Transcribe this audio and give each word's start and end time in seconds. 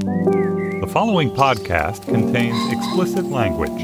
The 0.00 0.88
following 0.92 1.28
podcast 1.28 2.04
contains 2.04 2.72
explicit 2.72 3.24
language. 3.24 3.82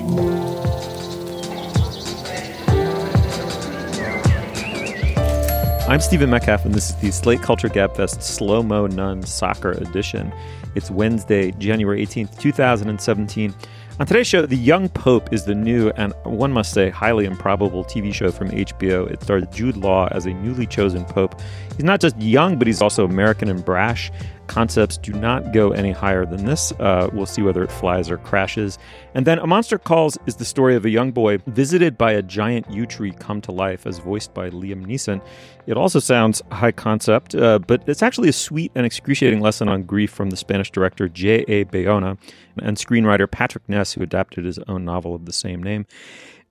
I'm 5.89 6.01
Stephen 6.01 6.31
Metcalf, 6.31 6.65
and 6.65 6.73
this 6.73 6.91
is 6.91 6.97
the 6.97 7.11
Slate 7.11 7.43
Culture 7.43 7.69
Gabfest 7.69 8.23
Slow 8.23 8.63
Mo 8.63 8.87
Nun 8.87 9.25
Soccer 9.25 9.73
Edition. 9.73 10.33
It's 10.77 10.89
Wednesday, 10.89 11.51
January 11.53 12.07
18th, 12.07 12.39
2017. 12.39 13.53
On 14.01 14.07
today's 14.07 14.27
show, 14.27 14.45
The 14.45 14.57
Young 14.57 14.89
Pope 14.89 15.33
is 15.33 15.45
the 15.45 15.55
new 15.55 15.91
and 15.97 16.13
one 16.25 16.53
must 16.53 16.73
say 16.73 16.91
highly 16.91 17.27
improbable 17.27 17.85
TV 17.85 18.13
show 18.13 18.33
from 18.33 18.51
HBO. 18.51 19.09
It 19.09 19.23
stars 19.23 19.45
Jude 19.53 19.77
Law 19.77 20.09
as 20.11 20.27
a 20.27 20.31
newly 20.31 20.67
chosen 20.67 21.05
pope. 21.05 21.41
He's 21.77 21.85
not 21.85 22.01
just 22.01 22.21
young, 22.21 22.59
but 22.59 22.67
he's 22.67 22.83
also 22.83 23.05
American 23.05 23.49
and 23.49 23.65
brash. 23.65 24.11
Concepts 24.47 24.99
do 24.99 25.13
not 25.13 25.53
go 25.53 25.71
any 25.73 25.91
higher 25.91 26.27
than 26.27 26.45
this. 26.45 26.73
Uh, 26.73 27.09
we'll 27.13 27.27
see 27.27 27.43
whether 27.43 27.63
it 27.63 27.73
flies 27.73 28.11
or 28.11 28.19
crashes. 28.19 28.79
And 29.15 29.27
then 29.27 29.39
A 29.39 29.47
Monster 29.47 29.79
Calls 29.79 30.19
is 30.27 30.37
the 30.37 30.45
story 30.45 30.77
of 30.77 30.85
a 30.85 30.91
young 30.91 31.13
boy 31.13 31.39
visited 31.47 31.97
by 31.97 32.13
a 32.13 32.23
giant 32.23 32.71
yew 32.71 32.87
tree 32.87 33.13
come 33.13 33.41
to 33.43 33.53
life, 33.53 33.87
as 33.87 33.99
voiced 33.99 34.35
by 34.35 34.51
Liam 34.51 34.87
Neeson. 34.87 35.21
It 35.67 35.77
also 35.77 35.99
sounds 35.99 36.43
high 36.53 36.73
concept, 36.73 37.35
uh, 37.35 37.59
but 37.59 37.83
it's 37.87 38.03
actually 38.03 38.29
a 38.29 38.35
sweet 38.35 38.71
and 38.75 38.85
excruciating 38.85 39.41
lesson 39.41 39.69
on 39.69 39.85
grief 39.85 40.11
from 40.11 40.31
the 40.31 40.37
Spanish 40.37 40.71
director 40.71 41.09
J.A. 41.09 41.65
Bayona 41.65 42.19
and 42.63 42.77
screenwriter 42.77 43.31
Patrick 43.31 43.69
Ness, 43.69 43.95
who 43.95 44.03
adapted 44.03 44.45
his 44.45 44.59
own 44.69 44.85
novel 44.85 45.15
of 45.15 45.25
the 45.25 45.33
same 45.33 45.63
name. 45.63 45.87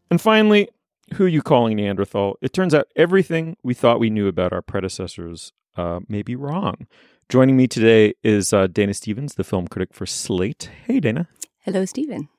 And 0.09 0.19
finally, 0.19 0.69
who 1.16 1.25
are 1.25 1.30
you 1.30 1.41
calling 1.41 1.78
Neanderthal? 1.78 2.38
It 2.41 2.53
turns 2.53 2.73
out 2.73 2.88
everything 2.95 3.57
we 3.63 3.73
thought 3.73 4.00
we 4.00 4.09
knew 4.09 4.28
about 4.28 4.53
our 4.53 4.61
predecessors 4.61 5.53
uh, 5.75 6.00
may 6.07 6.22
be 6.22 6.35
wrong. 6.35 6.88
Joining 7.29 7.57
me 7.57 7.67
today 7.67 8.13
is 8.23 8.53
uh, 8.53 8.67
Dana 8.67 8.93
Stevens, 8.93 9.35
the 9.35 9.43
film 9.43 9.67
critic 9.67 9.93
for 9.93 10.05
Slate. 10.05 10.69
Hey, 10.85 10.99
Dana. 10.99 11.27
Hello, 11.61 11.85
Stephen. 11.85 12.29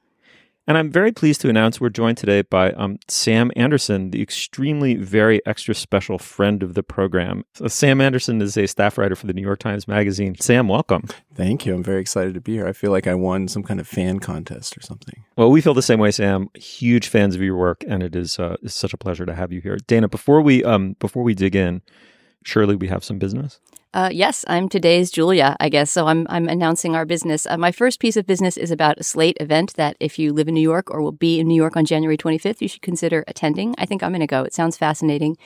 And 0.67 0.79
I'm 0.79 0.91
very 0.91 1.13
pleased 1.13 1.41
to 1.43 1.51
announce 1.51 1.81
we're 1.81 1.91
joined 1.91 2.17
today 2.17 2.43
by 2.43 2.73
um, 2.73 2.99
Sam 3.07 3.51
Anderson, 3.55 4.11
the 4.11 4.23
extremely 4.23 4.95
very 4.95 5.45
extra 5.45 5.75
special 5.75 6.19
friend 6.19 6.63
of 6.63 6.75
the 6.75 6.83
program. 6.83 7.45
So 7.55 7.67
Sam 7.67 8.01
Anderson 8.01 8.41
is 8.41 8.57
a 8.57 8.67
staff 8.67 8.97
writer 8.97 9.15
for 9.15 9.27
the 9.27 9.35
New 9.35 9.43
York 9.43 9.59
Times 9.59 9.87
Magazine. 9.87 10.37
Sam, 10.41 10.69
welcome. 10.69 11.07
Thank 11.35 11.67
you. 11.67 11.75
I'm 11.75 11.83
very 11.83 12.01
excited 12.01 12.33
to 12.35 12.41
be 12.41 12.53
here. 12.55 12.67
I 12.67 12.73
feel 12.73 12.93
like 12.93 13.07
I 13.07 13.15
won 13.15 13.49
some 13.49 13.63
kind 13.63 13.79
of 13.79 13.87
fan 13.87 14.21
contest 14.21 14.77
or 14.79 14.81
something. 14.81 15.25
Well, 15.37 15.51
we 15.51 15.61
feel 15.61 15.75
the 15.75 15.83
same 15.83 15.99
way, 15.99 16.13
Sam. 16.13 16.49
Huge 16.55 17.09
fans 17.09 17.35
of 17.35 17.43
your 17.43 17.57
work, 17.57 17.85
and 17.87 18.03
it 18.03 18.17
is 18.17 18.39
uh, 18.39 18.57
such 18.67 18.95
a 18.95 18.99
pleasure 18.99 19.27
to 19.27 19.35
have 19.35 19.53
you 19.53 19.61
here, 19.61 19.77
Dana. 19.87 20.09
Before 20.09 20.41
we 20.41 20.65
um, 20.65 20.97
before 20.99 21.25
we 21.25 21.35
dig 21.35 21.57
in, 21.57 21.83
surely 22.45 22.77
we 22.77 22.89
have 22.89 23.05
some 23.05 23.19
business. 23.19 23.61
Uh, 23.95 24.11
yes, 24.13 24.45
I'm 24.49 24.69
today's 24.69 25.11
Julia, 25.13 25.57
I 25.61 25.71
guess. 25.71 25.91
So 25.91 26.09
I'm 26.09 26.27
I'm 26.31 26.49
announcing 26.49 26.97
our 26.97 27.07
business. 27.07 27.47
Uh, 27.47 27.57
my 27.59 27.73
first 27.73 28.01
piece 28.01 28.17
of 28.19 28.27
business 28.27 28.57
is 28.59 28.73
about 28.73 28.99
a 29.01 29.05
Slate 29.05 29.39
event 29.41 29.75
that 29.77 29.97
if 30.01 30.19
you 30.19 30.33
live 30.35 30.49
in 30.49 30.55
New 30.55 30.63
York 30.63 30.91
or 30.91 31.03
will 31.03 31.13
be 31.13 31.41
in 31.41 31.49
New 31.49 31.57
York 31.57 31.77
on 31.77 31.87
January 31.87 32.19
25th, 32.19 32.61
you 32.63 32.69
should 32.69 32.83
consider 32.83 33.25
attending. 33.29 33.75
I 33.79 33.87
think 33.87 34.03
I'm 34.03 34.13
going 34.13 34.21
to 34.21 34.29
go. 34.29 34.45
It 34.45 34.55
sounds 34.55 34.77
fascinating. 34.77 35.39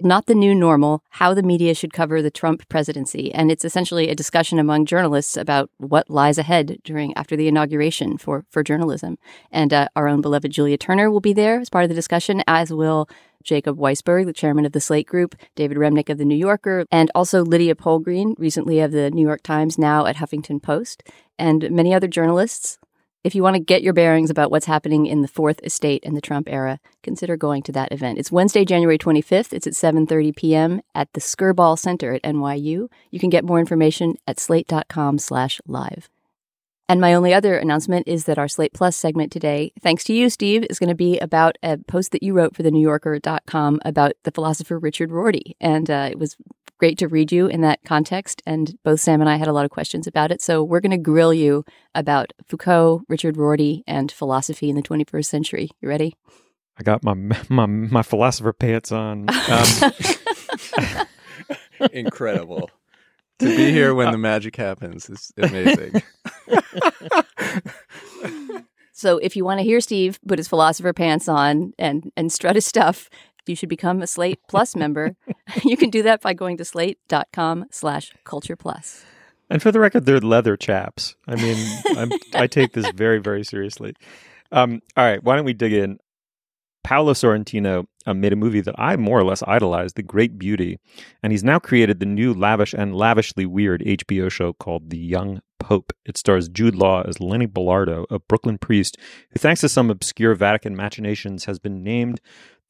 Not 0.00 0.26
the 0.26 0.34
new 0.34 0.54
normal, 0.54 1.02
how 1.10 1.34
the 1.34 1.42
media 1.42 1.74
should 1.74 1.92
cover 1.92 2.20
the 2.20 2.30
Trump 2.30 2.68
presidency. 2.68 3.32
And 3.32 3.50
it's 3.50 3.64
essentially 3.64 4.08
a 4.08 4.14
discussion 4.14 4.58
among 4.58 4.86
journalists 4.86 5.36
about 5.36 5.70
what 5.78 6.10
lies 6.10 6.36
ahead 6.36 6.78
during 6.82 7.16
after 7.16 7.36
the 7.36 7.48
inauguration 7.48 8.18
for, 8.18 8.44
for 8.50 8.62
journalism. 8.62 9.18
And 9.52 9.72
uh, 9.72 9.88
our 9.94 10.08
own 10.08 10.20
beloved 10.20 10.50
Julia 10.50 10.76
Turner 10.76 11.10
will 11.10 11.20
be 11.20 11.32
there 11.32 11.60
as 11.60 11.70
part 11.70 11.84
of 11.84 11.88
the 11.88 11.94
discussion, 11.94 12.42
as 12.46 12.72
will 12.72 13.08
Jacob 13.44 13.78
Weisberg, 13.78 14.26
the 14.26 14.32
chairman 14.32 14.64
of 14.66 14.72
the 14.72 14.80
Slate 14.80 15.06
Group, 15.06 15.36
David 15.54 15.76
Remnick 15.76 16.08
of 16.08 16.18
the 16.18 16.24
New 16.24 16.34
Yorker, 16.34 16.86
and 16.90 17.10
also 17.14 17.44
Lydia 17.44 17.74
Polgreen, 17.74 18.34
recently 18.38 18.80
of 18.80 18.90
the 18.90 19.10
New 19.10 19.24
York 19.24 19.42
Times, 19.42 19.78
now 19.78 20.06
at 20.06 20.16
Huffington 20.16 20.60
Post, 20.60 21.02
and 21.38 21.70
many 21.70 21.94
other 21.94 22.08
journalists. 22.08 22.78
If 23.24 23.34
you 23.34 23.42
want 23.42 23.54
to 23.56 23.60
get 23.60 23.82
your 23.82 23.94
bearings 23.94 24.28
about 24.28 24.50
what's 24.50 24.66
happening 24.66 25.06
in 25.06 25.22
the 25.22 25.28
fourth 25.28 25.58
estate 25.64 26.04
in 26.04 26.12
the 26.12 26.20
Trump 26.20 26.46
era, 26.46 26.78
consider 27.02 27.38
going 27.38 27.62
to 27.62 27.72
that 27.72 27.90
event. 27.90 28.18
It's 28.18 28.30
Wednesday, 28.30 28.66
January 28.66 28.98
25th. 28.98 29.54
It's 29.54 29.66
at 29.66 29.72
7:30 29.72 30.36
p.m. 30.36 30.82
at 30.94 31.10
the 31.14 31.22
Skirball 31.22 31.78
Center 31.78 32.12
at 32.12 32.22
NYU. 32.22 32.90
You 33.10 33.18
can 33.18 33.30
get 33.30 33.42
more 33.42 33.58
information 33.58 34.16
at 34.26 34.38
slate.com/live. 34.38 36.10
And 36.86 37.00
my 37.00 37.14
only 37.14 37.32
other 37.32 37.56
announcement 37.56 38.06
is 38.06 38.26
that 38.26 38.36
our 38.36 38.46
Slate 38.46 38.74
Plus 38.74 38.94
segment 38.94 39.32
today, 39.32 39.72
thanks 39.80 40.04
to 40.04 40.12
you, 40.12 40.28
Steve, 40.28 40.66
is 40.68 40.78
going 40.78 40.90
to 40.90 40.94
be 40.94 41.18
about 41.18 41.56
a 41.62 41.78
post 41.78 42.12
that 42.12 42.22
you 42.22 42.34
wrote 42.34 42.54
for 42.54 42.62
the 42.62 42.70
New 42.70 42.82
Yorker.com 42.82 43.80
about 43.86 44.12
the 44.24 44.30
philosopher 44.32 44.78
Richard 44.78 45.10
Rorty. 45.10 45.56
And 45.62 45.90
uh, 45.90 46.08
it 46.10 46.18
was 46.18 46.36
great 46.84 46.98
to 46.98 47.08
read 47.08 47.32
you 47.32 47.46
in 47.46 47.62
that 47.62 47.82
context. 47.86 48.42
And 48.44 48.76
both 48.84 49.00
Sam 49.00 49.22
and 49.22 49.30
I 49.30 49.36
had 49.36 49.48
a 49.48 49.54
lot 49.54 49.64
of 49.64 49.70
questions 49.70 50.06
about 50.06 50.30
it. 50.30 50.42
So 50.42 50.62
we're 50.62 50.80
going 50.80 50.90
to 50.90 50.98
grill 50.98 51.32
you 51.32 51.64
about 51.94 52.34
Foucault, 52.46 53.04
Richard 53.08 53.38
Rorty, 53.38 53.82
and 53.86 54.12
philosophy 54.12 54.68
in 54.68 54.76
the 54.76 54.82
21st 54.82 55.24
century. 55.24 55.70
You 55.80 55.88
ready? 55.88 56.14
I 56.78 56.82
got 56.82 57.02
my 57.02 57.14
my, 57.48 57.64
my 57.64 58.02
philosopher 58.02 58.52
pants 58.52 58.92
on. 58.92 59.30
Um, 59.30 59.92
Incredible. 61.94 62.68
to 63.38 63.46
be 63.46 63.72
here 63.72 63.94
when 63.94 64.10
the 64.12 64.18
magic 64.18 64.56
happens 64.56 65.08
is 65.08 65.32
amazing. 65.38 66.02
So 68.96 69.18
if 69.18 69.34
you 69.34 69.44
want 69.44 69.58
to 69.58 69.64
hear 69.64 69.80
Steve 69.80 70.20
put 70.26 70.38
his 70.38 70.46
philosopher 70.46 70.92
pants 70.92 71.28
on 71.28 71.74
and, 71.80 72.12
and 72.16 72.32
strut 72.32 72.54
his 72.54 72.64
stuff, 72.64 73.10
you 73.48 73.56
should 73.56 73.68
become 73.68 74.02
a 74.02 74.06
Slate 74.06 74.40
Plus 74.48 74.76
member. 74.76 75.16
you 75.64 75.76
can 75.76 75.90
do 75.90 76.02
that 76.02 76.20
by 76.20 76.34
going 76.34 76.56
to 76.58 76.64
slate.com 76.64 77.66
slash 77.70 78.12
culture 78.24 78.56
plus. 78.56 79.04
And 79.50 79.62
for 79.62 79.70
the 79.70 79.80
record, 79.80 80.06
they're 80.06 80.20
leather 80.20 80.56
chaps. 80.56 81.16
I 81.28 81.36
mean, 81.36 81.56
I'm, 81.96 82.10
I 82.34 82.46
take 82.46 82.72
this 82.72 82.90
very, 82.92 83.20
very 83.20 83.44
seriously. 83.44 83.94
Um, 84.50 84.80
all 84.96 85.04
right, 85.04 85.22
why 85.22 85.36
don't 85.36 85.44
we 85.44 85.52
dig 85.52 85.72
in? 85.72 85.98
Paolo 86.82 87.14
Sorrentino 87.14 87.86
uh, 88.06 88.14
made 88.14 88.32
a 88.32 88.36
movie 88.36 88.60
that 88.60 88.74
I 88.78 88.96
more 88.96 89.18
or 89.18 89.24
less 89.24 89.42
idolized, 89.46 89.96
The 89.96 90.02
Great 90.02 90.38
Beauty, 90.38 90.78
and 91.22 91.32
he's 91.32 91.42
now 91.42 91.58
created 91.58 91.98
the 91.98 92.06
new 92.06 92.34
lavish 92.34 92.74
and 92.74 92.94
lavishly 92.94 93.46
weird 93.46 93.80
HBO 93.80 94.30
show 94.30 94.52
called 94.52 94.90
The 94.90 94.98
Young 94.98 95.40
Pope. 95.58 95.94
It 96.04 96.18
stars 96.18 96.50
Jude 96.50 96.74
Law 96.74 97.02
as 97.02 97.20
Lenny 97.20 97.46
Bellardo, 97.46 98.04
a 98.10 98.18
Brooklyn 98.18 98.58
priest 98.58 98.98
who, 99.30 99.38
thanks 99.38 99.62
to 99.62 99.68
some 99.68 99.88
obscure 99.90 100.34
Vatican 100.34 100.76
machinations, 100.76 101.46
has 101.46 101.58
been 101.58 101.82
named 101.82 102.20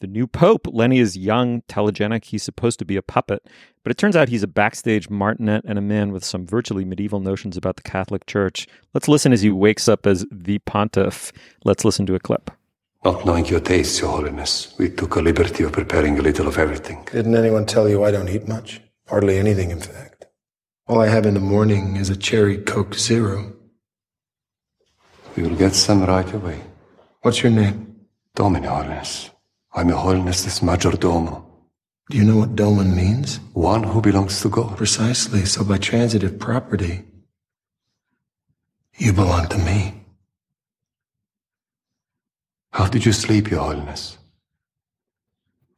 the 0.05 0.11
new 0.11 0.27
pope. 0.27 0.67
Lenny 0.71 0.99
is 0.99 1.17
young, 1.17 1.63
telegenic. 1.63 2.27
He's 2.27 2.43
supposed 2.43 2.79
to 2.79 2.85
be 2.85 2.97
a 2.97 3.03
puppet, 3.03 3.47
but 3.83 3.91
it 3.91 3.97
turns 3.97 4.15
out 4.15 4.29
he's 4.29 4.43
a 4.43 4.47
backstage 4.47 5.09
martinet 5.09 5.65
and 5.67 5.79
a 5.79 5.83
man 5.83 6.13
with 6.13 6.23
some 6.23 6.47
virtually 6.47 6.85
medieval 6.85 7.21
notions 7.21 7.57
about 7.57 7.77
the 7.77 7.83
Catholic 7.83 8.27
Church. 8.27 8.67
Let's 8.93 9.09
listen 9.09 9.33
as 9.33 9.41
he 9.41 9.49
wakes 9.49 9.89
up 9.89 10.07
as 10.07 10.27
the 10.31 10.59
pontiff. 10.61 11.33
Let's 11.65 11.87
listen 11.87 12.05
to 12.05 12.15
a 12.15 12.21
clip. 12.21 12.51
Not 13.03 13.25
knowing 13.25 13.47
your 13.47 13.61
tastes, 13.61 13.99
Your 13.99 14.11
Holiness, 14.11 14.75
we 14.79 14.91
took 14.91 15.17
a 15.17 15.23
liberty 15.23 15.65
of 15.65 15.73
preparing 15.73 16.19
a 16.19 16.23
little 16.23 16.49
of 16.49 16.59
everything. 16.59 17.07
Didn't 17.11 17.35
anyone 17.37 17.65
tell 17.65 17.89
you 17.89 18.05
I 18.05 18.11
don't 18.11 18.29
eat 18.29 18.47
much? 18.47 18.83
Hardly 19.09 19.39
anything, 19.39 19.71
in 19.71 19.81
fact. 19.81 20.27
All 20.87 21.01
I 21.01 21.09
have 21.09 21.25
in 21.25 21.33
the 21.33 21.41
morning 21.41 21.97
is 21.97 22.11
a 22.11 22.17
cherry 22.17 22.59
Coke 22.59 22.95
Zero. 22.95 23.55
We 25.35 25.45
will 25.45 25.57
get 25.57 25.75
some 25.75 26.05
right 26.05 26.31
away. 26.35 26.61
What's 27.23 27.43
your 27.43 27.53
name? 27.53 27.97
Domine, 28.35 28.65
Holiness. 28.65 29.31
I'm 29.77 29.89
Your 29.89 29.99
Holiness's 29.99 30.61
majordomo. 30.61 31.45
Do 32.09 32.17
you 32.17 32.23
know 32.23 32.37
what 32.37 32.55
Doman 32.55 32.95
means? 32.95 33.41
One 33.55 33.83
who 33.83 34.01
belongs 34.01 34.41
to 34.43 34.49
God. 34.49 34.77
Precisely. 34.77 35.45
So 35.47 35.65
by 35.65 35.79
transitive 35.79 36.39
property, 36.39 37.03
you 38.97 39.13
belong 39.13 39.49
to 39.49 39.59
me. 39.59 40.05
How 42.73 42.87
did 42.87 43.05
you 43.05 43.13
sleep, 43.13 43.51
Your 43.51 43.61
Holiness? 43.61 44.17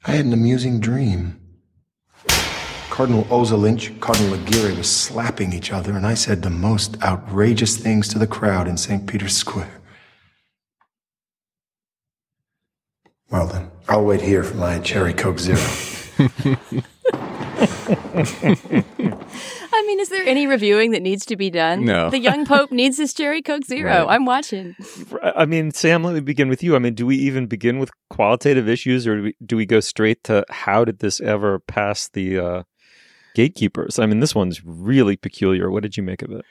I 0.04 0.12
had 0.12 0.26
an 0.26 0.34
amusing 0.34 0.78
dream. 0.78 1.40
Cardinal 2.90 3.25
Ozolins, 3.25 3.98
Cardinal 4.00 4.34
Aguirre 4.34 4.75
were 4.75 4.82
slapping 4.82 5.52
each 5.52 5.72
other, 5.72 5.93
and 5.93 6.06
I 6.06 6.14
said 6.14 6.43
the 6.43 6.50
most 6.50 7.02
outrageous 7.02 7.76
things 7.76 8.08
to 8.08 8.19
the 8.19 8.26
crowd 8.26 8.69
in 8.69 8.76
St. 8.76 9.06
Peter's 9.06 9.37
Square. 9.37 9.81
Well 13.31 13.46
then, 13.46 13.70
I'll 13.88 14.04
wait 14.04 14.20
here 14.20 14.42
for 14.42 14.56
my 14.56 14.78
cherry 14.80 15.14
Coke 15.14 15.38
Zero. 15.38 15.58
I 19.72 19.84
mean, 19.86 20.00
is 20.00 20.08
there 20.08 20.24
any 20.26 20.46
reviewing 20.46 20.90
that 20.92 21.02
needs 21.02 21.26
to 21.26 21.36
be 21.36 21.50
done? 21.50 21.84
No. 21.84 22.10
The 22.10 22.18
young 22.18 22.46
pope 22.46 22.72
needs 22.72 22.96
his 22.96 23.12
cherry 23.14 23.42
coke 23.42 23.64
zero. 23.64 23.90
Right. 23.90 24.14
I'm 24.14 24.24
watching. 24.24 24.74
I 25.22 25.44
mean, 25.44 25.70
Sam, 25.70 26.02
let 26.02 26.14
me 26.14 26.20
begin 26.20 26.48
with 26.48 26.62
you. 26.62 26.74
I 26.74 26.78
mean, 26.78 26.94
do 26.94 27.06
we 27.06 27.16
even 27.16 27.46
begin 27.46 27.78
with 27.78 27.90
qualitative 28.10 28.68
issues, 28.68 29.06
or 29.06 29.16
do 29.16 29.22
we, 29.24 29.36
do 29.44 29.56
we 29.56 29.66
go 29.66 29.80
straight 29.80 30.24
to 30.24 30.44
how 30.48 30.84
did 30.84 31.00
this 31.00 31.20
ever 31.20 31.58
pass 31.60 32.08
the 32.08 32.38
uh, 32.38 32.62
gatekeepers? 33.34 33.98
I 33.98 34.06
mean, 34.06 34.20
this 34.20 34.34
one's 34.34 34.64
really 34.64 35.16
peculiar. 35.16 35.70
What 35.70 35.82
did 35.82 35.96
you 35.96 36.02
make 36.02 36.22
of 36.22 36.32
it? 36.32 36.44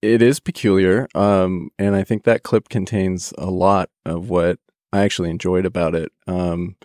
It 0.00 0.22
is 0.22 0.40
peculiar, 0.40 1.06
um, 1.14 1.70
and 1.78 1.94
I 1.94 2.02
think 2.02 2.24
that 2.24 2.42
clip 2.42 2.68
contains 2.68 3.32
a 3.38 3.50
lot 3.50 3.90
of 4.04 4.30
what 4.30 4.58
I 4.92 5.02
actually 5.02 5.30
enjoyed 5.30 5.66
about 5.66 5.94
it, 5.94 6.12
um, 6.26 6.76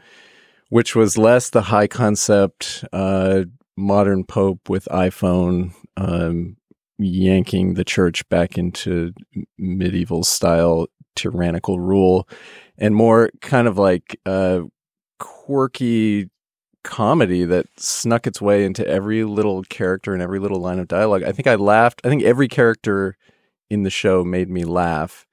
which 0.69 0.95
was 0.95 1.17
less 1.17 1.49
the 1.49 1.63
high 1.63 1.87
concept 1.87 2.85
uh, 2.93 3.43
modern 3.75 4.23
pope 4.23 4.69
with 4.69 4.87
iPhone 4.91 5.73
um, 5.97 6.57
yanking 6.97 7.75
the 7.75 7.85
church 7.85 8.27
back 8.29 8.57
into 8.57 9.13
medieval 9.57 10.23
style 10.23 10.87
tyrannical 11.15 11.79
rule, 11.79 12.27
and 12.77 12.95
more 12.95 13.29
kind 13.41 13.67
of 13.67 13.77
like 13.77 14.19
uh, 14.25 14.61
quirky 15.19 16.29
comedy 16.83 17.43
that 17.43 17.65
snuck 17.77 18.25
its 18.25 18.41
way 18.41 18.63
into 18.63 18.87
every 18.87 19.23
little 19.25 19.61
character 19.63 20.13
and 20.13 20.21
every 20.21 20.39
little 20.39 20.61
line 20.61 20.79
of 20.79 20.87
dialogue. 20.87 21.23
I 21.23 21.33
think 21.33 21.47
I 21.47 21.55
laughed. 21.55 22.01
I 22.05 22.09
think 22.09 22.23
every 22.23 22.47
character 22.47 23.17
in 23.69 23.83
the 23.83 23.89
show 23.89 24.23
made 24.23 24.49
me 24.49 24.63
laugh 24.63 25.26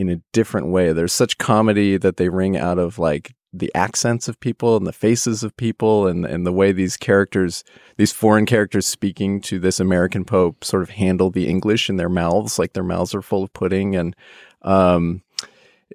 in 0.00 0.08
a 0.08 0.20
different 0.32 0.68
way. 0.68 0.92
There's 0.92 1.12
such 1.12 1.36
comedy 1.38 1.98
that 1.98 2.16
they 2.16 2.30
wring 2.30 2.56
out 2.56 2.78
of 2.78 2.98
like 2.98 3.34
the 3.52 3.70
accents 3.74 4.28
of 4.28 4.40
people 4.40 4.76
and 4.76 4.86
the 4.86 4.92
faces 4.92 5.42
of 5.42 5.56
people 5.56 6.06
and 6.06 6.24
and 6.24 6.46
the 6.46 6.52
way 6.52 6.72
these 6.72 6.96
characters 6.96 7.64
these 7.96 8.12
foreign 8.12 8.46
characters 8.46 8.86
speaking 8.86 9.40
to 9.40 9.58
this 9.58 9.80
American 9.80 10.24
Pope 10.24 10.64
sort 10.64 10.82
of 10.82 10.90
handle 10.90 11.30
the 11.30 11.48
English 11.48 11.90
in 11.90 11.96
their 11.96 12.08
mouths 12.08 12.58
like 12.58 12.72
their 12.72 12.84
mouths 12.84 13.14
are 13.14 13.22
full 13.22 13.42
of 13.42 13.52
pudding 13.52 13.96
and 13.96 14.14
um 14.62 15.22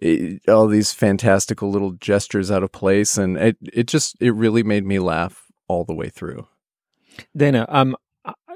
it, 0.01 0.47
all 0.49 0.67
these 0.67 0.91
fantastical 0.91 1.71
little 1.71 1.91
gestures 1.93 2.51
out 2.51 2.61
of 2.61 2.73
place 2.73 3.17
and 3.17 3.37
it 3.37 3.57
it 3.73 3.87
just 3.87 4.17
it 4.19 4.31
really 4.31 4.63
made 4.63 4.85
me 4.85 4.99
laugh 4.99 5.45
all 5.67 5.85
the 5.85 5.95
way 5.95 6.09
through. 6.09 6.47
Dana, 7.35 7.65
um, 7.69 7.95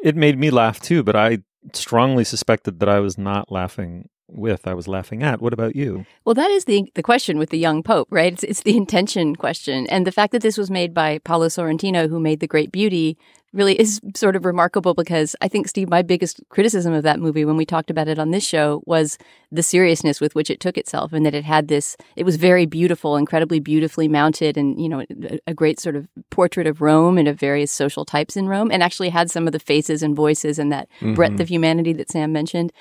it 0.04 0.16
made 0.16 0.38
me 0.38 0.52
laugh 0.52 0.80
too, 0.82 1.02
but 1.02 1.16
I 1.16 1.40
strongly 1.74 2.26
suspected 2.26 2.80
that 2.80 2.90
I 2.90 3.00
was 3.00 3.18
not 3.18 3.52
laughing 3.52 4.10
with, 4.32 4.68
I 4.68 4.74
was 4.74 4.88
laughing 4.88 5.24
at. 5.24 5.42
What 5.42 5.54
about 5.54 5.76
you? 5.76 6.06
Well, 6.26 6.36
that 6.36 6.52
is 6.52 6.66
the 6.66 6.92
the 6.96 7.04
question 7.04 7.38
with 7.38 7.50
the 7.50 7.58
young 7.58 7.84
pope, 7.84 8.08
right? 8.12 8.34
It's, 8.34 8.44
it's 8.44 8.64
the 8.64 8.78
intention 8.78 9.36
question, 9.36 9.88
and 9.88 10.06
the 10.06 10.12
fact 10.12 10.32
that 10.32 10.42
this 10.42 10.58
was 10.58 10.72
made 10.72 10.94
by 10.94 11.20
Paolo 11.20 11.48
Sorrentino, 11.48 12.10
who 12.10 12.20
made 12.20 12.40
The 12.40 12.48
Great 12.48 12.72
Beauty, 12.72 13.18
really 13.52 13.80
is 13.80 14.00
sort 14.16 14.36
of 14.36 14.46
remarkable 14.46 14.94
because 14.94 15.36
I 15.42 15.48
think 15.48 15.68
Steve, 15.68 15.90
my 15.90 16.04
biggest 16.04 16.40
criticism 16.50 16.94
of 16.94 17.04
that 17.04 17.20
movie 17.20 17.46
when 17.46 17.58
we 17.58 17.66
talked 17.66 17.90
about 17.90 18.08
it 18.08 18.20
on 18.20 18.30
this 18.30 18.46
show 18.46 18.84
was 18.86 19.18
the 19.52 19.64
seriousness 19.64 20.22
with 20.22 20.36
which 20.36 20.52
it 20.52 20.60
took 20.60 20.78
itself, 20.78 21.14
and 21.14 21.26
that 21.26 21.36
it 21.36 21.46
had 21.46 21.68
this. 21.68 21.98
It 22.16 22.26
was 22.26 22.36
very 22.36 22.66
beautiful, 22.66 23.18
incredibly 23.18 23.60
beautifully 23.60 24.08
mounted, 24.08 24.58
and 24.58 24.80
you 24.80 24.90
know, 24.90 25.02
a, 25.02 25.40
a 25.48 25.54
great 25.54 25.80
sort 25.80 25.96
of 25.96 26.08
portrait 26.30 26.68
of 26.68 26.82
Rome 26.82 27.18
and 27.18 27.28
of 27.28 27.40
various 27.40 27.72
social 27.72 28.06
types 28.06 28.38
in 28.38 28.48
Rome, 28.48 28.72
and 28.72 28.84
actually 28.84 29.10
had 29.10 29.32
some 29.32 29.48
of 29.48 29.54
the 29.54 29.60
faces 29.60 30.04
and 30.04 30.16
voices 30.16 30.60
and 30.60 30.72
that 30.72 30.88
mm-hmm. 31.00 31.14
breadth 31.14 31.40
of 31.40 31.50
humanity 31.50 31.94
that 31.94 32.10
Sam 32.10 32.32
mentioned 32.32 32.72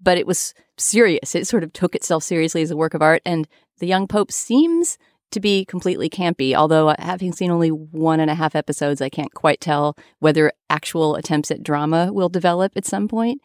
but 0.00 0.18
it 0.18 0.26
was 0.26 0.54
serious. 0.80 1.34
It 1.34 1.46
sort 1.46 1.64
of 1.64 1.72
took 1.72 1.94
itself 1.94 2.22
seriously 2.22 2.62
as 2.62 2.70
a 2.70 2.76
work 2.76 2.94
of 2.94 3.02
art. 3.02 3.22
And 3.24 3.48
The 3.78 3.86
Young 3.86 4.06
Pope 4.06 4.32
seems 4.32 4.98
to 5.30 5.40
be 5.40 5.64
completely 5.64 6.08
campy, 6.08 6.54
although 6.54 6.88
uh, 6.88 6.96
having 6.98 7.32
seen 7.32 7.50
only 7.50 7.68
one 7.68 8.20
and 8.20 8.30
a 8.30 8.34
half 8.34 8.54
episodes, 8.54 9.00
I 9.00 9.10
can't 9.10 9.34
quite 9.34 9.60
tell 9.60 9.96
whether 10.20 10.52
actual 10.70 11.16
attempts 11.16 11.50
at 11.50 11.62
drama 11.62 12.12
will 12.12 12.28
develop 12.30 12.72
at 12.76 12.86
some 12.86 13.08
point. 13.08 13.42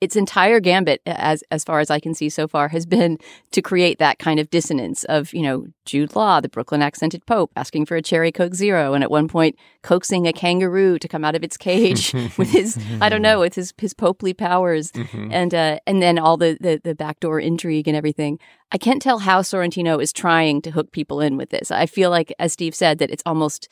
Its 0.00 0.16
entire 0.16 0.60
gambit, 0.60 1.00
as 1.06 1.42
as 1.50 1.64
far 1.64 1.80
as 1.80 1.90
I 1.90 1.98
can 1.98 2.14
see 2.14 2.28
so 2.28 2.46
far, 2.46 2.68
has 2.68 2.86
been 2.86 3.18
to 3.50 3.62
create 3.62 3.98
that 3.98 4.18
kind 4.18 4.38
of 4.38 4.50
dissonance 4.50 5.04
of, 5.04 5.32
you 5.34 5.42
know, 5.42 5.66
Jude 5.84 6.14
Law, 6.14 6.40
the 6.40 6.48
Brooklyn 6.48 6.82
accented 6.82 7.26
Pope, 7.26 7.50
asking 7.56 7.86
for 7.86 7.96
a 7.96 8.02
cherry 8.02 8.30
Coke 8.30 8.54
Zero, 8.54 8.94
and 8.94 9.02
at 9.02 9.10
one 9.10 9.26
point 9.28 9.56
coaxing 9.82 10.26
a 10.26 10.32
kangaroo 10.32 10.98
to 10.98 11.08
come 11.08 11.24
out 11.24 11.34
of 11.34 11.42
its 11.42 11.56
cage 11.56 12.12
with 12.36 12.50
his, 12.50 12.78
I 13.00 13.08
don't 13.08 13.22
know, 13.22 13.40
with 13.40 13.54
his 13.54 13.72
his 13.78 13.94
popely 13.94 14.36
powers, 14.36 14.92
and 15.30 15.54
uh, 15.54 15.78
and 15.86 16.00
then 16.00 16.18
all 16.18 16.36
the, 16.36 16.56
the 16.60 16.80
the 16.82 16.94
backdoor 16.94 17.40
intrigue 17.40 17.88
and 17.88 17.96
everything. 17.96 18.38
I 18.70 18.78
can't 18.78 19.00
tell 19.00 19.20
how 19.20 19.40
Sorrentino 19.40 20.00
is 20.00 20.12
trying 20.12 20.60
to 20.62 20.70
hook 20.70 20.92
people 20.92 21.20
in 21.20 21.36
with 21.38 21.50
this. 21.50 21.70
I 21.70 21.86
feel 21.86 22.10
like, 22.10 22.34
as 22.38 22.52
Steve 22.52 22.74
said, 22.74 22.98
that 22.98 23.10
it's 23.10 23.22
almost 23.24 23.68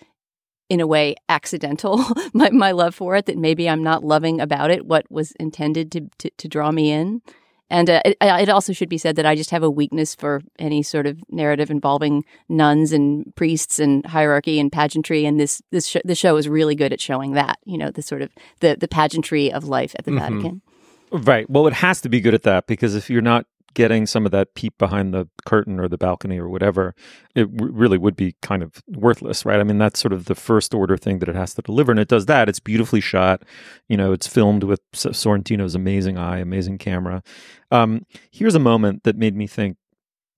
in 0.69 0.81
a 0.81 0.87
way 0.87 1.15
accidental 1.29 2.05
my, 2.33 2.51
my 2.51 2.73
love 2.73 2.95
for 2.95 3.17
it 3.17 3.27
that 3.27 3.37
maybe 3.37 3.69
i'm 3.69 3.83
not 3.83 4.05
loving 4.05 4.41
about 4.41 4.71
it 4.71 4.87
what 4.87 5.11
was 5.11 5.33
intended 5.33 5.93
to, 5.93 6.01
to, 6.19 6.31
to 6.31 6.49
draw 6.49 6.71
me 6.71 6.91
in. 6.91 7.23
And 7.69 7.91
uh, 7.91 8.01
it, 8.05 8.17
it 8.21 8.49
also 8.49 8.73
should 8.73 8.89
be 8.89 8.99
said 8.99 9.17
that 9.17 9.27
i 9.27 9.35
just 9.35 9.51
have 9.51 9.65
a 9.65 9.71
weakness 9.71 10.15
for 10.15 10.41
any 10.59 10.83
sort 10.83 11.07
of 11.07 11.19
narrative 11.31 11.71
involving 11.71 12.25
nuns 12.49 12.93
and 12.93 13.35
priests 13.35 13.81
and 13.81 14.07
hierarchy 14.07 14.61
and 14.61 14.71
pageantry. 14.71 15.25
And 15.25 15.41
this 15.41 15.61
this 15.73 15.89
sh- 15.89 15.97
the 16.05 16.15
show 16.15 16.37
is 16.37 16.49
really 16.49 16.77
good 16.77 16.93
at 16.93 17.01
showing 17.01 17.33
that 17.33 17.59
you 17.65 17.77
know 17.77 17.91
the 17.91 18.03
sort 18.03 18.23
of 18.23 18.31
the 18.61 18.77
the 18.79 18.87
pageantry 18.87 19.53
of 19.53 19.65
life 19.65 19.97
at 19.99 20.05
the 20.05 20.13
vatican. 20.13 20.63
Right. 21.11 21.49
Well, 21.49 21.67
it 21.67 21.73
has 21.75 22.01
to 22.03 22.09
be 22.09 22.21
good 22.21 22.35
at 22.35 22.43
that 22.43 22.67
because 22.67 22.95
if 22.95 23.11
you're 23.11 23.23
not 23.23 23.47
getting 23.77 24.07
some 24.07 24.25
of 24.25 24.33
that 24.33 24.55
peep 24.55 24.77
behind 24.79 25.13
the 25.13 25.29
curtain 25.45 25.79
or 25.79 25.87
the 25.87 25.99
balcony 25.99 26.39
or 26.39 26.49
whatever, 26.49 26.95
it 27.35 27.55
w- 27.55 27.71
really 27.71 27.99
would 27.99 28.17
be 28.17 28.35
kind 28.41 28.63
of 28.63 28.83
worthless, 28.89 29.45
right? 29.45 29.61
I 29.61 29.65
mean, 29.65 29.77
that's 29.77 30.01
sort 30.01 30.15
of 30.15 30.25
the 30.25 30.35
first 30.35 30.73
order 30.73 30.97
thing 30.97 31.19
that 31.19 31.29
it 31.29 31.35
has 31.35 31.53
to 31.55 31.63
deliver, 31.63 31.93
and 31.93 32.01
it 32.01 32.09
does 32.09 32.25
that. 32.25 32.49
It's 32.49 32.59
beautifully 32.59 33.03
shot. 33.03 33.43
You 33.87 33.99
know, 33.99 34.13
it's 34.13 34.27
filmed 34.27 34.65
with 34.65 34.81
Sorrentino's 34.93 35.75
amazing 35.75 36.17
eye, 36.17 36.39
amazing 36.39 36.79
camera. 36.79 37.23
Um, 37.71 38.07
here's 38.31 38.55
a 38.55 38.59
moment 38.59 39.03
that 39.03 39.15
made 39.15 39.37
me 39.37 39.47
think 39.47 39.77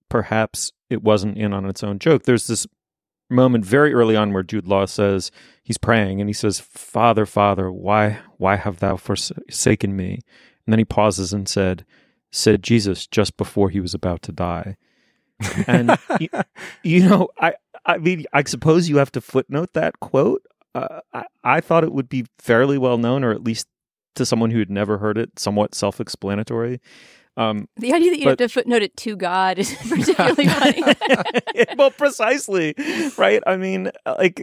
perhaps 0.09 0.73
it 0.91 1.05
wasn't 1.05 1.39
in 1.39 1.53
on 1.53 1.65
its 1.65 1.85
own 1.85 2.01
joke. 2.01 2.25
There's 2.25 2.49
this 2.49 2.67
moment 3.31 3.65
very 3.65 3.95
early 3.95 4.17
on 4.17 4.33
where 4.33 4.43
Jude 4.43 4.67
Law 4.67 4.87
says 4.87 5.31
he's 5.63 5.79
praying 5.79 6.21
and 6.21 6.29
he 6.29 6.35
says, 6.35 6.59
"Father, 6.59 7.25
Father, 7.25 7.71
why 7.71 8.19
why 8.37 8.57
have 8.57 8.81
thou 8.81 8.97
forsaken 8.97 9.95
me?" 9.95 10.19
And 10.67 10.73
then 10.73 10.81
he 10.81 10.85
pauses 10.85 11.33
and 11.33 11.49
said, 11.49 11.85
"said 12.31 12.63
Jesus 12.63 13.07
just 13.07 13.37
before 13.37 13.71
he 13.71 13.81
was 13.81 13.95
about 13.95 14.23
to 14.23 14.33
die." 14.33 14.77
And 15.67 15.97
you, 16.21 16.29
you 16.83 17.09
know, 17.09 17.29
I 17.39 17.55
I 17.87 17.99
mean, 17.99 18.25
I 18.33 18.45
suppose 18.45 18.89
you 18.89 18.97
have 18.99 19.13
to 19.13 19.21
footnote 19.21 19.73
that 19.75 20.01
quote. 20.01 20.43
Uh, 20.75 21.01
I, 21.13 21.25
I 21.43 21.61
thought 21.61 21.85
it 21.85 21.93
would 21.93 22.09
be 22.09 22.27
fairly 22.39 22.79
well 22.79 22.99
known, 22.99 23.25
or 23.25 23.31
at 23.33 23.43
least 23.43 23.67
to 24.15 24.27
someone 24.27 24.51
who 24.51 24.59
had 24.59 24.71
never 24.71 24.99
heard 24.99 25.17
it, 25.17 25.39
somewhat 25.39 25.75
self-explanatory. 25.75 26.81
Um, 27.39 27.69
the 27.77 27.93
idea 27.93 28.11
that 28.11 28.19
you 28.19 28.25
But- 28.25 28.41
have 28.41 28.49
to 28.49 28.53
footnote 28.53 28.83
it 28.83 28.97
to 28.99 29.17
god 29.17 29.59
is 29.61 29.73
particularly 29.89 30.49
funny 30.49 30.83
well, 31.79 31.93
precisely, 31.93 32.75
right? 33.17 33.41
I 33.47 33.57
mean, 33.57 33.93
like, 34.05 34.43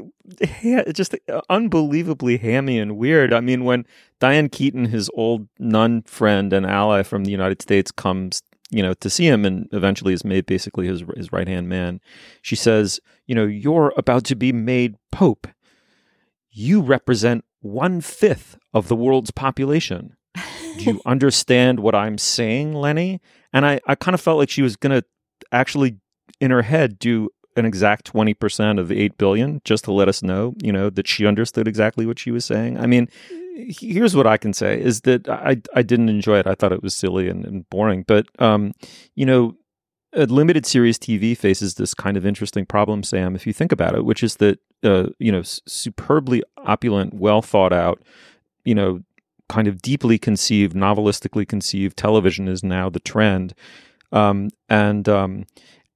yeah, 0.64 0.84
just 0.94 1.14
unbelievably 1.50 2.38
hammy 2.38 2.80
and 2.80 2.96
weird. 2.98 3.34
I 3.34 3.42
mean, 3.42 3.66
when 3.66 3.86
Diane 4.22 4.48
Keaton, 4.48 4.86
his 4.86 5.10
old 5.14 5.50
nun 5.60 6.04
friend 6.04 6.54
and 6.54 6.66
ally 6.66 7.04
from 7.04 7.26
the 7.26 7.32
United 7.32 7.62
States, 7.62 7.92
comes, 7.92 8.42
you 8.72 8.82
know, 8.82 8.94
to 8.94 9.10
see 9.10 9.28
him 9.28 9.44
and 9.44 9.68
eventually 9.74 10.14
is 10.14 10.24
made 10.24 10.46
basically 10.46 10.88
his 10.88 11.04
his 11.18 11.34
right 11.34 11.50
hand 11.50 11.68
man, 11.68 12.00
she 12.42 12.56
says, 12.56 13.02
you 13.28 13.36
know, 13.36 13.46
you're 13.46 13.94
about 13.98 14.24
to 14.26 14.36
be 14.36 14.54
made 14.54 14.96
pope. 15.12 15.48
You 16.50 16.82
represent 16.82 17.44
one 17.60 18.00
fifth 18.00 18.58
of 18.74 18.88
the 18.88 18.96
world's 18.96 19.32
population. 19.32 20.16
Do 20.78 20.86
you 20.86 21.02
understand 21.06 21.80
what 21.80 21.96
I'm 21.96 22.18
saying, 22.18 22.74
Lenny? 22.74 23.22
And 23.54 23.66
I, 23.66 23.80
I 23.88 23.96
kind 23.96 24.14
of 24.14 24.22
felt 24.22 24.38
like 24.38 24.50
she 24.50 24.62
was 24.62 24.76
going 24.76 25.00
to 25.00 25.06
actually, 25.52 25.98
in 26.40 26.52
her 26.52 26.62
head, 26.62 27.00
do 27.00 27.30
an 27.56 27.66
exact 27.66 28.12
20% 28.12 28.80
of 28.80 28.90
the 28.90 29.00
8 29.00 29.18
billion 29.18 29.62
just 29.64 29.86
to 29.86 29.92
let 29.92 30.10
us 30.10 30.22
know, 30.22 30.54
you 30.62 30.72
know, 30.72 30.90
that 30.90 31.08
she 31.08 31.26
understood 31.26 31.68
exactly 31.68 32.06
what 32.06 32.20
she 32.20 32.32
was 32.32 32.44
saying. 32.44 32.78
I 32.78 32.86
mean, 32.86 33.08
here's 33.56 34.16
what 34.16 34.28
I 34.28 34.38
can 34.38 34.54
say 34.54 34.80
is 34.80 35.02
that 35.02 35.30
I, 35.30 35.62
I 35.74 35.82
didn't 35.82 36.10
enjoy 36.10 36.40
it. 36.40 36.48
I 36.48 36.56
thought 36.56 36.74
it 36.74 36.84
was 36.84 36.96
silly 36.96 37.30
and, 37.30 37.46
and 37.46 37.70
boring. 37.70 38.04
But, 38.06 38.28
um, 38.40 38.74
you 39.16 39.26
know, 39.26 39.56
limited 40.14 40.66
series 40.66 40.98
TV 40.98 41.38
faces 41.38 41.76
this 41.76 41.94
kind 41.94 42.18
of 42.18 42.26
interesting 42.26 42.66
problem, 42.66 43.04
Sam, 43.04 43.36
if 43.36 43.46
you 43.48 43.54
think 43.54 43.72
about 43.72 43.96
it, 43.96 44.06
which 44.06 44.24
is 44.24 44.38
that, 44.38 44.60
uh, 44.84 45.08
you 45.20 45.32
know, 45.32 45.42
superbly 45.44 46.44
opulent, 46.58 47.14
well 47.14 47.42
thought 47.42 47.74
out, 47.74 48.02
you 48.64 48.76
know, 48.76 49.02
kind 49.50 49.68
of 49.68 49.82
deeply 49.82 50.18
conceived, 50.18 50.76
novelistically 50.76 51.48
conceived 51.48 51.98
television 51.98 52.48
is 52.48 52.64
now 52.64 52.90
the 52.90 53.00
trend, 53.00 53.54
um, 54.12 54.50
and 54.70 55.08
um, 55.08 55.46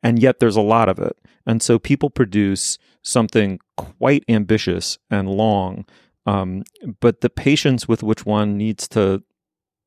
and 0.03 0.19
yet 0.19 0.39
there's 0.39 0.55
a 0.55 0.61
lot 0.61 0.89
of 0.89 0.99
it, 0.99 1.17
and 1.45 1.61
so 1.61 1.79
people 1.79 2.09
produce 2.09 2.77
something 3.01 3.59
quite 3.77 4.23
ambitious 4.27 4.97
and 5.09 5.29
long, 5.29 5.85
um, 6.25 6.63
but 6.99 7.21
the 7.21 7.29
patience 7.29 7.87
with 7.87 8.03
which 8.03 8.25
one 8.25 8.57
needs 8.57 8.87
to 8.89 9.23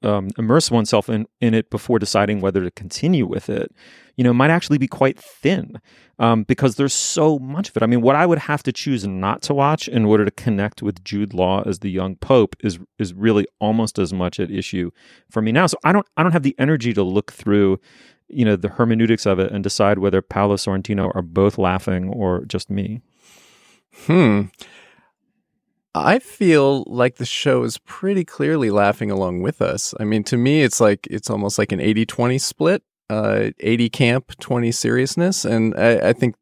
um, 0.05 0.31
immerse 0.39 0.71
oneself 0.71 1.09
in, 1.09 1.27
in 1.41 1.55
it 1.55 1.71
before 1.71 1.99
deciding 1.99 2.41
whether 2.41 2.63
to 2.63 2.71
continue 2.71 3.27
with 3.27 3.49
it, 3.49 3.73
you 4.17 4.25
know, 4.25 4.33
might 4.33 4.51
actually 4.51 4.79
be 4.79 4.89
quite 4.89 5.19
thin 5.19 5.81
um, 6.19 6.45
because 6.45 6.77
there's 6.77 6.93
so 6.93 7.39
much 7.39 7.69
of 7.69 7.77
it. 7.77 7.83
I 7.83 7.87
mean, 7.87 8.03
what 8.03 8.17
I 8.17 8.27
would 8.27 8.39
have 8.39 8.63
to 8.65 8.73
choose 8.73 9.07
not 9.07 9.43
to 9.43 9.55
watch 9.55 9.89
in 9.89 10.05
order 10.05 10.25
to 10.25 10.31
connect 10.31 10.83
with 10.83 11.03
Jude 11.05 11.35
Law 11.35 11.63
as 11.67 11.81
the 11.81 11.91
young 11.91 12.17
Pope 12.17 12.57
is 12.61 12.79
is 12.99 13.15
really 13.15 13.47
almost 13.61 13.99
as 13.99 14.13
much 14.13 14.39
at 14.39 14.51
issue 14.51 14.91
for 15.31 15.43
me 15.43 15.53
now. 15.53 15.67
So 15.67 15.79
I 15.85 15.93
don't 15.93 16.07
I 16.17 16.23
don't 16.23 16.33
have 16.33 16.43
the 16.43 16.57
energy 16.59 16.93
to 16.93 17.03
look 17.03 17.33
through, 17.33 17.81
you 18.29 18.45
know, 18.45 18.57
the 18.57 18.69
hermeneutics 18.69 19.27
of 19.27 19.39
it 19.39 19.51
and 19.51 19.65
decide 19.65 19.99
whether 19.99 20.23
Paolo 20.23 20.57
Sorrentino 20.57 21.11
are 21.15 21.23
both 21.23 21.59
laughing 21.59 22.09
or 22.09 22.45
just 22.45 22.71
me. 22.71 23.01
Hmm. 24.07 24.43
I 25.95 26.19
feel 26.21 26.85
like 26.87 27.17
the 27.17 27.27
show 27.27 27.65
is 27.65 27.79
pretty 27.79 28.25
clearly 28.25 28.71
laughing 28.71 29.11
along 29.11 29.43
with 29.43 29.61
us. 29.61 29.95
I 30.01 30.05
mean, 30.05 30.25
to 30.25 30.37
me, 30.37 30.63
it's 30.63 30.81
like 30.81 31.07
it's 31.11 31.29
almost 31.29 31.59
like 31.59 31.71
an 31.73 31.81
80 31.81 32.07
20 32.07 32.39
split 32.39 32.83
uh, 33.13 33.51
80 33.61 33.91
camp, 33.91 34.33
20 34.41 34.73
seriousness. 34.73 35.45
And 35.45 35.75
I, 35.77 36.09
I, 36.09 36.13
think 36.15 36.35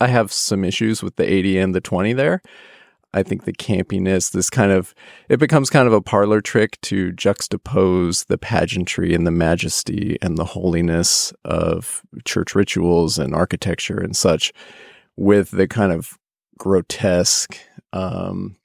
I 0.00 0.06
have 0.06 0.32
some 0.32 0.64
issues 0.64 1.02
with 1.02 1.16
the 1.16 1.30
80 1.30 1.58
and 1.58 1.74
the 1.74 1.80
20 1.80 2.12
there. 2.12 2.42
I 3.12 3.22
think 3.22 3.44
the 3.44 3.52
campiness, 3.52 4.30
this 4.30 4.48
kind 4.48 4.70
of, 4.70 4.94
it 5.28 5.40
becomes 5.40 5.68
kind 5.68 5.88
of 5.88 5.92
a 5.92 6.02
parlor 6.02 6.40
trick 6.40 6.80
to 6.82 7.12
juxtapose 7.12 8.26
the 8.26 8.38
pageantry 8.38 9.14
and 9.14 9.26
the 9.26 9.32
majesty 9.32 10.16
and 10.22 10.38
the 10.38 10.44
holiness 10.44 11.32
of 11.44 12.02
church 12.24 12.54
rituals 12.54 13.18
and 13.18 13.34
architecture 13.34 13.98
and 13.98 14.16
such 14.16 14.52
with 15.16 15.50
the 15.50 15.66
kind 15.66 15.92
of 15.92 16.18
grotesque, 16.58 17.58
um, 17.92 18.56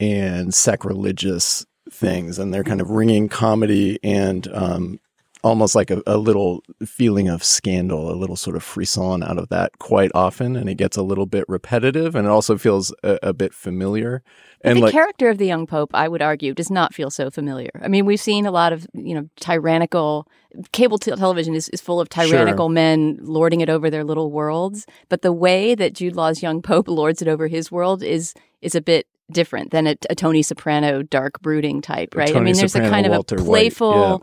and 0.00 0.54
sacrilegious 0.54 1.64
things, 1.90 2.38
and 2.38 2.52
they're 2.52 2.64
kind 2.64 2.80
of 2.80 2.90
ringing 2.90 3.28
comedy 3.28 3.98
and 4.02 4.48
um, 4.52 4.98
almost 5.44 5.74
like 5.74 5.90
a, 5.90 6.02
a, 6.06 6.16
little 6.16 6.64
feeling 6.84 7.28
of 7.28 7.44
scandal, 7.44 8.10
a 8.10 8.16
little 8.16 8.34
sort 8.34 8.56
of 8.56 8.62
frisson 8.62 9.22
out 9.22 9.38
of 9.38 9.50
that 9.50 9.78
quite 9.78 10.10
often, 10.14 10.56
and 10.56 10.70
it 10.70 10.76
gets 10.76 10.96
a 10.96 11.02
little 11.02 11.26
bit 11.26 11.44
repetitive, 11.48 12.14
and 12.14 12.26
it 12.26 12.30
also 12.30 12.56
feels 12.56 12.92
a, 13.04 13.18
a 13.22 13.32
bit 13.34 13.52
familiar. 13.52 14.22
And 14.62 14.78
the 14.78 14.84
like, 14.84 14.92
character 14.92 15.28
of 15.28 15.36
the 15.36 15.46
young 15.46 15.66
pope, 15.66 15.90
I 15.92 16.08
would 16.08 16.22
argue, 16.22 16.54
does 16.54 16.70
not 16.70 16.94
feel 16.94 17.10
so 17.10 17.30
familiar. 17.30 17.70
I 17.82 17.88
mean, 17.88 18.06
we've 18.06 18.20
seen 18.20 18.46
a 18.46 18.50
lot 18.50 18.72
of 18.72 18.86
you 18.94 19.14
know 19.14 19.28
tyrannical 19.38 20.26
cable 20.72 20.98
t- 20.98 21.14
television 21.14 21.54
is, 21.54 21.68
is 21.68 21.82
full 21.82 22.00
of 22.00 22.08
tyrannical 22.08 22.68
sure. 22.68 22.74
men 22.74 23.18
lording 23.20 23.60
it 23.60 23.68
over 23.68 23.90
their 23.90 24.04
little 24.04 24.32
worlds, 24.32 24.86
but 25.10 25.20
the 25.20 25.32
way 25.32 25.74
that 25.74 25.92
Jude 25.92 26.16
Law's 26.16 26.42
young 26.42 26.62
pope 26.62 26.88
lords 26.88 27.20
it 27.20 27.28
over 27.28 27.48
his 27.48 27.70
world 27.70 28.02
is 28.02 28.32
is 28.62 28.74
a 28.74 28.80
bit 28.80 29.06
different 29.30 29.70
than 29.70 29.86
a, 29.86 29.96
a, 30.10 30.14
Tony 30.14 30.42
Soprano 30.42 31.02
dark 31.02 31.40
brooding 31.40 31.80
type, 31.80 32.14
right? 32.14 32.34
I 32.34 32.40
mean, 32.40 32.54
there's 32.56 32.72
Soprano, 32.72 32.88
a 32.88 32.90
kind 32.90 33.06
of 33.06 33.12
Walter 33.12 33.36
a 33.36 33.38
playful. 33.38 34.22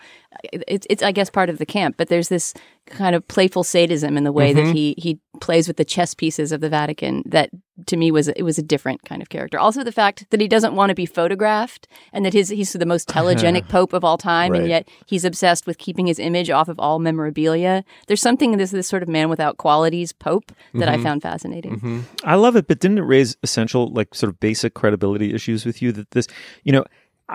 It's, 0.54 0.88
it's 0.90 1.04
I 1.04 1.12
guess 1.12 1.30
part 1.30 1.50
of 1.50 1.58
the 1.58 1.66
camp, 1.66 1.96
but 1.98 2.08
there's 2.08 2.30
this 2.30 2.54
kind 2.88 3.16
of 3.16 3.28
playful 3.28 3.64
sadism 3.64 4.18
in 4.18 4.24
the 4.24 4.32
way 4.32 4.54
mm-hmm. 4.54 4.66
that 4.66 4.76
he 4.76 4.96
he 4.98 5.20
plays 5.40 5.68
with 5.68 5.78
the 5.78 5.86
chess 5.86 6.14
pieces 6.14 6.52
of 6.52 6.62
the 6.62 6.70
Vatican. 6.70 7.24
That 7.26 7.50
to 7.88 7.98
me 7.98 8.12
was 8.12 8.28
it 8.28 8.44
was 8.44 8.58
a 8.58 8.64
different 8.64 9.04
kind 9.04 9.22
of 9.22 9.30
character. 9.30 9.60
Also, 9.60 9.84
the 9.84 9.92
fact 9.92 10.26
that 10.30 10.40
he 10.42 10.48
doesn't 10.48 10.76
want 10.76 10.90
to 10.90 10.96
be 10.96 11.06
photographed 11.06 11.88
and 12.14 12.26
that 12.26 12.34
his 12.34 12.50
he's 12.50 12.74
the 12.74 12.86
most 12.86 13.08
telegenic 13.08 13.68
pope 13.70 13.94
of 13.94 14.04
all 14.04 14.18
time, 14.18 14.52
Right. 14.52 14.62
and 14.62 14.70
yet 14.70 14.88
he's 15.06 15.26
obsessed 15.26 15.68
with 15.68 15.78
keeping 15.78 16.08
his 16.08 16.20
image 16.20 16.50
off 16.50 16.70
of 16.70 16.80
all 16.80 17.00
memorabilia. 17.00 17.84
There's 18.08 18.22
something 18.22 18.54
in 18.54 18.60
this 18.60 18.72
this 18.72 18.88
sort 18.88 19.04
of 19.04 19.10
man 19.10 19.30
without 19.30 19.58
qualities 19.58 20.14
pope 20.14 20.52
that 20.74 20.88
Mm-hmm. 20.90 21.00
I 21.02 21.04
found 21.04 21.22
fascinating. 21.22 22.06
I 22.24 22.36
love 22.36 22.56
it, 22.56 22.68
but 22.68 22.80
didn't 22.80 22.98
it 22.98 23.02
raise 23.04 23.38
essential, 23.44 23.92
like, 23.92 24.14
sort 24.16 24.30
of 24.30 24.40
basic 24.40 24.74
credibility 24.74 25.34
issues 25.34 25.66
with 25.66 25.82
you 25.82 25.92
that 25.94 26.12
this, 26.12 26.28
you 26.64 26.72
know, 26.72 26.84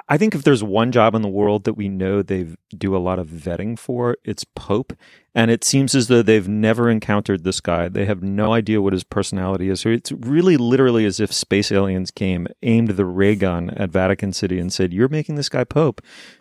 I- 0.09 0.19
think 0.19 0.35
if 0.35 0.43
there's 0.43 0.63
one 0.63 0.93
job 0.93 1.15
in 1.15 1.23
the 1.23 1.29
world 1.29 1.65
that 1.65 1.75
we 1.75 1.89
know 1.89 2.23
they 2.23 2.47
do 2.77 2.97
a 2.97 2.99
lot 2.99 3.19
of 3.19 3.29
vetting 3.29 3.79
for, 3.79 4.17
it's 4.25 4.45
Pope. 4.45 4.93
And 5.37 5.51
it 5.51 5.65
seems 5.65 5.95
as 5.95 6.09
though 6.09 6.23
they've 6.23 6.49
never 6.49 6.89
encountered 6.89 7.45
this 7.45 7.61
guy. 7.61 7.91
They 7.91 8.07
have 8.07 8.23
no 8.23 8.55
idea 8.55 8.81
what 8.81 8.95
his 8.95 9.05
personality 9.05 9.69
is. 9.69 9.83
So 9.83 9.91
it's 9.91 10.11
really 10.11 10.57
literally 10.57 11.05
as 11.05 11.21
if 11.21 11.31
space 11.31 11.71
aliens 11.71 12.11
came, 12.11 12.49
aimed 12.63 12.89
the 12.93 13.05
ray 13.05 13.35
gun 13.37 13.69
at 13.77 13.91
Vatican 13.91 14.33
City 14.33 14.59
and 14.59 14.73
said, 14.73 14.95
You're 14.95 15.11
making 15.11 15.35
this 15.35 15.51
guy 15.51 15.65
Pope. 15.65 16.01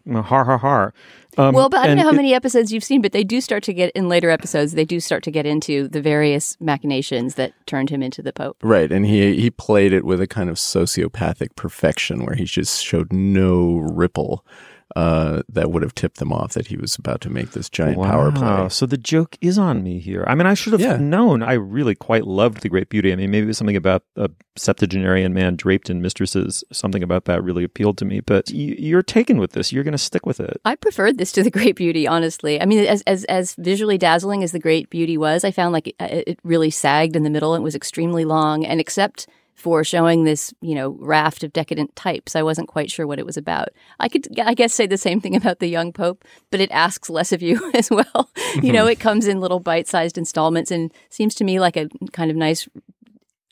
Har, 0.09 0.45
har, 0.45 0.57
har. 0.59 0.93
Um, 1.37 1.53
Well, 1.53 1.67
but 1.67 1.81
I 1.81 1.87
don't 1.87 1.97
know 1.97 2.03
how 2.03 2.11
it- 2.11 2.15
many 2.15 2.33
episodes 2.33 2.71
you've 2.71 2.85
seen, 2.85 3.01
but 3.01 3.11
they 3.11 3.25
do 3.25 3.41
start 3.41 3.63
to 3.63 3.73
get 3.73 3.91
in 3.95 4.07
later 4.07 4.29
episodes. 4.29 4.71
They 4.71 4.85
do 4.85 5.01
start 5.01 5.23
to 5.23 5.31
get 5.31 5.45
into 5.45 5.89
the 5.89 6.01
various 6.01 6.55
machinations 6.61 7.35
that 7.35 7.51
turned 7.65 7.89
him 7.89 8.01
into 8.01 8.21
the 8.21 8.31
Pope. 8.31 8.55
Right, 8.63 8.89
and 8.93 9.05
he 9.05 9.35
he 9.41 9.49
played 9.49 9.91
it 9.91 10.05
with 10.05 10.21
a 10.21 10.27
kind 10.27 10.49
of 10.49 10.55
sociopathic 10.55 11.57
perfection, 11.57 12.23
where 12.25 12.35
he 12.35 12.45
just 12.45 12.81
showed 12.81 13.11
no 13.11 13.75
ripple 13.75 14.45
uh, 14.95 15.41
that 15.49 15.71
would 15.71 15.83
have 15.83 15.93
tipped 15.93 16.17
them 16.17 16.31
off 16.31 16.53
that 16.53 16.67
he 16.67 16.77
was 16.77 16.95
about 16.95 17.19
to 17.21 17.29
make 17.29 17.51
this 17.51 17.69
giant 17.69 18.01
power 18.01 18.31
play. 18.31 18.69
So 18.69 18.85
the 18.85 18.97
joke 18.97 19.37
is 19.41 19.57
on 19.57 19.83
me 19.83 19.99
here. 19.99 20.23
I 20.27 20.35
mean, 20.35 20.47
I 20.47 20.53
should 20.53 20.71
have 20.73 20.81
Yeah. 20.81 20.97
known. 20.97 21.43
I 21.43 21.53
really 21.53 21.95
quite 21.95 22.25
loved 22.25 22.61
The 22.61 22.69
Great 22.69 22.87
Beauty. 22.89 23.11
I 23.11 23.15
mean, 23.17 23.29
maybe 23.29 23.43
it 23.43 23.47
was 23.47 23.57
something 23.57 23.75
about 23.75 24.03
a 24.15 24.29
septuagenarian 24.55 25.33
man 25.33 25.55
draped 25.57 25.89
in 25.89 26.01
mistresses. 26.01 26.63
Something 26.71 27.03
about 27.03 27.25
that 27.25 27.43
really 27.43 27.63
appealed 27.63 27.97
to 27.99 28.05
me. 28.05 28.21
But 28.21 28.49
you, 28.49 28.75
you're 28.79 29.03
taken 29.03 29.37
with 29.37 29.51
this. 29.51 29.73
You're 29.73 29.83
going 29.83 29.91
to 29.91 29.97
stick 29.97 30.25
with 30.25 30.39
it. 30.39 30.61
I 30.65 30.75
preferred 30.75 31.17
this 31.17 31.31
to 31.33 31.43
the 31.43 31.51
Great 31.51 31.75
Beauty, 31.75 32.07
honestly. 32.07 32.61
I 32.61 32.65
mean, 32.65 32.85
as 32.85 33.01
as 33.01 33.25
as 33.25 33.53
visually 33.55 33.97
dazzling 33.97 34.43
as 34.43 34.51
the 34.53 34.59
Great 34.59 34.89
Beauty 34.89 35.17
was, 35.17 35.43
I 35.43 35.51
found 35.51 35.73
like 35.73 35.87
it, 35.87 35.95
it 35.99 36.39
really 36.43 36.69
sagged 36.69 37.15
in 37.15 37.23
the 37.23 37.29
middle 37.29 37.53
and 37.53 37.63
was 37.63 37.75
extremely 37.75 38.23
long. 38.25 38.65
And 38.65 38.79
except 38.79 39.27
for 39.55 39.83
showing 39.83 40.25
this, 40.25 40.53
you 40.61 40.75
know, 40.75 40.97
raft 40.99 41.43
of 41.43 41.53
decadent 41.53 41.95
types, 41.95 42.35
I 42.35 42.43
wasn't 42.43 42.67
quite 42.67 42.91
sure 42.91 43.07
what 43.07 43.19
it 43.19 43.25
was 43.25 43.37
about. 43.37 43.69
I 43.99 44.09
could, 44.09 44.27
I 44.39 44.53
guess, 44.53 44.73
say 44.73 44.85
the 44.85 44.97
same 44.97 45.21
thing 45.21 45.35
about 45.35 45.59
the 45.59 45.67
young 45.67 45.93
Pope, 45.93 46.23
but 46.51 46.59
it 46.59 46.71
asks 46.71 47.09
less 47.09 47.31
of 47.31 47.41
you 47.41 47.71
as 47.73 47.89
well. 47.89 48.29
you 48.61 48.71
know, 48.71 48.83
hmm. 48.83 48.91
it 48.91 48.99
comes 48.99 49.27
in 49.27 49.39
little 49.39 49.59
bite-sized 49.59 50.17
installments 50.17 50.71
and 50.71 50.93
seems 51.09 51.33
to 51.35 51.43
me 51.43 51.59
like 51.59 51.77
a 51.77 51.89
kind 52.11 52.29
of 52.29 52.37
nice 52.37 52.67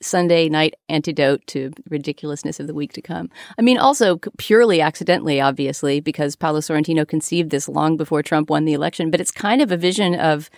Sunday 0.04 0.50
night 0.50 0.76
antidote 0.90 1.46
to 1.48 1.72
ridiculousness 1.90 2.60
of 2.60 2.68
the 2.68 2.74
week 2.74 2.94
to 2.94 3.02
come. 3.02 3.30
I 3.58 3.62
mean, 3.62 3.78
also 3.78 4.18
purely 4.38 4.82
accidentally, 4.82 5.40
obviously, 5.40 6.00
because 6.00 6.36
Paolo 6.36 6.60
Sorrentino 6.60 7.08
conceived 7.08 7.50
this 7.50 7.70
long 7.70 7.98
before 7.98 8.22
Trump 8.22 8.50
won 8.50 8.66
the 8.66 8.74
election. 8.74 9.10
But 9.10 9.22
it's 9.22 9.32
kind 9.32 9.62
of 9.62 9.72
a 9.72 9.78
vision 9.78 10.16
of, 10.16 10.50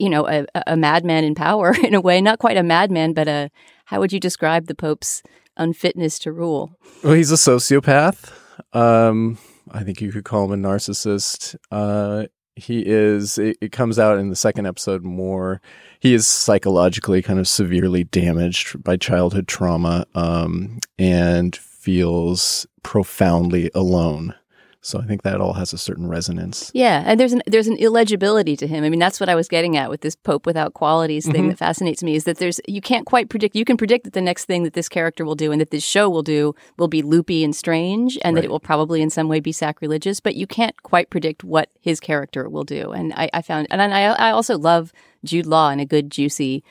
you 0.00 0.08
know, 0.08 0.26
a, 0.26 0.46
a 0.66 0.76
madman 0.76 1.24
in 1.24 1.34
power 1.34 1.74
in 1.84 1.94
a 1.94 2.00
way. 2.00 2.20
Not 2.20 2.38
quite 2.38 2.56
a 2.56 2.62
madman, 2.62 3.12
but 3.12 3.28
a 3.28 3.50
how 3.84 4.00
would 4.00 4.12
you 4.12 4.20
describe 4.20 4.66
the 4.66 4.74
Pope's 4.74 5.22
unfitness 5.56 6.18
to 6.20 6.32
rule? 6.32 6.76
Well, 7.04 7.12
he's 7.12 7.30
a 7.30 7.36
sociopath. 7.36 8.32
Um, 8.72 9.38
I 9.70 9.82
think 9.82 10.00
you 10.00 10.10
could 10.10 10.24
call 10.24 10.50
him 10.50 10.64
a 10.64 10.68
narcissist. 10.68 11.56
Uh, 11.70 12.26
he 12.56 12.84
is. 12.86 13.36
It, 13.36 13.58
it 13.60 13.72
comes 13.72 13.98
out 13.98 14.18
in 14.18 14.30
the 14.30 14.36
second 14.36 14.66
episode 14.66 15.02
more. 15.04 15.60
He 15.98 16.14
is 16.14 16.26
psychologically 16.26 17.20
kind 17.20 17.38
of 17.38 17.46
severely 17.46 18.04
damaged 18.04 18.82
by 18.82 18.96
childhood 18.96 19.48
trauma, 19.48 20.06
um, 20.14 20.78
and 20.98 21.54
feels 21.56 22.66
profoundly 22.82 23.70
alone. 23.74 24.34
So 24.82 24.98
I 24.98 25.04
think 25.04 25.22
that 25.22 25.42
all 25.42 25.52
has 25.54 25.74
a 25.74 25.78
certain 25.78 26.08
resonance. 26.08 26.70
Yeah, 26.72 27.02
and 27.04 27.20
there's 27.20 27.34
an 27.34 27.42
there's 27.46 27.66
an 27.66 27.76
illegibility 27.76 28.56
to 28.56 28.66
him. 28.66 28.82
I 28.82 28.88
mean, 28.88 28.98
that's 28.98 29.20
what 29.20 29.28
I 29.28 29.34
was 29.34 29.46
getting 29.46 29.76
at 29.76 29.90
with 29.90 30.00
this 30.00 30.16
Pope 30.16 30.46
without 30.46 30.72
qualities 30.72 31.26
thing 31.26 31.34
mm-hmm. 31.34 31.48
that 31.50 31.58
fascinates 31.58 32.02
me 32.02 32.14
is 32.14 32.24
that 32.24 32.38
there's 32.38 32.60
you 32.66 32.80
can't 32.80 33.04
quite 33.04 33.28
predict. 33.28 33.54
You 33.54 33.66
can 33.66 33.76
predict 33.76 34.04
that 34.04 34.14
the 34.14 34.22
next 34.22 34.46
thing 34.46 34.62
that 34.62 34.72
this 34.72 34.88
character 34.88 35.24
will 35.24 35.34
do 35.34 35.52
and 35.52 35.60
that 35.60 35.70
this 35.70 35.84
show 35.84 36.08
will 36.08 36.22
do 36.22 36.54
will 36.78 36.88
be 36.88 37.02
loopy 37.02 37.44
and 37.44 37.54
strange, 37.54 38.18
and 38.24 38.36
that 38.36 38.44
it 38.44 38.50
will 38.50 38.60
probably 38.60 39.02
in 39.02 39.10
some 39.10 39.28
way 39.28 39.38
be 39.38 39.52
sacrilegious. 39.52 40.18
But 40.18 40.34
you 40.34 40.46
can't 40.46 40.82
quite 40.82 41.10
predict 41.10 41.44
what 41.44 41.68
his 41.80 42.00
character 42.00 42.48
will 42.48 42.64
do. 42.64 42.90
And 42.92 43.12
I, 43.14 43.28
I 43.34 43.42
found, 43.42 43.66
and 43.70 43.82
I 43.82 44.04
I 44.04 44.30
also 44.30 44.56
love 44.56 44.92
Jude 45.24 45.46
Law 45.46 45.68
in 45.68 45.80
a 45.80 45.84
good 45.84 46.10
juicy 46.10 46.64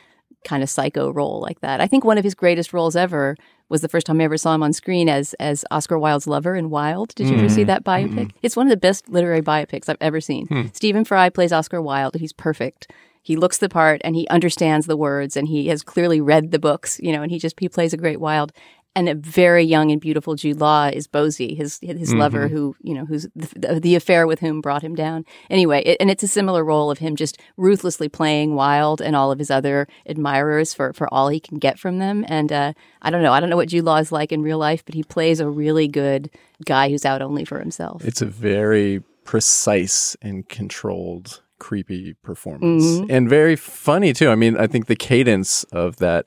kind 0.44 0.64
of 0.64 0.70
psycho 0.70 1.12
role 1.12 1.42
like 1.42 1.62
that. 1.62 1.82
I 1.82 1.88
think 1.88 2.04
one 2.04 2.18
of 2.18 2.24
his 2.24 2.34
greatest 2.34 2.74
roles 2.74 2.96
ever 2.96 3.36
was 3.70 3.82
the 3.82 3.90
first 3.90 4.08
time 4.08 4.20
I 4.20 4.26
ever 4.26 4.38
saw 4.38 4.54
him 4.54 4.64
on 4.64 4.74
screen 4.74 5.08
as 5.08 5.34
as 5.36 5.64
Oscar 5.72 5.98
Wilde's 5.98 6.28
lover 6.28 6.56
in 6.56 6.70
Wilde. 6.70 7.14
Did 7.16 7.30
you 7.30 7.38
ever 7.38 7.50
see 7.50 7.62
mm-hmm. 7.62 7.68
that 7.68 7.84
biopic? 7.84 8.10
Mm-hmm. 8.10 8.38
It's 8.42 8.56
one 8.56 8.68
of 8.68 8.72
the 8.72 8.78
best 8.78 9.08
literary 9.10 9.42
biopics 9.42 9.90
I've 9.90 9.98
ever 10.02 10.20
seen. 10.20 10.48
Hmm. 10.48 10.68
Stephen 10.74 11.06
Fry 11.06 11.30
plays 11.30 11.54
Oscar 11.54 11.82
Wilde, 11.82 12.16
he's 12.16 12.34
perfect. 12.34 12.92
He 13.22 13.36
looks 13.36 13.58
the 13.58 13.70
part 13.70 14.02
and 14.04 14.16
he 14.16 14.28
understands 14.30 14.88
the 14.88 14.98
words 14.98 15.38
and 15.38 15.48
he 15.48 15.68
has 15.68 15.84
clearly 15.84 16.20
read 16.20 16.52
the 16.52 16.60
books, 16.60 17.00
you 17.02 17.12
know, 17.12 17.22
and 17.22 17.32
he 17.32 17.38
just 17.38 17.60
he 17.60 17.70
plays 17.70 17.94
a 17.94 17.98
great 17.98 18.20
Wilde. 18.20 18.52
And 18.96 19.08
a 19.08 19.14
very 19.16 19.64
young 19.64 19.92
and 19.92 20.02
beautiful 20.02 20.36
Jude 20.36 20.60
Law 20.60 20.88
is 20.92 21.08
Bosie, 21.08 21.54
his 21.56 21.80
his 21.82 22.14
lover, 22.14 22.48
who 22.50 22.76
you 22.82 22.94
know, 22.96 23.06
who's 23.06 23.28
the, 23.36 23.80
the 23.80 23.96
affair 23.96 24.26
with 24.28 24.40
whom 24.40 24.60
brought 24.62 24.82
him 24.82 24.96
down. 24.96 25.26
Anyway, 25.50 25.84
it, 25.86 25.98
and 26.00 26.10
it's 26.10 26.24
a 26.24 26.28
similar 26.28 26.66
role 26.66 26.90
of 26.92 26.98
him 26.98 27.16
just 27.16 27.40
ruthlessly 27.56 28.10
playing 28.10 28.56
Wilde 28.56 29.00
and 29.00 29.16
all 29.16 29.32
of 29.32 29.40
his 29.40 29.52
other 29.52 29.88
admirers 30.08 30.74
for 30.74 30.92
for 30.94 31.08
all 31.14 31.30
he 31.30 31.40
can 31.40 31.60
get 31.60 31.80
from 31.80 32.00
them. 32.00 32.26
And 32.28 32.52
uh, 32.52 32.74
I 33.02 33.10
don't 33.12 33.22
know, 33.22 33.32
I 33.32 33.40
don't 33.40 33.50
know 33.50 33.56
what 33.56 33.70
Jude 33.70 33.86
Law 33.86 33.98
is 33.98 34.12
like 34.12 34.32
in 34.32 34.42
real 34.42 34.58
life, 34.58 34.84
but 34.84 34.96
he 34.96 35.04
plays 35.04 35.40
a 35.40 35.48
really 35.48 35.88
good 35.88 36.30
guy 36.66 36.90
who's 36.90 37.06
out 37.06 37.22
only 37.22 37.46
for 37.46 37.60
himself. 37.60 38.04
It's 38.04 38.22
a 38.24 38.26
very 38.26 39.02
precise 39.24 40.18
and 40.22 40.50
controlled, 40.50 41.42
creepy 41.60 42.16
performance, 42.24 42.84
Mm-hmm. 42.84 43.12
and 43.12 43.30
very 43.30 43.56
funny 43.56 44.12
too. 44.14 44.30
I 44.30 44.36
mean, 44.36 44.58
I 44.58 44.68
think 44.68 44.88
the 44.88 44.96
cadence 44.96 45.64
of 45.66 45.98
that 45.98 46.26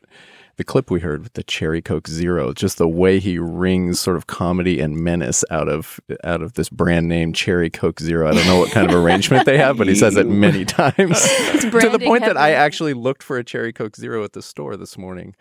the 0.56 0.64
clip 0.64 0.90
we 0.90 1.00
heard 1.00 1.22
with 1.22 1.32
the 1.32 1.42
Cherry 1.42 1.80
Coke 1.80 2.08
Zero, 2.08 2.52
just 2.52 2.78
the 2.78 2.88
way 2.88 3.18
he 3.18 3.38
wrings 3.38 4.00
sort 4.00 4.16
of 4.16 4.26
comedy 4.26 4.80
and 4.80 4.96
menace 4.96 5.44
out 5.50 5.68
of 5.68 6.00
out 6.24 6.42
of 6.42 6.54
this 6.54 6.68
brand 6.68 7.08
name 7.08 7.32
Cherry 7.32 7.70
Coke 7.70 8.00
Zero. 8.00 8.28
I 8.28 8.34
don't 8.34 8.46
know 8.46 8.58
what 8.58 8.70
kind 8.70 8.88
of 8.88 8.94
arrangement 8.96 9.46
they 9.46 9.58
have, 9.58 9.78
but 9.78 9.88
he 9.88 9.94
says 9.94 10.16
it 10.16 10.26
many 10.28 10.64
times 10.64 10.96
to 10.98 11.58
the 11.58 11.68
branding 11.70 12.06
point 12.06 12.24
that 12.24 12.36
I 12.36 12.52
actually 12.52 12.94
looked 12.94 13.22
for 13.22 13.38
a 13.38 13.44
Cherry 13.44 13.72
Coke 13.72 13.96
Zero 13.96 14.24
at 14.24 14.32
the 14.32 14.42
store 14.42 14.76
this 14.76 14.98
morning, 14.98 15.34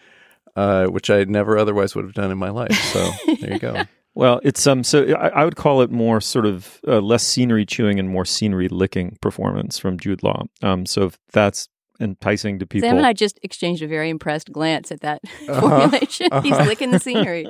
uh, 0.55 0.85
which 0.85 1.09
I 1.09 1.23
never 1.25 1.57
otherwise 1.57 1.95
would 1.95 2.05
have 2.05 2.13
done 2.13 2.31
in 2.31 2.37
my 2.37 2.49
life. 2.49 2.73
So 2.93 3.11
there 3.25 3.53
you 3.53 3.59
go. 3.59 3.83
Well, 4.13 4.41
it's 4.43 4.67
um. 4.67 4.83
So 4.83 5.13
I, 5.13 5.29
I 5.29 5.45
would 5.45 5.55
call 5.55 5.81
it 5.81 5.89
more 5.89 6.19
sort 6.19 6.45
of 6.45 6.81
uh, 6.85 6.99
less 6.99 7.23
scenery 7.23 7.65
chewing 7.65 7.97
and 7.97 8.09
more 8.09 8.25
scenery 8.25 8.67
licking 8.67 9.17
performance 9.21 9.79
from 9.79 9.97
Jude 9.97 10.21
Law. 10.21 10.43
Um. 10.61 10.85
So 10.85 11.03
if 11.03 11.17
that's 11.31 11.69
enticing 12.01 12.59
to 12.59 12.65
people. 12.65 12.89
Sam 12.89 12.97
and 12.97 13.05
I 13.05 13.13
just 13.13 13.39
exchanged 13.43 13.81
a 13.81 13.87
very 13.87 14.09
impressed 14.09 14.51
glance 14.51 14.91
at 14.91 15.01
that 15.01 15.21
Uh-huh. 15.47 15.61
formulation. 15.61 16.27
He's 16.43 16.57
licking 16.67 16.91
the 16.91 16.99
scenery. 16.99 17.45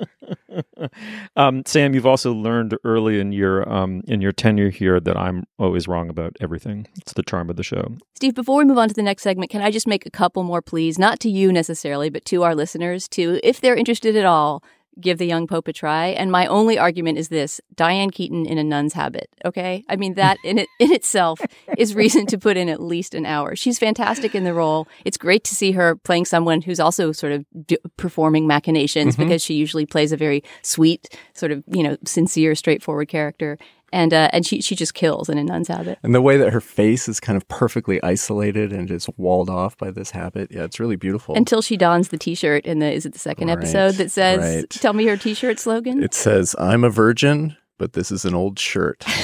um, 1.35 1.63
Sam, 1.65 1.93
you've 1.93 2.05
also 2.05 2.33
learned 2.33 2.77
early 2.83 3.19
in 3.19 3.31
your 3.31 3.67
um 3.71 4.01
in 4.07 4.21
your 4.21 4.31
tenure 4.31 4.69
here 4.69 4.99
that 4.99 5.17
I'm 5.17 5.45
always 5.57 5.87
wrong 5.87 6.09
about 6.09 6.35
everything. 6.41 6.87
It's 6.97 7.13
the 7.13 7.23
charm 7.23 7.49
of 7.49 7.55
the 7.55 7.63
show. 7.63 7.95
Steve, 8.15 8.35
before 8.35 8.57
we 8.57 8.65
move 8.65 8.77
on 8.77 8.87
to 8.87 8.93
the 8.93 9.01
next 9.03 9.23
segment, 9.23 9.49
can 9.51 9.61
I 9.61 9.71
just 9.71 9.87
make 9.87 10.05
a 10.05 10.11
couple 10.11 10.43
more 10.43 10.61
pleas, 10.61 10.99
not 10.99 11.19
to 11.21 11.29
you 11.29 11.51
necessarily, 11.51 12.09
but 12.09 12.25
to 12.25 12.43
our 12.43 12.53
listeners, 12.55 13.07
to, 13.09 13.39
if 13.43 13.61
they're 13.61 13.75
interested 13.75 14.15
at 14.15 14.25
all, 14.25 14.63
give 14.99 15.17
the 15.17 15.25
young 15.25 15.47
pope 15.47 15.67
a 15.67 15.73
try. 15.73 16.07
And 16.07 16.31
my 16.31 16.45
only 16.47 16.77
argument 16.77 17.17
is 17.17 17.29
this 17.29 17.61
Diane 17.75 18.09
Keaton 18.09 18.45
in 18.45 18.57
a 18.57 18.63
nun's 18.63 18.93
habit. 18.93 19.29
Okay. 19.45 19.83
I 19.87 19.95
mean, 19.95 20.15
that 20.15 20.37
in 20.43 20.57
it 20.57 20.69
in 20.79 20.91
itself 20.91 21.39
is 21.77 21.95
reason 21.95 22.25
to 22.27 22.37
put 22.37 22.57
in 22.57 22.69
at 22.69 22.81
least 22.81 23.15
an 23.15 23.25
hour. 23.25 23.55
She's 23.55 23.79
fantastic 23.79 24.35
in 24.35 24.43
the 24.43 24.53
role. 24.53 24.87
It's 25.05 25.17
great 25.17 25.43
to 25.45 25.55
see 25.55 25.71
her 25.71 25.95
playing 25.95 26.25
someone 26.25 26.61
who's 26.61 26.79
also 26.79 27.11
sort 27.11 27.33
of 27.33 27.45
d- 27.65 27.77
performing 27.97 28.47
machinations 28.47 29.15
mm-hmm. 29.15 29.23
because 29.23 29.41
she 29.41 29.53
usually 29.53 29.85
plays 29.85 30.11
a 30.11 30.17
very 30.17 30.43
sweet, 30.61 31.17
sort 31.33 31.51
of, 31.51 31.63
you 31.67 31.83
know, 31.83 31.97
sincere, 32.05 32.55
straightforward 32.55 33.07
character. 33.07 33.57
And 33.93 34.13
uh, 34.13 34.29
and 34.31 34.45
she 34.45 34.61
she 34.61 34.75
just 34.75 34.93
kills 34.93 35.27
in 35.29 35.37
a 35.37 35.43
nun's 35.43 35.67
habit. 35.67 35.99
And 36.01 36.15
the 36.15 36.21
way 36.21 36.37
that 36.37 36.53
her 36.53 36.61
face 36.61 37.09
is 37.09 37.19
kind 37.19 37.35
of 37.35 37.47
perfectly 37.49 38.01
isolated 38.03 38.71
and 38.71 38.87
just 38.87 39.09
walled 39.17 39.49
off 39.49 39.77
by 39.77 39.91
this 39.91 40.11
habit. 40.11 40.49
Yeah, 40.51 40.63
it's 40.63 40.79
really 40.79 40.95
beautiful. 40.95 41.35
Until 41.35 41.61
she 41.61 41.75
dons 41.75 42.07
the 42.09 42.17
T-shirt 42.17 42.65
in 42.65 42.79
the 42.79 42.91
is 42.91 43.05
it 43.05 43.13
the 43.13 43.19
second 43.19 43.49
Right, 43.49 43.57
episode 43.57 43.95
that 43.95 44.09
says 44.11 44.39
right. 44.39 44.69
"Tell 44.69 44.93
me 44.93 45.03
your 45.05 45.17
T-shirt 45.17 45.59
slogan." 45.59 46.01
It 46.01 46.13
says, 46.13 46.55
I'm 46.57 46.83
a 46.85 46.89
virgin, 46.89 47.57
but 47.77 47.93
this 47.93 48.11
is 48.11 48.23
an 48.23 48.33
old 48.33 48.57
shirt. 48.57 49.03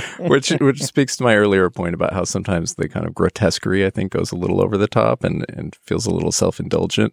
which 0.18 0.50
which 0.60 0.82
speaks 0.82 1.16
to 1.16 1.22
my 1.22 1.34
earlier 1.34 1.68
point 1.70 1.94
about 1.94 2.12
how 2.12 2.24
sometimes 2.24 2.74
the 2.74 2.88
kind 2.88 3.06
of 3.06 3.14
grotesquerie 3.14 3.84
I 3.84 3.90
think 3.90 4.12
goes 4.12 4.32
a 4.32 4.36
little 4.36 4.60
over 4.60 4.76
the 4.76 4.86
top 4.86 5.24
and, 5.24 5.44
and 5.50 5.74
feels 5.76 6.06
a 6.06 6.10
little 6.10 6.32
self 6.32 6.60
indulgent. 6.60 7.12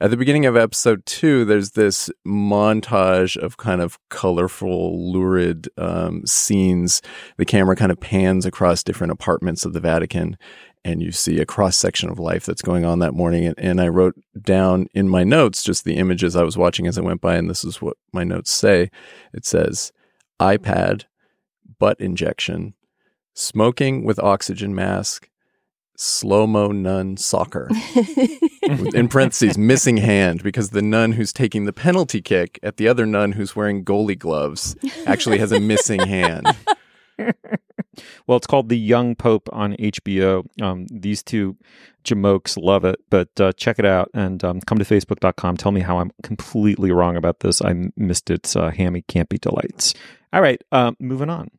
At 0.00 0.10
the 0.10 0.16
beginning 0.16 0.46
of 0.46 0.56
episode 0.56 1.04
two, 1.06 1.44
there's 1.44 1.72
this 1.72 2.10
montage 2.26 3.36
of 3.36 3.56
kind 3.56 3.80
of 3.80 3.98
colorful, 4.08 5.12
lurid 5.12 5.68
um, 5.78 6.26
scenes. 6.26 7.02
The 7.36 7.44
camera 7.44 7.76
kind 7.76 7.92
of 7.92 8.00
pans 8.00 8.44
across 8.46 8.82
different 8.82 9.12
apartments 9.12 9.64
of 9.64 9.72
the 9.72 9.80
Vatican 9.80 10.36
and 10.84 11.02
you 11.02 11.12
see 11.12 11.38
a 11.38 11.46
cross 11.46 11.76
section 11.76 12.08
of 12.08 12.18
life 12.18 12.46
that's 12.46 12.62
going 12.62 12.84
on 12.84 13.00
that 13.00 13.12
morning. 13.12 13.46
And, 13.46 13.58
and 13.58 13.80
I 13.80 13.88
wrote 13.88 14.14
down 14.40 14.86
in 14.94 15.08
my 15.08 15.24
notes 15.24 15.62
just 15.62 15.84
the 15.84 15.96
images 15.96 16.36
I 16.36 16.44
was 16.44 16.56
watching 16.56 16.86
as 16.86 16.96
I 16.96 17.02
went 17.02 17.20
by, 17.20 17.36
and 17.36 17.50
this 17.50 17.64
is 17.64 17.82
what 17.82 17.96
my 18.12 18.24
notes 18.24 18.50
say. 18.50 18.90
It 19.34 19.44
says 19.44 19.92
iPad, 20.40 21.04
butt 21.78 22.00
injection, 22.00 22.74
smoking 23.34 24.04
with 24.04 24.18
oxygen 24.18 24.74
mask, 24.74 25.28
slow 25.96 26.46
mo 26.46 26.68
nun 26.68 27.16
soccer. 27.16 27.68
in 28.94 29.08
parentheses, 29.08 29.56
missing 29.56 29.96
hand 29.96 30.42
because 30.42 30.70
the 30.70 30.82
nun 30.82 31.12
who's 31.12 31.32
taking 31.32 31.64
the 31.64 31.72
penalty 31.72 32.20
kick 32.20 32.58
at 32.62 32.76
the 32.76 32.88
other 32.88 33.06
nun 33.06 33.32
who's 33.32 33.56
wearing 33.56 33.84
goalie 33.84 34.18
gloves 34.18 34.76
actually 35.06 35.38
has 35.38 35.52
a 35.52 35.60
missing 35.60 36.00
hand. 36.00 36.46
Well, 38.26 38.36
it's 38.36 38.46
called 38.46 38.68
The 38.68 38.78
Young 38.78 39.14
Pope 39.14 39.48
on 39.52 39.74
HBO. 39.76 40.46
Um, 40.62 40.86
these 40.90 41.22
two 41.22 41.56
jamokes 42.04 42.56
love 42.60 42.84
it, 42.84 43.00
but 43.10 43.28
uh, 43.40 43.52
check 43.52 43.78
it 43.78 43.84
out 43.84 44.10
and 44.14 44.42
um, 44.44 44.60
come 44.60 44.78
to 44.78 44.84
facebook.com. 44.84 45.56
Tell 45.56 45.72
me 45.72 45.80
how 45.80 45.98
I'm 45.98 46.12
completely 46.22 46.92
wrong 46.92 47.16
about 47.16 47.40
this. 47.40 47.62
I 47.62 47.90
missed 47.96 48.30
its 48.30 48.56
uh, 48.56 48.70
hammy 48.70 49.02
campy 49.02 49.40
delights. 49.40 49.94
All 50.32 50.42
right, 50.42 50.62
um, 50.72 50.96
moving 51.00 51.30
on. 51.30 51.50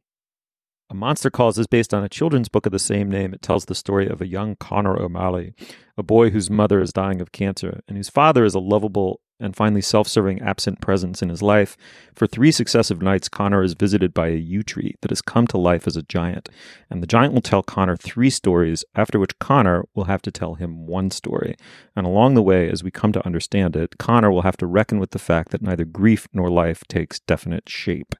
A 0.91 0.95
Monster 0.95 1.29
Calls 1.29 1.59
is 1.59 1.67
based 1.67 1.93
on 1.93 2.03
a 2.03 2.09
children's 2.09 2.49
book 2.49 2.65
of 2.65 2.71
the 2.71 2.79
same 2.79 3.11
name. 3.11 3.31
It 3.31 3.43
tells 3.43 3.65
the 3.65 3.75
story 3.75 4.07
of 4.07 4.21
a 4.21 4.27
young 4.27 4.55
Connor 4.55 4.97
O'Malley, 4.97 5.53
a 5.95 6.01
boy 6.01 6.31
whose 6.31 6.49
mother 6.49 6.81
is 6.81 6.91
dying 6.91 7.21
of 7.21 7.31
cancer 7.31 7.81
and 7.87 7.95
whose 7.95 8.09
father 8.09 8.43
is 8.43 8.55
a 8.55 8.59
lovable 8.59 9.21
and 9.39 9.55
finally 9.55 9.81
self 9.81 10.07
serving 10.07 10.41
absent 10.41 10.81
presence 10.81 11.21
in 11.21 11.29
his 11.29 11.43
life. 11.43 11.77
For 12.15 12.25
three 12.25 12.51
successive 12.51 13.03
nights, 13.03 13.29
Connor 13.29 13.61
is 13.61 13.75
visited 13.75 14.15
by 14.15 14.29
a 14.29 14.35
yew 14.35 14.63
tree 14.63 14.95
that 15.01 15.11
has 15.11 15.21
come 15.21 15.45
to 15.47 15.59
life 15.59 15.85
as 15.85 15.95
a 15.95 16.01
giant. 16.01 16.49
And 16.89 17.03
the 17.03 17.07
giant 17.07 17.35
will 17.35 17.41
tell 17.41 17.61
Connor 17.61 17.95
three 17.95 18.31
stories, 18.31 18.83
after 18.95 19.19
which 19.19 19.37
Connor 19.37 19.85
will 19.93 20.05
have 20.05 20.23
to 20.23 20.31
tell 20.31 20.55
him 20.55 20.87
one 20.87 21.11
story. 21.11 21.55
And 21.95 22.07
along 22.07 22.33
the 22.33 22.41
way, 22.41 22.67
as 22.67 22.83
we 22.83 22.89
come 22.89 23.11
to 23.11 23.23
understand 23.27 23.75
it, 23.75 23.99
Connor 23.99 24.31
will 24.31 24.41
have 24.41 24.57
to 24.57 24.65
reckon 24.65 24.97
with 24.97 25.11
the 25.11 25.19
fact 25.19 25.51
that 25.51 25.61
neither 25.61 25.85
grief 25.85 26.27
nor 26.33 26.49
life 26.49 26.83
takes 26.87 27.19
definite 27.19 27.69
shape. 27.69 28.15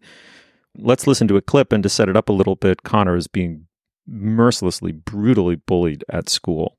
Let's 0.77 1.07
listen 1.07 1.27
to 1.29 1.37
a 1.37 1.41
clip, 1.41 1.73
and 1.73 1.83
to 1.83 1.89
set 1.89 2.09
it 2.09 2.15
up 2.15 2.29
a 2.29 2.33
little 2.33 2.55
bit, 2.55 2.83
Connor 2.83 3.15
is 3.15 3.27
being 3.27 3.67
mercilessly, 4.07 4.91
brutally 4.91 5.55
bullied 5.55 6.03
at 6.09 6.29
school. 6.29 6.77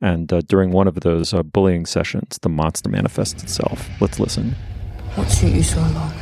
And 0.00 0.32
uh, 0.32 0.40
during 0.42 0.72
one 0.72 0.88
of 0.88 0.94
those 1.00 1.32
uh, 1.32 1.42
bullying 1.42 1.86
sessions, 1.86 2.38
the 2.42 2.48
monster 2.48 2.88
manifests 2.88 3.42
itself. 3.42 3.88
Let's 4.00 4.18
listen. 4.18 4.56
What 5.14 5.28
took 5.28 5.52
you 5.52 5.62
so 5.62 5.80
long? 5.80 6.12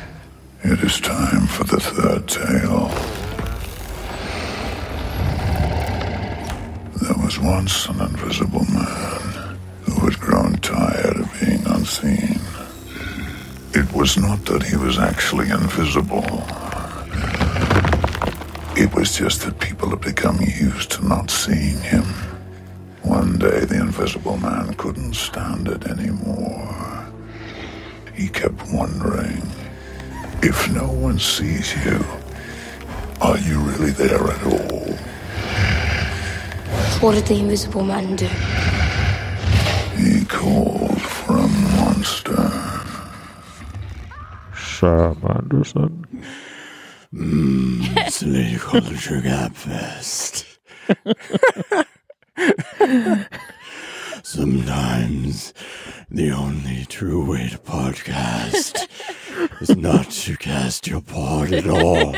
It 0.62 0.80
is 0.80 1.00
time 1.00 1.46
for 1.46 1.64
the 1.64 1.80
third 1.80 2.28
tale. 2.28 2.88
There 7.00 7.24
was 7.24 7.38
once 7.38 7.86
an 7.86 8.00
invisible 8.00 8.64
man 8.66 9.58
who 9.82 10.06
had 10.06 10.20
grown 10.20 10.56
tired 10.58 11.16
of 11.16 11.40
being 11.40 11.66
unseen. 11.66 12.40
It 13.72 13.90
was 13.94 14.18
not 14.18 14.44
that 14.46 14.64
he 14.64 14.76
was 14.76 14.98
actually 14.98 15.48
invisible. 15.48 16.44
It 18.76 18.94
was 18.94 19.16
just 19.16 19.42
that 19.42 19.58
people 19.58 19.90
had 19.90 20.00
become 20.00 20.40
used 20.40 20.90
to 20.92 21.06
not 21.06 21.30
seeing 21.30 21.80
him. 21.80 22.04
One 23.02 23.38
day, 23.38 23.64
the 23.64 23.80
invisible 23.80 24.36
man 24.38 24.74
couldn't 24.74 25.14
stand 25.14 25.68
it 25.68 25.86
anymore. 25.86 27.06
He 28.14 28.28
kept 28.28 28.60
wondering 28.72 29.42
if 30.42 30.70
no 30.72 30.90
one 30.90 31.18
sees 31.18 31.74
you, 31.84 32.04
are 33.20 33.38
you 33.38 33.58
really 33.60 33.90
there 33.90 34.30
at 34.30 34.42
all? 34.46 34.96
What 37.00 37.14
did 37.14 37.26
the 37.26 37.38
invisible 37.38 37.84
man 37.84 38.16
do? 38.16 38.26
He 39.96 40.24
called 40.24 41.00
for 41.00 41.36
a 41.36 41.48
monster. 41.76 42.50
Sam 44.56 45.16
Anderson. 45.28 46.06
Mmm, 47.12 48.10
Slay 48.10 48.56
Culture 48.58 49.20
Gap 49.20 49.54
Fest. 49.56 50.46
Sometimes 54.22 55.52
the 56.10 56.30
only 56.30 56.84
true 56.86 57.28
way 57.30 57.48
to 57.48 57.58
podcast 57.58 58.86
is 59.60 59.76
not 59.76 60.10
to 60.10 60.36
cast 60.36 60.86
your 60.86 61.00
pod 61.00 61.52
at 61.52 61.66
all. 61.66 62.14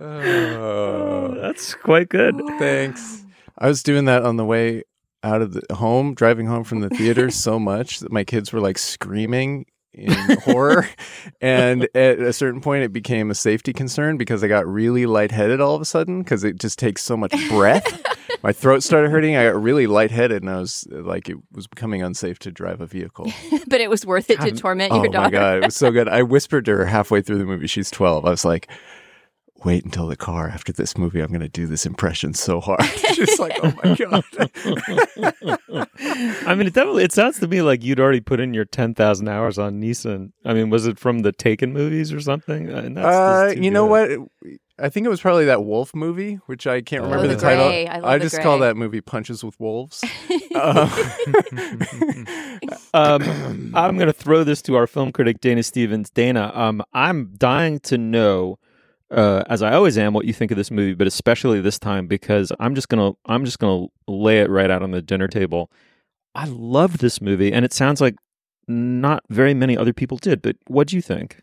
Oh, 0.00 1.34
That's 1.40 1.74
quite 1.74 2.08
good. 2.08 2.34
thanks. 2.58 3.24
I 3.58 3.68
was 3.68 3.82
doing 3.82 4.06
that 4.06 4.24
on 4.24 4.36
the 4.36 4.44
way 4.44 4.82
out 5.22 5.42
of 5.42 5.52
the 5.52 5.62
home, 5.76 6.14
driving 6.14 6.46
home 6.46 6.64
from 6.64 6.80
the 6.80 6.88
theater 6.90 7.30
so 7.30 7.60
much 7.60 8.00
that 8.00 8.10
my 8.10 8.24
kids 8.24 8.52
were 8.52 8.60
like 8.60 8.78
screaming 8.78 9.66
in 9.94 10.12
horror. 10.40 10.88
And 11.40 11.88
at 11.94 12.18
a 12.18 12.32
certain 12.32 12.60
point, 12.60 12.84
it 12.84 12.92
became 12.92 13.30
a 13.30 13.34
safety 13.34 13.72
concern 13.72 14.16
because 14.16 14.42
I 14.42 14.48
got 14.48 14.66
really 14.66 15.06
lightheaded 15.06 15.60
all 15.60 15.74
of 15.74 15.82
a 15.82 15.84
sudden 15.84 16.22
because 16.22 16.44
it 16.44 16.58
just 16.58 16.78
takes 16.78 17.02
so 17.02 17.16
much 17.16 17.34
breath. 17.48 18.02
my 18.42 18.52
throat 18.52 18.82
started 18.82 19.10
hurting. 19.10 19.36
I 19.36 19.44
got 19.44 19.62
really 19.62 19.86
lightheaded 19.86 20.42
and 20.42 20.50
I 20.50 20.58
was 20.58 20.86
like, 20.90 21.28
it 21.28 21.36
was 21.52 21.66
becoming 21.66 22.02
unsafe 22.02 22.38
to 22.40 22.50
drive 22.50 22.80
a 22.80 22.86
vehicle. 22.86 23.30
but 23.66 23.80
it 23.80 23.90
was 23.90 24.06
worth 24.06 24.30
it 24.30 24.40
to 24.40 24.52
torment 24.52 24.92
oh 24.92 25.02
your 25.02 25.12
daughter. 25.12 25.18
Oh 25.18 25.22
my 25.24 25.30
God. 25.30 25.56
It 25.58 25.64
was 25.66 25.76
so 25.76 25.90
good. 25.90 26.08
I 26.08 26.22
whispered 26.22 26.64
to 26.66 26.76
her 26.76 26.86
halfway 26.86 27.22
through 27.22 27.38
the 27.38 27.44
movie. 27.44 27.66
She's 27.66 27.90
12. 27.90 28.24
I 28.24 28.30
was 28.30 28.44
like, 28.44 28.70
wait 29.64 29.84
until 29.84 30.06
the 30.06 30.16
car 30.16 30.48
after 30.48 30.72
this 30.72 30.96
movie. 30.98 31.20
I'm 31.20 31.28
going 31.28 31.40
to 31.40 31.48
do 31.48 31.66
this 31.66 31.86
impression 31.86 32.34
so 32.34 32.60
hard. 32.60 32.82
She's 33.14 33.38
like, 33.38 33.58
oh 33.62 33.72
my 33.84 33.94
God. 33.94 34.24
I 36.46 36.54
mean, 36.54 36.66
it 36.66 36.74
definitely 36.74 37.04
it 37.04 37.12
sounds 37.12 37.38
to 37.40 37.48
me 37.48 37.62
like 37.62 37.82
you'd 37.84 38.00
already 38.00 38.20
put 38.20 38.40
in 38.40 38.54
your 38.54 38.64
ten 38.64 38.94
thousand 38.94 39.28
hours 39.28 39.58
on 39.58 39.80
Neeson. 39.80 40.32
I 40.44 40.54
mean, 40.54 40.70
was 40.70 40.86
it 40.86 40.98
from 40.98 41.20
the 41.20 41.32
Taken 41.32 41.72
movies 41.72 42.12
or 42.12 42.20
something? 42.20 42.72
Uh, 42.72 42.78
and 42.78 42.96
that's 42.96 43.06
Uh, 43.06 43.54
you 43.60 43.70
know 43.70 43.86
good. 43.88 44.20
what? 44.20 44.58
I 44.78 44.88
think 44.88 45.06
it 45.06 45.10
was 45.10 45.20
probably 45.20 45.44
that 45.44 45.64
wolf 45.64 45.94
movie, 45.94 46.36
which 46.46 46.66
I 46.66 46.80
can't 46.80 47.02
Oh, 47.04 47.06
remember 47.06 47.28
the 47.28 47.34
the 47.36 47.40
title. 47.40 47.68
Grey. 47.68 47.86
I 47.86 47.98
love 47.98 48.12
the 48.20 48.26
just 48.26 48.40
call 48.42 48.58
that 48.60 48.76
movie 48.76 49.00
Punches 49.00 49.44
with 49.44 49.58
Wolves. 49.60 50.02
Uh, 50.54 50.88
Um, 52.94 53.72
I'm 53.74 53.96
going 53.96 54.06
to 54.08 54.12
throw 54.12 54.44
this 54.44 54.60
to 54.62 54.74
our 54.76 54.86
film 54.86 55.12
critic 55.12 55.40
Dana 55.40 55.62
Stevens. 55.62 56.10
Dana, 56.10 56.52
um, 56.54 56.82
I'm 56.92 57.32
dying 57.38 57.80
to 57.80 57.96
know, 57.96 58.58
uh, 59.12 59.44
as 59.48 59.62
I 59.62 59.74
always 59.74 59.98
am, 59.98 60.14
what 60.14 60.24
you 60.24 60.32
think 60.32 60.50
of 60.50 60.56
this 60.56 60.70
movie, 60.70 60.94
but 60.94 61.06
especially 61.06 61.60
this 61.60 61.78
time 61.78 62.06
because 62.06 62.50
I'm 62.58 62.74
just 62.74 62.88
gonna 62.88 63.12
I'm 63.26 63.44
just 63.44 63.58
gonna 63.58 63.86
lay 64.08 64.40
it 64.40 64.50
right 64.50 64.70
out 64.70 64.82
on 64.82 64.90
the 64.90 65.02
dinner 65.02 65.28
table. 65.28 65.70
I 66.34 66.46
love 66.46 66.98
this 66.98 67.20
movie, 67.20 67.52
and 67.52 67.64
it 67.64 67.72
sounds 67.72 68.00
like 68.00 68.16
not 68.66 69.22
very 69.28 69.54
many 69.54 69.76
other 69.76 69.92
people 69.92 70.16
did. 70.16 70.40
But 70.40 70.56
what 70.66 70.88
do 70.88 70.96
you 70.96 71.02
think? 71.02 71.40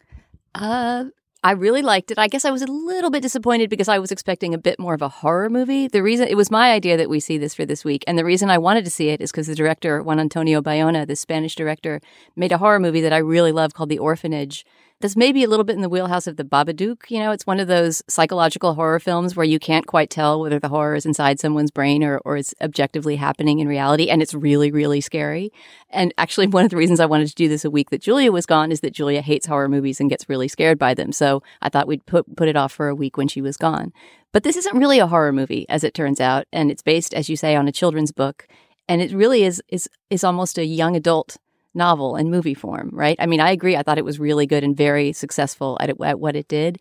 Uh, 0.55 1.05
I 1.41 1.51
really 1.51 1.82
liked 1.82 2.12
it. 2.12 2.19
I 2.19 2.27
guess 2.27 2.43
I 2.43 2.51
was 2.51 2.62
a 2.62 2.67
little 2.67 3.10
bit 3.10 3.21
disappointed 3.21 3.69
because 3.69 3.88
I 3.88 3.99
was 3.99 4.12
expecting 4.12 4.53
a 4.53 4.58
bit 4.58 4.77
more 4.77 4.93
of 4.93 5.01
a 5.01 5.08
horror 5.08 5.49
movie. 5.49 5.88
The 5.88 6.03
reason 6.03 6.27
it 6.27 6.36
was 6.36 6.51
my 6.51 6.71
idea 6.71 6.97
that 6.97 7.10
we 7.10 7.21
see 7.21 7.38
this 7.38 7.53
for 7.53 7.65
this 7.65 7.86
week, 7.86 8.03
and 8.08 8.17
the 8.17 8.25
reason 8.25 8.49
I 8.49 8.58
wanted 8.58 8.84
to 8.86 8.91
see 8.91 9.10
it 9.10 9.21
is 9.21 9.32
because 9.32 9.47
the 9.47 9.55
director 9.55 10.03
Juan 10.03 10.19
Antonio 10.19 10.62
Bayona, 10.62 11.08
the 11.08 11.15
Spanish 11.15 11.55
director, 11.55 12.01
made 12.36 12.51
a 12.51 12.58
horror 12.58 12.79
movie 12.79 13.01
that 13.01 13.13
I 13.13 13.17
really 13.17 13.53
love 13.53 13.73
called 13.73 13.89
The 13.89 13.99
Orphanage. 13.99 14.65
That's 15.01 15.15
maybe 15.15 15.45
a 15.45 15.47
little 15.47 15.63
bit 15.63 15.77
in 15.77 15.81
the 15.81 15.88
wheelhouse 15.88 16.27
of 16.27 16.35
the 16.35 16.43
Babadook. 16.43 17.09
You 17.09 17.19
know, 17.19 17.31
it's 17.31 17.47
one 17.47 17.62
of 17.62 17.69
those 17.69 18.03
psychological 18.09 18.73
horror 18.73 18.99
films 18.99 19.33
where 19.33 19.45
you 19.45 19.57
can't 19.57 19.88
quite 19.88 20.09
tell 20.09 20.41
whether 20.41 20.59
the 20.59 20.67
horror 20.67 20.93
is 20.95 21.05
inside 21.05 21.39
someone's 21.39 21.71
brain 21.71 22.03
or, 22.03 22.17
or 22.25 22.35
is 22.35 22.53
objectively 22.59 23.15
happening 23.15 23.59
in 23.59 23.67
reality. 23.69 24.09
And 24.09 24.21
it's 24.21 24.33
really, 24.33 24.71
really 24.71 24.99
scary. 24.99 25.53
And 25.89 26.13
actually, 26.17 26.47
one 26.47 26.65
of 26.65 26.69
the 26.69 26.75
reasons 26.75 26.99
I 26.99 27.05
wanted 27.05 27.29
to 27.29 27.35
do 27.35 27.47
this 27.47 27.63
a 27.63 27.69
week 27.69 27.91
that 27.91 28.01
Julia 28.01 28.29
was 28.29 28.45
gone 28.45 28.73
is 28.73 28.81
that 28.81 28.91
Julia 28.91 29.21
hates 29.21 29.45
horror 29.45 29.69
movies 29.69 30.01
and 30.01 30.09
gets 30.09 30.27
really 30.27 30.49
scared 30.49 30.77
by 30.77 30.93
them. 30.93 31.13
So 31.13 31.43
I 31.62 31.69
thought 31.69 31.88
we'd 31.88 32.05
put, 32.05 32.35
put 32.35 32.49
it 32.49 32.57
off 32.57 32.73
for 32.73 32.89
a 32.89 32.95
week 32.95 33.15
when 33.15 33.29
she 33.29 33.39
was 33.39 33.55
gone. 33.55 33.93
But 34.33 34.43
this 34.43 34.57
isn't 34.57 34.77
really 34.77 34.99
a 34.99 35.07
horror 35.07 35.31
movie, 35.31 35.65
as 35.69 35.85
it 35.85 35.93
turns 35.93 36.19
out. 36.19 36.45
And 36.51 36.69
it's 36.69 36.83
based, 36.83 37.13
as 37.13 37.29
you 37.29 37.38
say, 37.38 37.55
on 37.55 37.69
a 37.69 37.71
children's 37.71 38.12
book. 38.12 38.49
And 38.89 39.01
it 39.01 39.13
really 39.13 39.45
is, 39.45 39.63
is, 39.69 39.89
is 40.09 40.25
almost 40.25 40.57
a 40.57 40.65
young 40.65 40.97
adult 40.97 41.38
novel 41.73 42.15
and 42.15 42.32
movie 42.32 42.53
form, 42.53 42.89
right? 42.93 43.15
I 43.19 43.25
mean, 43.25 43.39
I 43.39 43.51
agree. 43.51 43.75
I 43.75 43.84
thought 43.84 43.97
it 43.97 44.05
was 44.05 44.19
really 44.19 44.47
good 44.47 44.63
and 44.63 44.75
very 44.75 45.13
successful 45.13 45.77
at, 45.79 45.89
it, 45.89 45.97
at 46.03 46.19
what 46.19 46.36
it 46.36 46.47
did. 46.47 46.79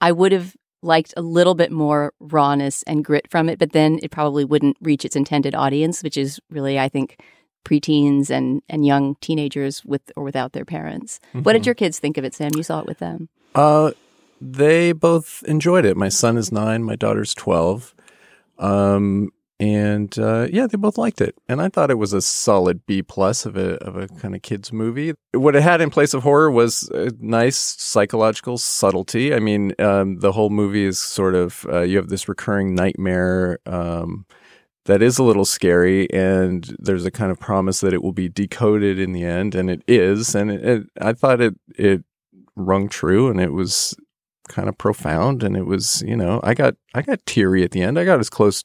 I 0.00 0.12
would 0.12 0.32
have 0.32 0.54
liked 0.82 1.12
a 1.16 1.22
little 1.22 1.54
bit 1.54 1.72
more 1.72 2.12
rawness 2.20 2.82
and 2.84 3.04
grit 3.04 3.28
from 3.30 3.48
it, 3.48 3.58
but 3.58 3.72
then 3.72 3.98
it 4.02 4.10
probably 4.10 4.44
wouldn't 4.44 4.76
reach 4.80 5.04
its 5.04 5.16
intended 5.16 5.54
audience, 5.54 6.02
which 6.02 6.16
is 6.16 6.40
really, 6.50 6.78
I 6.78 6.88
think, 6.88 7.20
preteens 7.64 8.30
and, 8.30 8.62
and 8.68 8.86
young 8.86 9.16
teenagers 9.16 9.84
with 9.84 10.12
or 10.16 10.22
without 10.22 10.52
their 10.52 10.64
parents. 10.64 11.20
What 11.32 11.54
did 11.54 11.66
your 11.66 11.74
kids 11.74 11.98
think 11.98 12.16
of 12.16 12.24
it, 12.24 12.34
Sam? 12.34 12.50
You 12.56 12.62
saw 12.62 12.80
it 12.80 12.86
with 12.86 12.98
them. 12.98 13.28
Uh, 13.54 13.92
they 14.40 14.92
both 14.92 15.42
enjoyed 15.46 15.84
it. 15.84 15.96
My 15.96 16.08
son 16.08 16.36
is 16.36 16.52
nine, 16.52 16.84
my 16.84 16.96
daughter's 16.96 17.34
12. 17.34 17.94
Um, 18.58 19.30
and 19.60 20.16
uh, 20.18 20.46
yeah, 20.52 20.66
they 20.66 20.76
both 20.76 20.98
liked 20.98 21.20
it, 21.20 21.34
and 21.48 21.60
I 21.60 21.68
thought 21.68 21.90
it 21.90 21.98
was 21.98 22.12
a 22.12 22.22
solid 22.22 22.86
B 22.86 23.02
plus 23.02 23.44
of 23.44 23.56
a 23.56 23.74
of 23.84 23.96
a 23.96 24.06
kind 24.06 24.36
of 24.36 24.42
kids 24.42 24.72
movie. 24.72 25.14
What 25.32 25.56
it 25.56 25.62
had 25.62 25.80
in 25.80 25.90
place 25.90 26.14
of 26.14 26.22
horror 26.22 26.50
was 26.50 26.88
a 26.94 27.10
nice 27.18 27.56
psychological 27.56 28.56
subtlety. 28.58 29.34
I 29.34 29.40
mean, 29.40 29.74
um, 29.80 30.20
the 30.20 30.32
whole 30.32 30.50
movie 30.50 30.84
is 30.84 30.98
sort 31.00 31.34
of 31.34 31.66
uh, 31.72 31.80
you 31.80 31.96
have 31.96 32.08
this 32.08 32.28
recurring 32.28 32.74
nightmare 32.74 33.58
um, 33.66 34.26
that 34.84 35.02
is 35.02 35.18
a 35.18 35.24
little 35.24 35.44
scary, 35.44 36.08
and 36.12 36.76
there's 36.78 37.04
a 37.04 37.10
kind 37.10 37.32
of 37.32 37.40
promise 37.40 37.80
that 37.80 37.92
it 37.92 38.02
will 38.02 38.12
be 38.12 38.28
decoded 38.28 39.00
in 39.00 39.12
the 39.12 39.24
end, 39.24 39.56
and 39.56 39.68
it 39.68 39.82
is. 39.88 40.36
And 40.36 40.52
it, 40.52 40.64
it, 40.64 40.86
I 41.00 41.14
thought 41.14 41.40
it 41.40 41.54
it 41.76 42.04
rung 42.54 42.88
true, 42.88 43.28
and 43.28 43.40
it 43.40 43.52
was 43.52 43.96
kind 44.48 44.68
of 44.68 44.78
profound, 44.78 45.42
and 45.42 45.56
it 45.56 45.66
was 45.66 46.02
you 46.06 46.16
know 46.16 46.38
I 46.44 46.54
got 46.54 46.76
I 46.94 47.02
got 47.02 47.26
teary 47.26 47.64
at 47.64 47.72
the 47.72 47.82
end. 47.82 47.98
I 47.98 48.04
got 48.04 48.20
as 48.20 48.30
close 48.30 48.62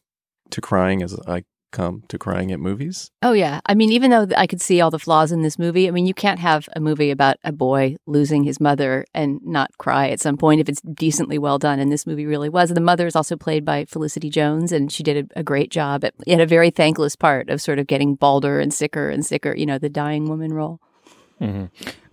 to 0.53 0.61
crying 0.61 1.03
as 1.03 1.19
I 1.27 1.43
come 1.73 2.03
to 2.07 2.17
crying 2.17 2.51
at 2.51 2.59
movies. 2.59 3.09
Oh 3.21 3.33
yeah, 3.33 3.59
I 3.65 3.73
mean, 3.73 3.91
even 3.91 4.11
though 4.11 4.27
I 4.37 4.47
could 4.47 4.61
see 4.61 4.79
all 4.79 4.91
the 4.91 4.99
flaws 4.99 5.31
in 5.31 5.41
this 5.41 5.59
movie, 5.59 5.87
I 5.87 5.91
mean, 5.91 6.05
you 6.05 6.13
can't 6.13 6.39
have 6.39 6.69
a 6.75 6.79
movie 6.79 7.11
about 7.11 7.37
a 7.43 7.51
boy 7.51 7.97
losing 8.05 8.43
his 8.43 8.61
mother 8.61 9.05
and 9.13 9.41
not 9.43 9.71
cry 9.79 10.09
at 10.09 10.21
some 10.21 10.37
point 10.37 10.61
if 10.61 10.69
it's 10.69 10.81
decently 10.81 11.37
well 11.37 11.57
done. 11.57 11.79
And 11.79 11.91
this 11.91 12.07
movie 12.07 12.25
really 12.25 12.47
was. 12.47 12.69
And 12.69 12.77
the 12.77 12.81
mother 12.81 13.07
is 13.07 13.15
also 13.15 13.35
played 13.35 13.65
by 13.65 13.85
Felicity 13.85 14.29
Jones, 14.29 14.71
and 14.71 14.91
she 14.91 15.03
did 15.03 15.25
a, 15.35 15.39
a 15.39 15.43
great 15.43 15.71
job. 15.71 16.05
at, 16.05 16.13
had 16.27 16.39
a 16.39 16.45
very 16.45 16.69
thankless 16.69 17.15
part 17.15 17.49
of 17.49 17.61
sort 17.61 17.79
of 17.79 17.87
getting 17.87 18.15
balder 18.15 18.59
and 18.59 18.73
sicker 18.73 19.09
and 19.09 19.25
sicker. 19.25 19.55
You 19.55 19.65
know, 19.65 19.79
the 19.79 19.89
dying 19.89 20.29
woman 20.29 20.53
role. 20.53 20.79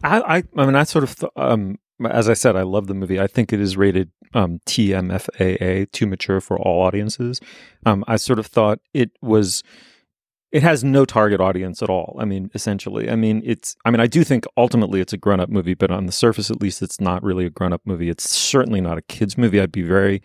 I, 0.03 0.21
I, 0.21 0.43
I 0.57 0.67
mean, 0.67 0.75
I 0.75 0.85
sort 0.85 1.05
of, 1.05 1.15
th- 1.15 1.33
um, 1.37 1.79
as 2.09 2.29
I 2.29 2.35
said, 2.35 2.57
I 2.57 2.63
love 2.63 2.87
the 2.87 2.95
movie. 2.95 3.21
I 3.21 3.27
think 3.27 3.53
it 3.53 3.61
is 3.61 3.77
rated 3.77 4.11
um, 4.35 4.61
TMFAA, 4.67 5.91
too 5.93 6.07
mature 6.07 6.41
for 6.41 6.59
all 6.59 6.83
audiences. 6.83 7.41
Um, 7.85 8.05
I 8.07 8.17
sort 8.17 8.39
of 8.39 8.47
thought 8.47 8.81
it 8.95 9.11
was, 9.21 9.63
it 10.53 10.63
has 10.63 10.83
no 10.85 11.05
target 11.05 11.41
audience 11.41 11.83
at 11.83 11.91
all. 11.91 12.17
I 12.21 12.25
mean, 12.25 12.51
essentially, 12.55 13.11
I 13.11 13.17
mean, 13.17 13.43
it's, 13.45 13.77
I 13.85 13.91
mean, 13.91 14.01
I 14.01 14.07
do 14.07 14.25
think 14.25 14.47
ultimately 14.57 15.01
it's 15.01 15.13
a 15.13 15.19
grown 15.19 15.41
up 15.41 15.49
movie, 15.49 15.75
but 15.75 15.91
on 15.91 16.07
the 16.07 16.13
surface, 16.13 16.51
at 16.51 16.61
least, 16.61 16.83
it's 16.83 17.01
not 17.01 17.23
really 17.23 17.47
a 17.47 17.51
grown 17.51 17.73
up 17.73 17.83
movie. 17.85 18.09
It's 18.09 18.29
certainly 18.29 18.81
not 18.81 18.99
a 18.99 19.03
kids 19.03 19.37
movie. 19.37 19.61
I'd 19.61 19.73
be 19.73 19.83
very 19.83 20.23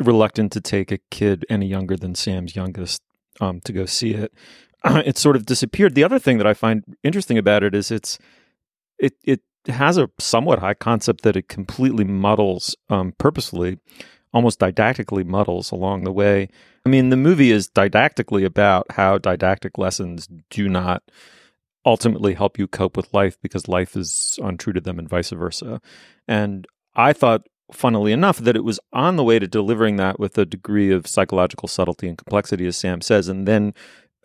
reluctant 0.00 0.52
to 0.52 0.60
take 0.60 0.90
a 0.90 0.98
kid 1.10 1.44
any 1.48 1.66
younger 1.66 1.96
than 1.96 2.14
Sam's 2.14 2.56
youngest 2.56 3.02
um, 3.40 3.60
to 3.60 3.72
go 3.72 3.86
see 3.86 4.14
it. 4.14 4.32
it 4.84 5.18
sort 5.18 5.36
of 5.36 5.46
disappeared. 5.46 5.94
The 5.94 6.04
other 6.04 6.18
thing 6.18 6.38
that 6.38 6.46
I 6.46 6.54
find 6.54 6.84
interesting 7.02 7.38
about 7.38 7.62
it 7.62 7.74
is 7.74 7.90
it's 7.90 8.18
it 8.98 9.14
it 9.24 9.40
has 9.68 9.98
a 9.98 10.10
somewhat 10.18 10.58
high 10.58 10.74
concept 10.74 11.22
that 11.22 11.36
it 11.36 11.48
completely 11.48 12.04
muddles 12.04 12.76
um, 12.90 13.12
purposefully, 13.18 13.78
almost 14.32 14.58
didactically 14.58 15.24
muddles 15.24 15.70
along 15.70 16.04
the 16.04 16.12
way. 16.12 16.48
I 16.84 16.88
mean, 16.88 17.10
the 17.10 17.16
movie 17.16 17.50
is 17.50 17.68
didactically 17.68 18.44
about 18.44 18.90
how 18.92 19.18
didactic 19.18 19.78
lessons 19.78 20.28
do 20.50 20.68
not 20.68 21.02
ultimately 21.84 22.34
help 22.34 22.58
you 22.58 22.66
cope 22.66 22.96
with 22.96 23.12
life 23.12 23.36
because 23.42 23.68
life 23.68 23.96
is 23.96 24.38
untrue 24.42 24.72
to 24.72 24.80
them 24.80 24.98
and 24.98 25.08
vice 25.08 25.30
versa. 25.30 25.80
And 26.28 26.66
I 26.94 27.12
thought, 27.12 27.46
funnily 27.72 28.12
enough, 28.12 28.38
that 28.38 28.56
it 28.56 28.64
was 28.64 28.78
on 28.92 29.16
the 29.16 29.24
way 29.24 29.38
to 29.38 29.46
delivering 29.46 29.96
that 29.96 30.18
with 30.18 30.38
a 30.38 30.46
degree 30.46 30.92
of 30.92 31.06
psychological 31.06 31.68
subtlety 31.68 32.08
and 32.08 32.18
complexity, 32.18 32.66
as 32.66 32.76
Sam 32.76 33.00
says, 33.00 33.28
and 33.28 33.48
then 33.48 33.74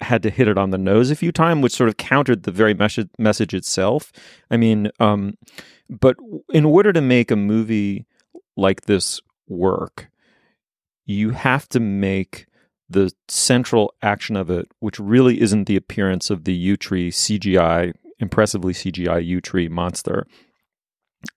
had 0.02 0.24
to 0.24 0.30
hit 0.30 0.48
it 0.48 0.58
on 0.58 0.70
the 0.70 0.78
nose 0.78 1.12
a 1.12 1.16
few 1.16 1.32
times, 1.32 1.64
which 1.64 1.74
sort 1.74 1.90
of 1.90 1.98
countered 1.98 2.44
the 2.44 2.52
very 2.52 2.74
mes- 2.74 3.00
message 3.18 3.54
itself. 3.54 4.12
I 4.52 4.58
mean, 4.58 4.90
um, 5.00 5.38
but 5.90 6.18
in 6.54 6.66
order 6.66 6.94
to 6.94 7.02
make 7.02 7.32
a 7.32 7.36
movie 7.36 8.06
like 8.56 8.82
this 8.82 9.22
work, 9.48 10.10
you 11.06 11.32
have 11.32 11.68
to 11.70 11.80
make 11.80 12.46
the 12.90 13.12
central 13.28 13.94
action 14.02 14.36
of 14.36 14.50
it, 14.50 14.70
which 14.80 15.00
really 15.00 15.42
isn't 15.42 15.66
the 15.66 15.76
appearance 15.76 16.30
of 16.30 16.44
the 16.44 16.54
yew 16.54 16.78
tree 16.78 17.12
CGI, 17.12 17.94
impressively 18.20 18.74
CGI 18.74 19.26
yew 19.26 19.42
tree 19.42 19.68
monster. 19.68 20.28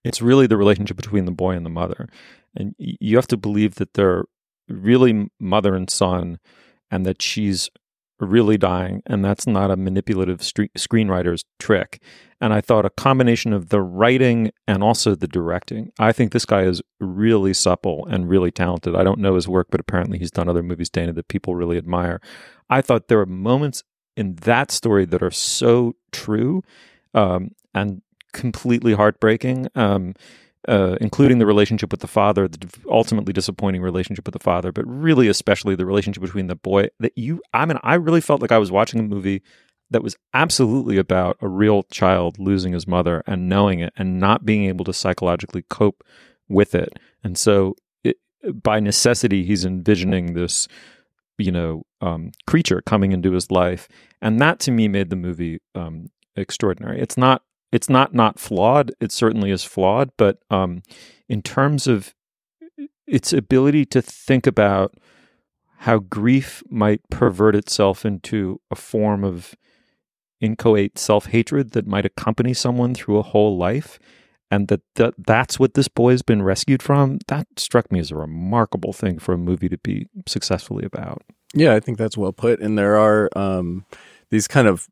It's 0.05 0.23
really 0.23 0.47
the 0.47 0.57
relationship 0.57 0.97
between 0.97 1.25
the 1.25 1.33
boy 1.33 1.53
and 1.53 1.65
the 1.65 1.71
mother. 1.71 2.09
And 2.55 2.75
you 2.79 3.17
have 3.17 3.29
to 3.29 3.37
believe 3.37 3.77
that 3.77 3.95
they're 3.95 4.25
really 4.69 5.31
mother 5.41 5.75
and 5.75 5.89
son 5.89 6.39
and 6.91 7.07
that 7.07 7.23
she's 7.23 7.71
really 8.21 8.59
dying, 8.59 9.03
and 9.07 9.25
that's 9.25 9.47
not 9.47 9.71
a 9.71 9.77
manipulative 9.77 10.41
screenwriter's 10.41 11.45
trick. 11.59 12.03
And 12.41 12.53
I 12.53 12.61
thought 12.61 12.87
a 12.87 12.91
combination 12.91 13.53
of 13.53 13.69
the 13.69 13.81
writing 13.81 14.51
and 14.67 14.83
also 14.83 15.15
the 15.15 15.27
directing. 15.27 15.93
I 15.99 16.13
think 16.13 16.33
this 16.33 16.47
guy 16.47 16.63
is 16.63 16.81
really 16.99 17.53
supple 17.53 18.07
and 18.07 18.29
really 18.29 18.51
talented. 18.51 18.95
I 18.95 19.05
don't 19.05 19.21
know 19.21 19.35
his 19.35 19.49
work, 19.49 19.69
but 19.71 19.81
apparently 19.81 20.19
he's 20.19 20.31
done 20.31 20.49
other 20.49 20.63
movies, 20.63 20.91
Dana, 20.91 21.13
that 21.15 21.29
people 21.29 21.55
really 21.55 21.77
admire. 21.77 22.21
I 22.69 22.81
thought 22.81 23.09
there 23.09 23.19
were 23.19 23.27
moments 23.27 23.83
in 24.17 24.37
that 24.37 24.71
story 24.71 25.05
that 25.07 25.23
are 25.23 25.31
so 25.31 25.97
true 26.13 26.63
um, 27.15 27.53
and 27.75 28.03
completely 28.33 28.95
heartbreaking. 28.95 29.69
Um, 29.75 30.15
uh, 30.69 30.97
including 31.01 31.39
the 31.39 31.47
relationship 31.47 31.91
with 31.91 32.01
the 32.01 32.07
father, 32.07 32.47
the 32.47 32.69
ultimately 32.91 33.33
disappointing 33.33 33.83
relationship 33.83 34.27
with 34.27 34.35
the 34.35 34.39
father, 34.39 34.73
but 34.73 34.87
really 34.87 35.29
especially 35.29 35.75
the 35.75 35.87
relationship 35.87 36.23
between 36.23 36.49
the 36.49 36.55
boy. 36.55 36.89
That 36.99 37.17
you, 37.17 37.41
I 37.55 37.65
mean, 37.65 37.79
I 37.83 37.95
really 37.95 38.21
felt 38.21 38.43
like 38.43 38.53
I 38.53 38.59
was 38.59 38.71
watching 38.71 39.01
a 39.01 39.05
movie 39.05 39.43
that 39.91 40.03
was 40.03 40.17
absolutely 40.35 40.99
about 40.99 41.37
a 41.41 41.49
real 41.49 41.83
child 41.85 42.39
losing 42.39 42.73
his 42.73 42.87
mother 42.87 43.23
and 43.27 43.49
knowing 43.49 43.81
it 43.81 43.93
and 43.97 44.21
not 44.21 44.45
being 44.45 44.67
able 44.67 44.85
to 44.85 44.93
psychologically 44.93 45.65
cope 45.69 46.05
with 46.49 46.75
it. 46.75 46.99
And 47.25 47.37
so, 47.37 47.77
it, 48.05 48.17
by 48.63 48.81
necessity, 48.81 49.45
he's 49.45 49.65
envisioning 49.65 50.35
this, 50.35 50.69
you 51.39 51.51
know, 51.51 51.85
um, 52.01 52.33
creature 52.47 52.83
coming 52.83 53.13
into 53.13 53.33
his 53.33 53.51
life, 53.51 53.89
and 54.21 54.41
that 54.41 54.59
to 54.61 54.71
me 54.71 54.89
made 54.89 55.11
the 55.11 55.17
movie 55.17 55.59
um, 55.75 56.11
extraordinary. 56.37 57.01
It's 57.01 57.17
not 57.17 57.43
it's 57.73 57.89
not 57.89 58.15
not 58.15 58.39
flawed. 58.39 58.93
It 59.01 59.13
certainly 59.13 59.51
is 59.51 59.65
flawed, 59.65 60.11
but 60.17 60.39
um, 60.51 60.83
in 61.29 61.43
terms 61.43 61.87
of 61.87 62.15
its 63.07 63.33
ability 63.33 63.85
to 63.87 64.03
think 64.03 64.47
about 64.47 64.95
how 65.79 65.99
grief 65.99 66.63
might 66.69 67.01
pervert 67.11 67.57
itself 67.57 68.05
into 68.05 68.61
a 68.71 68.77
form 68.77 69.25
of 69.25 69.55
inchoate 70.41 70.99
self 70.99 71.27
hatred 71.27 71.73
that 71.73 71.87
might 71.87 72.05
accompany 72.07 72.55
someone 72.55 72.95
through 72.95 73.19
a 73.19 73.23
whole 73.23 73.57
life, 73.57 73.99
and 74.51 74.69
that, 74.69 74.83
that 74.97 75.15
that's 75.27 75.59
what 75.59 75.75
this 75.75 75.89
boy's 75.89 76.23
been 76.23 76.43
rescued 76.43 76.83
from. 76.83 77.19
That 77.29 77.47
struck 77.57 77.91
me 77.93 78.01
as 78.01 78.11
a 78.11 78.17
remarkable 78.17 78.93
thing 78.93 79.19
for 79.19 79.33
a 79.33 79.39
movie 79.39 79.69
to 79.69 79.79
be 79.79 80.07
successfully 80.27 80.85
about. 80.85 81.23
Yeah, 81.55 81.75
I 81.75 81.81
think 81.81 81.99
that's 81.99 82.17
well 82.17 82.33
put. 82.33 82.61
And 82.61 82.79
there 82.79 82.97
are 82.97 83.29
um, 83.37 83.85
these 84.31 84.47
kind 84.47 84.69
of 84.69 84.87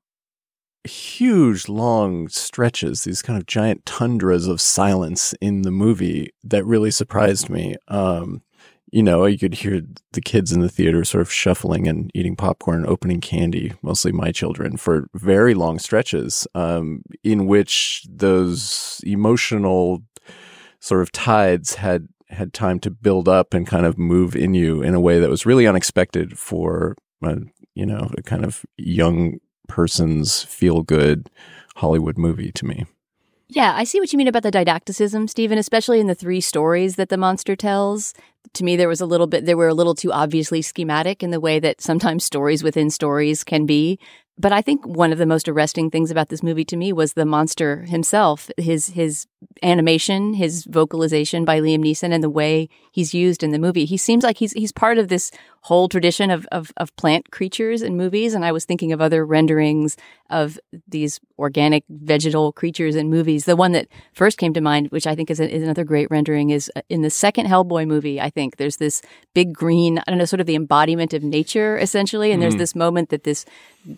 huge, 0.84 1.68
long 1.68 2.28
stretches, 2.28 3.04
these 3.04 3.22
kind 3.22 3.38
of 3.38 3.46
giant 3.46 3.84
tundras 3.86 4.46
of 4.46 4.60
silence 4.60 5.34
in 5.40 5.62
the 5.62 5.70
movie 5.70 6.30
that 6.44 6.64
really 6.64 6.90
surprised 6.90 7.50
me. 7.50 7.76
Um, 7.88 8.42
you 8.90 9.02
know, 9.02 9.26
you 9.26 9.38
could 9.38 9.54
hear 9.54 9.82
the 10.12 10.20
kids 10.20 10.50
in 10.52 10.60
the 10.60 10.68
theater 10.68 11.04
sort 11.04 11.20
of 11.20 11.30
shuffling 11.30 11.86
and 11.86 12.10
eating 12.14 12.36
popcorn, 12.36 12.78
and 12.78 12.86
opening 12.86 13.20
candy, 13.20 13.74
mostly 13.82 14.12
my 14.12 14.32
children, 14.32 14.76
for 14.76 15.08
very 15.14 15.54
long 15.54 15.78
stretches, 15.78 16.46
um, 16.54 17.02
in 17.22 17.46
which 17.46 18.06
those 18.08 19.00
emotional 19.04 20.02
sort 20.80 21.02
of 21.02 21.12
tides 21.12 21.74
had 21.74 22.08
had 22.30 22.52
time 22.52 22.78
to 22.78 22.90
build 22.90 23.28
up 23.28 23.54
and 23.54 23.66
kind 23.66 23.86
of 23.86 23.98
move 23.98 24.36
in 24.36 24.54
you 24.54 24.82
in 24.82 24.94
a 24.94 25.00
way 25.00 25.18
that 25.18 25.30
was 25.30 25.46
really 25.46 25.66
unexpected 25.66 26.38
for 26.38 26.94
a, 27.22 27.38
you 27.74 27.86
know 27.86 28.10
a 28.16 28.22
kind 28.22 28.44
of 28.44 28.64
young 28.76 29.38
person's 29.68 30.42
feel 30.42 30.82
good 30.82 31.30
Hollywood 31.76 32.18
movie 32.18 32.50
to 32.52 32.66
me. 32.66 32.86
Yeah, 33.50 33.72
I 33.74 33.84
see 33.84 33.98
what 33.98 34.12
you 34.12 34.18
mean 34.18 34.28
about 34.28 34.42
the 34.42 34.50
didacticism, 34.50 35.26
Stephen, 35.28 35.56
especially 35.56 36.00
in 36.00 36.06
the 36.06 36.14
three 36.14 36.40
stories 36.40 36.96
that 36.96 37.08
the 37.08 37.16
monster 37.16 37.56
tells. 37.56 38.12
To 38.54 38.64
me, 38.64 38.76
there 38.76 38.88
was 38.88 39.00
a 39.00 39.06
little 39.06 39.26
bit, 39.26 39.46
they 39.46 39.54
were 39.54 39.68
a 39.68 39.74
little 39.74 39.94
too 39.94 40.12
obviously 40.12 40.60
schematic 40.60 41.22
in 41.22 41.30
the 41.30 41.40
way 41.40 41.58
that 41.60 41.80
sometimes 41.80 42.24
stories 42.24 42.62
within 42.62 42.90
stories 42.90 43.44
can 43.44 43.64
be. 43.64 43.98
But 44.38 44.52
I 44.52 44.60
think 44.60 44.86
one 44.86 45.12
of 45.12 45.18
the 45.18 45.26
most 45.26 45.48
arresting 45.48 45.90
things 45.90 46.10
about 46.10 46.28
this 46.28 46.42
movie 46.42 46.64
to 46.66 46.76
me 46.76 46.92
was 46.92 47.14
the 47.14 47.24
monster 47.24 47.84
himself, 47.84 48.50
his 48.56 48.88
his 48.88 49.26
animation, 49.62 50.34
his 50.34 50.64
vocalization 50.64 51.44
by 51.44 51.60
Liam 51.60 51.80
Neeson, 51.80 52.12
and 52.12 52.22
the 52.22 52.30
way 52.30 52.68
he's 52.90 53.14
used 53.14 53.42
in 53.42 53.50
the 53.50 53.58
movie. 53.58 53.84
He 53.84 53.96
seems 53.96 54.24
like 54.24 54.38
he's 54.38 54.52
he's 54.52 54.72
part 54.72 54.98
of 54.98 55.08
this 55.08 55.30
whole 55.62 55.88
tradition 55.88 56.30
of 56.30 56.46
of, 56.52 56.72
of 56.76 56.94
plant 56.96 57.30
creatures 57.30 57.82
in 57.82 57.96
movies. 57.96 58.34
And 58.34 58.44
I 58.44 58.52
was 58.52 58.64
thinking 58.64 58.92
of 58.92 59.00
other 59.00 59.24
renderings 59.24 59.96
of 60.30 60.58
these 60.86 61.20
organic 61.38 61.84
vegetal 61.88 62.52
creatures 62.52 62.96
in 62.96 63.10
movies. 63.10 63.44
The 63.44 63.56
one 63.56 63.72
that 63.72 63.88
first 64.12 64.38
came 64.38 64.52
to 64.54 64.60
mind, 64.60 64.88
which 64.88 65.06
I 65.06 65.14
think 65.14 65.30
is, 65.30 65.40
a, 65.40 65.48
is 65.48 65.62
another 65.62 65.84
great 65.84 66.10
rendering, 66.10 66.50
is 66.50 66.70
uh, 66.76 66.82
in 66.88 67.02
the 67.02 67.10
second 67.10 67.46
Hellboy 67.46 67.86
movie. 67.86 68.20
I 68.20 68.30
think 68.30 68.56
there's 68.56 68.76
this 68.76 69.02
big 69.34 69.52
green, 69.52 69.98
I 69.98 70.04
don't 70.10 70.18
know, 70.18 70.24
sort 70.24 70.40
of 70.40 70.46
the 70.46 70.56
embodiment 70.56 71.14
of 71.14 71.22
nature 71.22 71.78
essentially, 71.78 72.32
and 72.32 72.38
mm. 72.38 72.42
there's 72.42 72.56
this 72.56 72.74
moment 72.74 73.08
that 73.10 73.24
this 73.24 73.44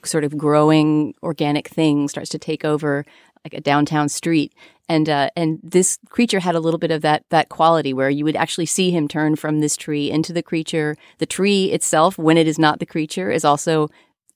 sort 0.05 0.25
of 0.25 0.37
growing 0.37 1.15
organic 1.23 1.69
thing 1.69 2.09
starts 2.09 2.31
to 2.31 2.39
take 2.39 2.65
over 2.65 3.05
like 3.45 3.55
a 3.55 3.61
downtown 3.61 4.09
street 4.09 4.53
and 4.91 5.09
uh, 5.09 5.31
and 5.37 5.61
this 5.63 5.99
creature 6.09 6.41
had 6.41 6.57
a 6.57 6.61
little 6.61 6.79
bit 6.79 6.91
of 6.91 7.01
that 7.03 7.25
that 7.31 7.49
quality 7.49 7.93
where 7.93 8.11
you 8.11 8.25
would 8.25 8.35
actually 8.35 8.67
see 8.67 8.91
him 8.91 9.07
turn 9.07 9.37
from 9.37 9.61
this 9.61 9.77
tree 9.77 10.11
into 10.11 10.33
the 10.33 10.43
creature. 10.43 10.97
The 11.19 11.27
tree 11.27 11.67
itself, 11.67 12.19
when 12.19 12.37
it 12.37 12.49
is 12.49 12.59
not 12.59 12.81
the 12.81 12.87
creature, 12.87 13.31
is 13.31 13.45
also 13.45 13.89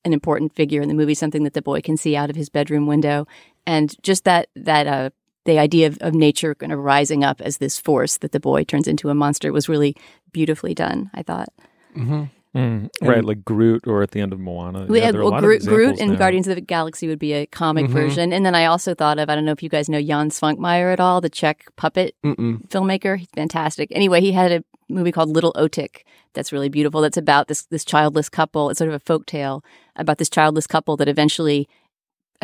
an 0.04 0.12
important 0.12 0.54
figure 0.54 0.80
in 0.80 0.86
the 0.86 0.94
movie, 0.94 1.14
something 1.14 1.42
that 1.42 1.54
the 1.54 1.62
boy 1.62 1.80
can 1.80 1.96
see 1.96 2.14
out 2.14 2.30
of 2.30 2.36
his 2.36 2.48
bedroom 2.48 2.86
window, 2.86 3.26
and 3.66 4.00
just 4.04 4.22
that 4.24 4.48
that 4.54 4.86
uh, 4.86 5.10
the 5.44 5.58
idea 5.58 5.88
of, 5.88 5.98
of 6.00 6.14
nature 6.14 6.54
kind 6.54 6.72
of 6.72 6.78
rising 6.78 7.24
up 7.24 7.40
as 7.40 7.58
this 7.58 7.80
force 7.80 8.18
that 8.18 8.30
the 8.30 8.38
boy 8.38 8.62
turns 8.62 8.86
into 8.86 9.10
a 9.10 9.14
monster 9.14 9.52
was 9.52 9.68
really 9.68 9.96
beautifully 10.30 10.72
done. 10.72 11.10
I 11.14 11.24
thought. 11.24 11.48
Mm-hmm. 11.96 12.24
Mm, 12.54 12.88
right, 13.02 13.24
like 13.24 13.44
Groot 13.44 13.86
or 13.86 14.02
at 14.02 14.12
the 14.12 14.20
end 14.20 14.32
of 14.32 14.38
Moana. 14.38 14.86
We, 14.86 15.00
yeah, 15.00 15.10
well, 15.10 15.40
Groot, 15.40 15.64
Groot 15.64 15.98
in 15.98 16.14
Guardians 16.14 16.46
of 16.46 16.54
the 16.54 16.60
Galaxy 16.60 17.08
would 17.08 17.18
be 17.18 17.32
a 17.32 17.46
comic 17.46 17.86
mm-hmm. 17.86 17.94
version. 17.94 18.32
And 18.32 18.46
then 18.46 18.54
I 18.54 18.66
also 18.66 18.94
thought 18.94 19.18
of, 19.18 19.28
I 19.28 19.34
don't 19.34 19.44
know 19.44 19.52
if 19.52 19.62
you 19.62 19.68
guys 19.68 19.88
know 19.88 20.00
Jan 20.00 20.30
Svankmajer 20.30 20.92
at 20.92 21.00
all, 21.00 21.20
the 21.20 21.28
Czech 21.28 21.66
puppet 21.76 22.14
Mm-mm. 22.24 22.68
filmmaker. 22.68 23.18
He's 23.18 23.28
fantastic. 23.34 23.88
Anyway, 23.90 24.20
he 24.20 24.30
had 24.30 24.52
a 24.52 24.64
movie 24.88 25.10
called 25.10 25.30
Little 25.30 25.52
Otik 25.54 26.02
that's 26.34 26.52
really 26.52 26.68
beautiful. 26.68 27.00
That's 27.00 27.16
about 27.16 27.48
this 27.48 27.62
this 27.62 27.84
childless 27.84 28.28
couple. 28.28 28.70
It's 28.70 28.78
sort 28.78 28.88
of 28.88 28.94
a 28.94 29.00
folk 29.00 29.24
tale 29.26 29.64
about 29.96 30.18
this 30.18 30.28
childless 30.28 30.66
couple 30.66 30.96
that 30.98 31.08
eventually 31.08 31.68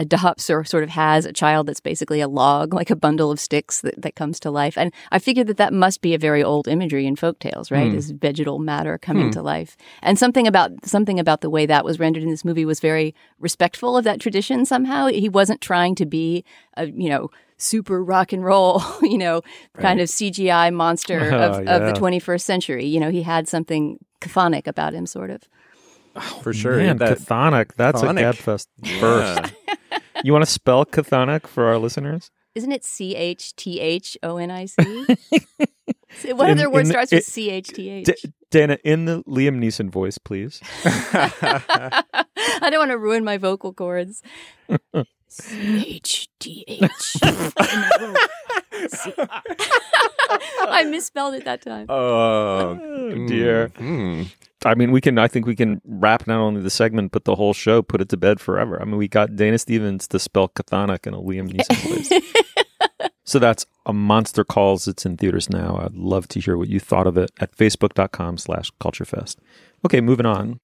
adopts 0.01 0.49
or 0.49 0.65
sort 0.65 0.83
of 0.83 0.89
has 0.89 1.27
a 1.27 1.33
child 1.33 1.67
that's 1.69 1.81
basically 1.81 2.21
a 2.21 2.27
log, 2.27 2.73
like 2.73 2.91
a 2.91 2.97
bundle 2.97 3.31
of 3.31 3.39
sticks 3.39 3.83
that, 3.83 4.01
that 4.01 4.17
comes 4.17 4.41
to 4.41 4.51
life. 4.51 4.79
And 4.79 4.93
I 5.13 5.19
figured 5.19 5.47
that 5.49 5.59
that 5.59 5.75
must 5.75 6.01
be 6.01 6.15
a 6.15 6.19
very 6.19 6.43
old 6.43 6.67
imagery 6.67 7.07
in 7.07 7.17
folk 7.17 7.39
tales, 7.39 7.71
right? 7.71 7.93
Mm. 7.93 7.97
Is 7.97 8.11
vegetal 8.11 8.59
matter 8.59 8.97
coming 8.97 9.29
mm. 9.29 9.33
to 9.33 9.43
life. 9.43 9.77
And 10.03 10.19
something 10.19 10.47
about 10.47 10.87
something 10.87 11.21
about 11.21 11.43
the 11.43 11.51
way 11.51 11.67
that 11.67 11.85
was 11.85 11.99
rendered 11.99 12.23
in 12.23 12.31
this 12.31 12.45
movie 12.45 12.65
was 12.65 12.81
very 12.81 13.15
respectful 13.39 13.97
of 13.97 14.05
that 14.05 14.21
tradition 14.21 14.65
somehow. 14.65 15.09
He 15.09 15.29
wasn't 15.29 15.61
trying 15.61 15.95
to 15.97 16.07
be 16.07 16.45
a, 16.79 16.87
you 16.87 17.11
know, 17.11 17.31
super 17.59 18.03
rock 18.03 18.33
and 18.33 18.43
roll, 18.43 18.83
you 19.03 19.19
know, 19.19 19.43
right. 19.75 19.83
kind 19.83 20.01
of 20.01 20.09
CGI 20.09 20.73
monster 20.73 21.19
of, 21.31 21.65
yeah. 21.65 21.77
of 21.77 21.95
the 21.95 22.01
21st 22.01 22.43
century. 22.43 22.87
You 22.87 23.01
know, 23.01 23.11
he 23.11 23.23
had 23.23 23.49
something 23.49 23.99
chthonic 24.23 24.67
about 24.67 24.95
him, 24.95 25.05
sort 25.05 25.31
of. 25.31 25.43
Oh, 26.17 26.41
For 26.43 26.53
sure. 26.53 26.77
Man, 26.77 26.97
that, 26.99 27.19
chthonic. 27.19 27.75
That's 27.77 28.03
chthonic. 28.03 28.31
a 28.31 28.33
Gabfest 28.33 28.67
first. 28.99 29.55
you 30.25 30.33
want 30.33 30.45
to 30.45 30.51
spell 30.51 30.85
chthonic 30.85 31.47
for 31.47 31.67
our 31.67 31.79
listeners? 31.79 32.31
Isn't 32.55 32.73
it 32.73 32.85
C 32.85 33.15
H 33.15 33.55
T 33.57 33.81
H 33.81 34.17
O 34.23 34.37
N 34.37 34.51
I 34.51 34.67
C? 34.67 35.07
What 36.25 36.51
other 36.51 36.69
word 36.69 36.89
starts 36.89 37.13
with 37.13 37.25
C 37.25 37.51
H 37.51 37.69
T 37.69 37.89
H? 37.89 38.11
Dana, 38.51 38.79
in 38.83 39.05
the 39.05 39.23
Liam 39.25 39.59
Neeson 39.59 39.91
voice, 39.91 40.19
please. 40.19 40.61
I 40.85 42.03
don't 42.63 42.81
want 42.81 42.91
to 42.91 42.99
ruin 42.99 43.25
my 43.25 43.37
vocal 43.37 43.73
cords. 43.73 44.21
C 45.29 45.87
H 45.87 46.29
T 46.41 46.65
H. 46.67 47.17
I 50.61 50.85
misspelled 50.85 51.35
it 51.35 51.45
that 51.45 51.63
time. 51.63 51.87
Oh, 51.89 52.79
oh 52.81 53.27
dear. 53.27 53.69
Mm. 53.77 54.33
I 54.65 54.75
mean, 54.75 54.93
we 54.93 55.01
can. 55.01 55.19
I 55.19 55.27
think 55.27 55.47
we 55.47 55.57
can 55.57 55.81
wrap 55.85 56.27
not 56.27 56.39
only 56.39 56.61
the 56.61 56.71
segment 56.71 57.13
but 57.13 57.25
the 57.25 57.35
whole 57.35 57.55
show, 57.55 57.83
put 57.83 58.01
it 58.01 58.09
to 58.11 58.17
bed 58.17 58.41
forever. 58.41 58.81
I 58.81 58.85
mean, 58.85 58.97
we 58.97 59.09
got 59.09 59.35
Dana 59.37 59.59
Stevens 59.59 60.07
to 60.09 60.19
spell 60.19 60.49
chthonic 60.49 61.07
in 61.07 61.15
a 61.15 61.19
Liam 61.19 61.51
Neeson 61.51 62.11
voice. 62.11 63.11
so 63.25 63.39
that's 63.39 63.65
a 63.87 63.93
monster 63.93 64.45
calls. 64.45 64.87
It's 64.87 65.07
in 65.07 65.17
theaters 65.17 65.49
now. 65.49 65.81
I'd 65.83 65.95
love 65.95 66.29
to 66.29 66.41
hear 66.41 66.57
what 66.57 66.69
you 66.69 66.79
thought 66.79 67.07
of 67.07 67.17
it 67.17 67.31
at 67.41 67.57
facebook.com/slash 67.57 68.71
culturefest. 68.81 69.37
Okay, 69.87 70.01
moving 70.01 70.27
on. 70.27 70.61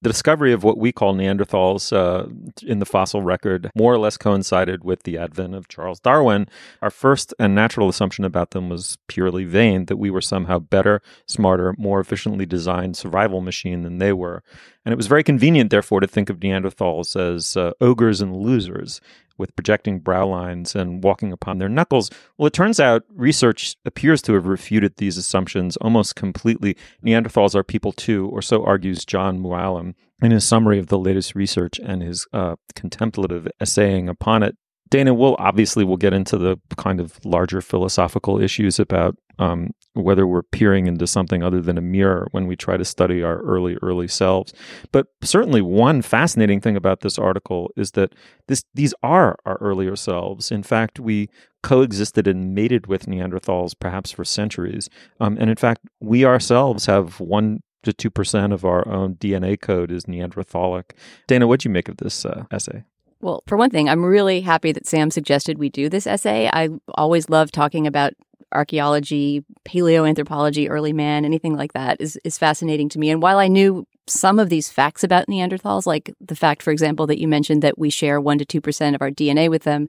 The 0.00 0.10
discovery 0.10 0.52
of 0.52 0.62
what 0.62 0.78
we 0.78 0.92
call 0.92 1.12
Neanderthals 1.12 1.92
uh, 1.92 2.28
in 2.64 2.78
the 2.78 2.86
fossil 2.86 3.22
record 3.22 3.72
more 3.74 3.92
or 3.92 3.98
less 3.98 4.16
coincided 4.16 4.84
with 4.84 5.02
the 5.02 5.18
advent 5.18 5.56
of 5.56 5.66
Charles 5.66 5.98
Darwin. 5.98 6.46
Our 6.80 6.90
first 6.90 7.34
and 7.40 7.52
natural 7.52 7.88
assumption 7.88 8.24
about 8.24 8.52
them 8.52 8.68
was 8.68 8.96
purely 9.08 9.42
vain 9.44 9.86
that 9.86 9.96
we 9.96 10.08
were 10.10 10.20
somehow 10.20 10.60
better, 10.60 11.02
smarter, 11.26 11.74
more 11.78 11.98
efficiently 11.98 12.46
designed 12.46 12.96
survival 12.96 13.40
machine 13.40 13.82
than 13.82 13.98
they 13.98 14.12
were. 14.12 14.44
And 14.84 14.92
it 14.92 14.96
was 14.96 15.08
very 15.08 15.24
convenient, 15.24 15.70
therefore, 15.70 15.98
to 15.98 16.06
think 16.06 16.30
of 16.30 16.38
Neanderthals 16.38 17.16
as 17.16 17.56
uh, 17.56 17.72
ogres 17.80 18.20
and 18.20 18.36
losers 18.36 19.00
with 19.38 19.54
projecting 19.56 20.00
brow 20.00 20.26
lines 20.26 20.74
and 20.74 21.02
walking 21.02 21.32
upon 21.32 21.58
their 21.58 21.68
knuckles. 21.68 22.10
Well, 22.36 22.48
it 22.48 22.52
turns 22.52 22.80
out 22.80 23.04
research 23.14 23.76
appears 23.84 24.20
to 24.22 24.34
have 24.34 24.46
refuted 24.46 24.96
these 24.96 25.16
assumptions 25.16 25.76
almost 25.78 26.16
completely. 26.16 26.76
Neanderthals 27.04 27.54
are 27.54 27.64
people 27.64 27.92
too, 27.92 28.28
or 28.32 28.42
so 28.42 28.64
argues 28.64 29.04
John 29.04 29.38
Mooallem 29.38 29.94
in 30.20 30.32
his 30.32 30.46
summary 30.46 30.78
of 30.78 30.88
the 30.88 30.98
latest 30.98 31.34
research 31.34 31.78
and 31.78 32.02
his 32.02 32.26
uh, 32.32 32.56
contemplative 32.74 33.48
essaying 33.60 34.08
upon 34.08 34.42
it. 34.42 34.56
Dana, 34.90 35.14
we'll 35.14 35.36
obviously 35.38 35.84
we'll 35.84 35.96
get 35.96 36.12
into 36.12 36.38
the 36.38 36.58
kind 36.76 37.00
of 37.00 37.24
larger 37.24 37.60
philosophical 37.60 38.40
issues 38.40 38.78
about 38.78 39.16
um, 39.38 39.70
whether 39.94 40.26
we're 40.26 40.42
peering 40.42 40.86
into 40.86 41.06
something 41.06 41.42
other 41.42 41.60
than 41.60 41.78
a 41.78 41.82
mirror 41.82 42.28
when 42.32 42.46
we 42.46 42.56
try 42.56 42.76
to 42.76 42.84
study 42.84 43.22
our 43.22 43.38
early, 43.42 43.76
early 43.82 44.08
selves. 44.08 44.52
But 44.90 45.06
certainly, 45.22 45.62
one 45.62 46.02
fascinating 46.02 46.60
thing 46.60 46.76
about 46.76 47.00
this 47.00 47.18
article 47.18 47.70
is 47.76 47.92
that 47.92 48.14
this 48.46 48.64
these 48.74 48.94
are 49.02 49.36
our 49.44 49.56
earlier 49.60 49.96
selves. 49.96 50.50
In 50.50 50.62
fact, 50.62 50.98
we 50.98 51.28
coexisted 51.62 52.26
and 52.26 52.54
mated 52.54 52.86
with 52.86 53.06
Neanderthals 53.06 53.74
perhaps 53.78 54.10
for 54.10 54.24
centuries. 54.24 54.88
Um, 55.20 55.36
and 55.40 55.50
in 55.50 55.56
fact, 55.56 55.82
we 56.00 56.24
ourselves 56.24 56.86
have 56.86 57.20
one 57.20 57.60
to 57.84 57.92
two 57.92 58.10
percent 58.10 58.52
of 58.52 58.64
our 58.64 58.86
own 58.88 59.14
DNA 59.14 59.60
code 59.60 59.90
is 59.90 60.08
Neanderthalic. 60.08 60.96
Dana, 61.26 61.46
what 61.46 61.60
do 61.60 61.68
you 61.68 61.72
make 61.72 61.88
of 61.88 61.98
this 61.98 62.24
uh, 62.24 62.44
essay? 62.50 62.84
Well, 63.20 63.42
for 63.46 63.56
one 63.56 63.70
thing, 63.70 63.88
I'm 63.88 64.04
really 64.04 64.40
happy 64.40 64.72
that 64.72 64.86
Sam 64.86 65.10
suggested 65.10 65.58
we 65.58 65.68
do 65.70 65.88
this 65.88 66.06
essay. 66.06 66.48
I 66.52 66.68
always 66.94 67.28
love 67.28 67.50
talking 67.50 67.86
about 67.86 68.12
archaeology, 68.52 69.44
paleoanthropology, 69.64 70.70
early 70.70 70.92
man, 70.92 71.24
anything 71.24 71.56
like 71.56 71.72
that 71.72 72.00
is, 72.00 72.18
is 72.24 72.38
fascinating 72.38 72.88
to 72.90 72.98
me. 72.98 73.10
And 73.10 73.20
while 73.20 73.38
I 73.38 73.48
knew 73.48 73.86
some 74.06 74.38
of 74.38 74.48
these 74.48 74.70
facts 74.70 75.04
about 75.04 75.26
Neanderthals, 75.26 75.84
like 75.84 76.14
the 76.20 76.36
fact, 76.36 76.62
for 76.62 76.70
example, 76.70 77.06
that 77.08 77.18
you 77.18 77.28
mentioned 77.28 77.62
that 77.62 77.78
we 77.78 77.90
share 77.90 78.20
1% 78.20 78.46
to 78.46 78.60
2% 78.60 78.94
of 78.94 79.02
our 79.02 79.10
DNA 79.10 79.50
with 79.50 79.64
them, 79.64 79.88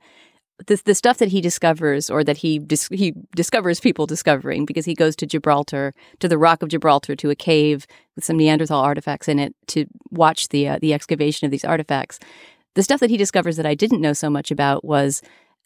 the, 0.68 0.82
the 0.84 0.96
stuff 0.96 1.20
that 1.20 1.30
he 1.30 1.40
discovers 1.40 2.10
or 2.10 2.22
that 2.24 2.38
he 2.38 2.60
dis- 2.60 2.90
he 2.92 3.14
discovers 3.34 3.80
people 3.80 4.06
discovering 4.06 4.66
because 4.66 4.84
he 4.84 4.94
goes 4.94 5.16
to 5.16 5.26
Gibraltar 5.26 5.94
to 6.20 6.28
the 6.28 6.38
rock 6.38 6.62
of 6.62 6.68
Gibraltar 6.68 7.16
to 7.16 7.30
a 7.30 7.36
cave 7.36 7.88
with 8.16 8.26
some 8.26 8.36
Neanderthal 8.36 8.82
artifacts 8.82 9.30
in 9.30 9.40
it 9.40 9.56
to 9.68 9.86
watch 10.12 10.50
the 10.50 10.68
uh, 10.68 10.80
the 10.82 10.94
excavation 10.94 11.46
of 11.46 11.52
these 11.52 11.64
artifacts 11.64 12.20
the 12.76 12.84
stuff 12.84 13.00
that 13.00 13.10
he 13.10 13.18
discovers 13.18 13.58
that 13.58 13.66
I 13.66 13.76
didn't 13.76 14.02
know 14.02 14.14
so 14.14 14.30
much 14.30 14.52
about 14.52 14.86
was 14.86 15.22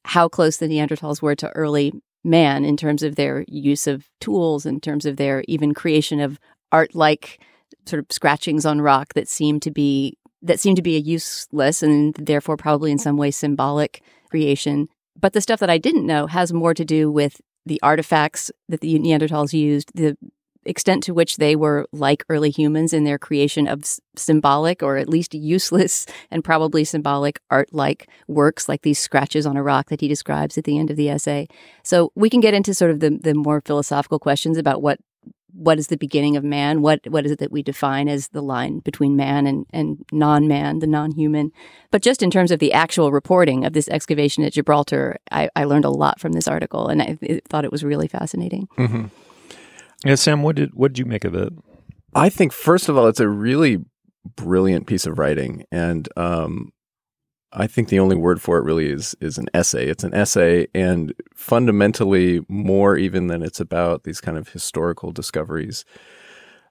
how 0.05 0.27
close 0.27 0.57
the 0.57 0.67
Neanderthals 0.67 1.21
were 1.21 1.35
to 1.35 1.49
early 1.49 1.93
man 2.23 2.63
in 2.63 2.77
terms 2.77 3.03
of 3.03 3.15
their 3.15 3.45
use 3.47 3.87
of 3.87 4.07
tools, 4.19 4.65
in 4.65 4.79
terms 4.79 5.05
of 5.05 5.17
their 5.17 5.43
even 5.47 5.73
creation 5.73 6.19
of 6.19 6.39
art 6.71 6.95
like 6.95 7.39
sort 7.85 7.99
of 7.99 8.05
scratchings 8.09 8.65
on 8.65 8.81
rock 8.81 9.13
that 9.13 9.27
seem 9.27 9.59
to 9.59 9.71
be 9.71 10.17
that 10.41 10.59
seem 10.59 10.75
to 10.75 10.81
be 10.81 10.97
a 10.97 10.99
useless 10.99 11.81
and 11.81 12.13
therefore 12.15 12.57
probably 12.57 12.91
in 12.91 12.97
some 12.97 13.15
way 13.15 13.31
symbolic 13.31 14.01
creation. 14.29 14.89
But 15.19 15.33
the 15.33 15.41
stuff 15.41 15.59
that 15.61 15.69
I 15.69 15.77
didn't 15.77 16.05
know 16.05 16.27
has 16.27 16.51
more 16.51 16.73
to 16.73 16.83
do 16.83 17.09
with 17.09 17.39
the 17.65 17.79
artifacts 17.81 18.51
that 18.67 18.81
the 18.81 18.99
Neanderthals 18.99 19.53
used, 19.53 19.91
the 19.95 20.17
extent 20.65 21.03
to 21.03 21.13
which 21.13 21.37
they 21.37 21.55
were 21.55 21.87
like 21.91 22.23
early 22.29 22.49
humans 22.49 22.93
in 22.93 23.03
their 23.03 23.17
creation 23.17 23.67
of 23.67 23.83
s- 23.83 23.99
symbolic 24.15 24.81
or 24.83 24.97
at 24.97 25.09
least 25.09 25.33
useless 25.33 26.05
and 26.31 26.43
probably 26.43 26.83
symbolic 26.83 27.39
art 27.49 27.73
like 27.73 28.07
works 28.27 28.69
like 28.69 28.81
these 28.81 28.99
scratches 28.99 29.45
on 29.45 29.57
a 29.57 29.63
rock 29.63 29.89
that 29.89 30.01
he 30.01 30.07
describes 30.07 30.57
at 30.57 30.63
the 30.63 30.77
end 30.77 30.89
of 30.89 30.97
the 30.97 31.09
essay. 31.09 31.47
So 31.83 32.11
we 32.15 32.29
can 32.29 32.39
get 32.39 32.53
into 32.53 32.73
sort 32.73 32.91
of 32.91 32.99
the, 32.99 33.11
the 33.11 33.33
more 33.33 33.61
philosophical 33.61 34.19
questions 34.19 34.57
about 34.57 34.81
what 34.81 34.99
what 35.53 35.77
is 35.77 35.87
the 35.87 35.97
beginning 35.97 36.35
of 36.35 36.43
man? 36.43 36.81
What 36.81 37.01
what 37.07 37.25
is 37.25 37.31
it 37.31 37.39
that 37.39 37.51
we 37.51 37.61
define 37.61 38.09
as 38.09 38.29
the 38.29 38.41
line 38.41 38.79
between 38.79 39.15
man 39.15 39.45
and, 39.45 39.65
and 39.71 40.03
non 40.11 40.47
man, 40.47 40.79
the 40.79 40.87
non 40.87 41.11
human? 41.11 41.51
But 41.91 42.01
just 42.01 42.23
in 42.23 42.31
terms 42.31 42.51
of 42.51 42.59
the 42.59 42.73
actual 42.73 43.11
reporting 43.11 43.63
of 43.63 43.73
this 43.73 43.87
excavation 43.87 44.43
at 44.43 44.53
Gibraltar, 44.53 45.17
I, 45.31 45.49
I 45.55 45.65
learned 45.65 45.85
a 45.85 45.91
lot 45.91 46.19
from 46.19 46.33
this 46.33 46.47
article, 46.47 46.87
and 46.87 47.01
I, 47.01 47.17
I 47.21 47.41
thought 47.47 47.65
it 47.65 47.71
was 47.71 47.83
really 47.83 48.07
fascinating. 48.07 48.67
Mm-hmm. 48.77 49.05
Yeah, 50.03 50.15
Sam, 50.15 50.43
what 50.43 50.55
did 50.55 50.73
what 50.73 50.93
did 50.93 50.99
you 50.99 51.05
make 51.05 51.25
of 51.25 51.35
it? 51.35 51.53
I 52.13 52.29
think 52.29 52.51
first 52.51 52.89
of 52.89 52.97
all, 52.97 53.07
it's 53.07 53.19
a 53.19 53.27
really 53.27 53.83
brilliant 54.35 54.87
piece 54.87 55.05
of 55.05 55.17
writing, 55.17 55.65
and 55.71 56.07
um, 56.17 56.71
I 57.51 57.67
think 57.67 57.89
the 57.89 57.99
only 57.99 58.15
word 58.15 58.41
for 58.41 58.57
it 58.57 58.63
really 58.63 58.89
is 58.89 59.15
is 59.21 59.37
an 59.37 59.47
essay. 59.53 59.87
It's 59.87 60.03
an 60.03 60.13
essay, 60.13 60.67
and 60.73 61.13
fundamentally 61.33 62.41
more 62.49 62.97
even 62.97 63.27
than 63.27 63.41
it's 63.41 63.59
about 63.59 64.03
these 64.03 64.19
kind 64.19 64.37
of 64.37 64.49
historical 64.49 65.11
discoveries 65.11 65.85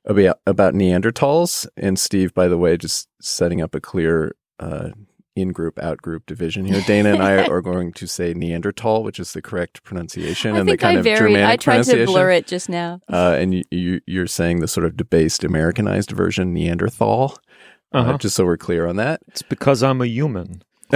about 0.05 0.40
about 0.47 0.75
Neanderthals. 0.75 1.66
And 1.77 1.99
Steve, 1.99 2.35
by 2.35 2.49
the 2.49 2.59
way, 2.59 2.77
just 2.77 3.09
setting 3.21 3.62
up 3.62 3.75
a 3.75 3.81
clear 3.81 4.35
uh, 4.59 4.90
in 5.35 5.51
group 5.53 5.79
out 5.79 5.99
group 5.99 6.27
division 6.27 6.64
here. 6.64 6.83
Dana 6.87 7.14
and 7.14 7.23
I 7.23 7.47
are 7.49 7.62
going 7.62 7.92
to 7.95 8.07
say 8.07 8.35
Neanderthal, 8.35 9.03
which 9.03 9.18
is 9.18 9.33
the 9.33 9.42
correct 9.42 9.83
pronunciation 9.83 10.55
I 10.55 10.59
and 10.61 10.68
think 10.68 10.81
the 10.81 10.85
kind 10.85 10.97
I 10.97 10.99
of 11.01 11.05
varied. 11.05 11.18
Germanic 11.18 11.49
I 11.53 11.57
tried 11.57 11.85
to 11.85 12.07
blur 12.07 12.31
it 12.31 12.47
just 12.47 12.68
now. 12.68 13.01
Uh, 13.11 13.37
and 13.38 13.55
you, 13.55 13.62
you, 13.71 14.01
you're 14.07 14.27
saying 14.27 14.61
the 14.61 14.68
sort 14.68 14.85
of 14.87 14.97
debased 14.97 15.45
Americanized 15.45 16.11
version, 16.11 16.53
Neanderthal. 16.53 17.38
uh 17.92 17.99
Uh-huh. 17.99 18.18
just 18.18 18.37
so 18.37 18.45
we're 18.45 18.57
clear 18.59 18.87
on 18.87 18.97
that. 18.97 19.21
It's 19.29 19.42
because 19.42 19.83
I'm 19.83 20.01
a 20.03 20.07
human. 20.07 20.62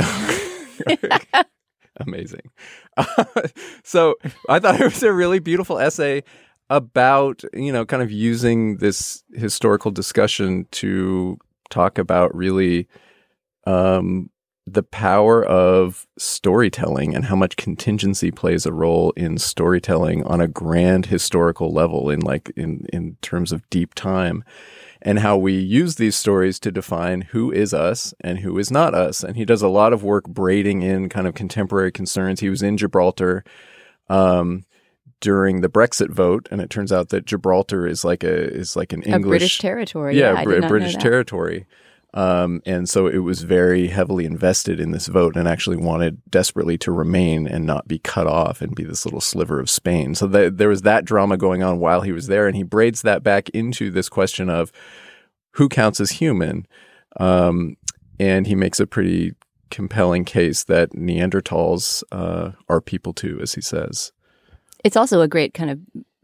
Amazing. 1.99 2.51
so 3.85 4.17
I 4.49 4.59
thought 4.59 4.81
it 4.81 4.85
was 4.85 5.03
a 5.03 5.13
really 5.13 5.39
beautiful 5.39 5.79
essay 5.79 6.23
about, 6.69 7.43
you 7.55 7.73
know, 7.73 7.87
kind 7.87 8.03
of 8.03 8.11
using 8.11 8.79
this 8.79 9.23
historical 9.33 9.91
discussion 9.91 10.67
to 10.73 11.39
talk 11.71 11.97
about 11.99 12.35
really 12.35 12.87
um, 13.67 14.31
the 14.67 14.83
power 14.83 15.45
of 15.45 16.07
storytelling 16.19 17.15
and 17.15 17.27
how 17.27 17.37
much 17.37 17.57
contingency 17.57 18.31
plays 18.31 18.67
a 18.67 18.73
role 18.73 19.13
in 19.13 19.39
storytelling 19.39 20.25
on 20.25 20.41
a 20.41 20.49
grand 20.49 21.07
historical 21.07 21.73
level 21.73 22.11
in 22.11 22.21
like 22.21 22.51
in 22.57 22.85
in 22.93 23.17
terms 23.23 23.53
of 23.53 23.69
deep 23.71 23.95
time 23.95 24.43
and 25.03 25.21
how 25.21 25.37
we 25.37 25.53
use 25.57 25.97
these 25.97 26.17
stories 26.17 26.59
to 26.59 26.73
define 26.73 27.21
who 27.21 27.53
is 27.53 27.73
us 27.73 28.13
and 28.21 28.41
who 28.41 28.59
is 28.59 28.73
not 28.73 28.93
us 28.93 29.23
and 29.23 29.37
he 29.37 29.45
does 29.45 29.63
a 29.63 29.69
lot 29.69 29.93
of 29.93 30.03
work 30.03 30.27
braiding 30.27 30.83
in 30.83 31.09
kind 31.09 31.29
of 31.29 31.35
contemporary 31.35 31.93
concerns 31.93 32.41
he 32.41 32.51
was 32.51 32.63
in 32.63 32.77
Gibraltar 32.77 33.45
um, 34.09 34.65
during 35.21 35.61
the 35.61 35.69
Brexit 35.69 36.11
vote, 36.11 36.49
and 36.51 36.61
it 36.61 36.71
turns 36.71 36.93
out 36.93 37.09
that 37.11 37.27
Gibraltar 37.27 37.87
is 37.87 38.05
like 38.05 38.23
a 38.25 38.35
is 38.35 38.77
like 38.77 38.93
an 38.93 39.03
A 39.07 39.15
English 39.15 39.29
British 39.29 39.59
territory. 39.59 40.19
Yeah, 40.19 40.35
I 40.35 40.45
Br- 40.45 40.53
did 40.53 40.61
not 40.63 40.67
know 40.67 40.69
British 40.69 40.97
territory. 40.97 41.67
Um, 42.17 42.63
and 42.65 42.89
so 42.89 43.07
it 43.07 43.19
was 43.19 43.43
very 43.43 43.89
heavily 43.89 44.25
invested 44.25 44.81
in 44.81 44.91
this 44.91 45.07
vote 45.07 45.37
and 45.37 45.47
actually 45.47 45.77
wanted 45.77 46.19
desperately 46.31 46.79
to 46.79 46.91
remain 46.91 47.47
and 47.47 47.67
not 47.67 47.87
be 47.87 47.99
cut 47.99 48.27
off 48.27 48.63
and 48.63 48.75
be 48.75 48.85
this 48.85 49.05
little 49.05 49.21
sliver 49.21 49.61
of 49.61 49.69
Spain. 49.69 50.15
So 50.15 50.27
th- 50.27 50.55
there 50.55 50.71
was 50.71 50.81
that 50.83 51.05
drama 51.05 51.37
going 51.37 51.63
on 51.63 51.79
while 51.79 52.01
he 52.01 52.13
was 52.13 52.27
there. 52.27 52.47
And 52.47 52.57
he 52.57 52.63
braids 52.63 53.03
that 53.03 53.23
back 53.23 53.51
into 53.51 53.91
this 53.91 54.09
question 54.09 54.49
of 54.49 54.73
who 55.53 55.69
counts 55.69 56.01
as 56.01 56.13
human. 56.13 56.67
Um, 57.21 57.77
and 58.19 58.47
he 58.47 58.55
makes 58.55 58.81
a 58.81 58.87
pretty 58.87 59.35
compelling 59.71 60.25
case 60.25 60.65
that 60.65 60.93
Neanderthals 60.93 62.03
uh, 62.13 62.53
are 62.71 62.81
people 62.81 63.13
too, 63.13 63.39
as 63.43 63.53
he 63.53 63.61
says. 63.61 64.13
It's 64.85 64.97
also 64.97 65.21
a 65.21 65.29
great 65.29 65.53
kind 65.53 65.71
of 65.71 65.81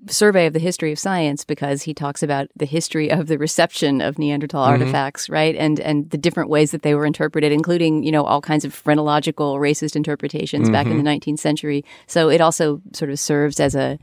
survey 0.09 0.47
of 0.47 0.53
the 0.53 0.59
history 0.59 0.93
of 0.93 0.99
science 0.99 1.45
because 1.45 1.83
he 1.83 1.95
talks 1.95 2.23
about 2.23 2.49
the 2.57 2.67
history 2.67 3.11
of 3.11 3.29
the 3.29 3.39
reception 3.39 4.01
of 4.01 4.19
Neanderthal 4.19 4.65
Mhm. 4.65 4.69
artifacts, 4.69 5.29
right? 5.31 5.55
And 5.57 5.79
and 5.81 6.11
the 6.11 6.19
different 6.19 6.51
ways 6.51 6.71
that 6.73 6.83
they 6.83 6.95
were 6.95 7.07
interpreted, 7.07 7.53
including, 7.53 8.03
you 8.03 8.13
know, 8.13 8.25
all 8.25 8.41
kinds 8.41 8.65
of 8.65 8.75
phrenological 8.75 9.57
racist 9.57 9.95
interpretations 9.97 10.71
back 10.71 10.87
in 10.87 10.93
the 10.93 11.05
mm-hmm. 11.05 11.31
19th 11.31 11.39
century. 11.39 11.85
So 12.07 12.29
it 12.29 12.41
also 12.41 12.81
sort 12.93 13.11
of 13.11 13.19
serves 13.19 13.61
as 13.61 13.75
a 13.75 13.99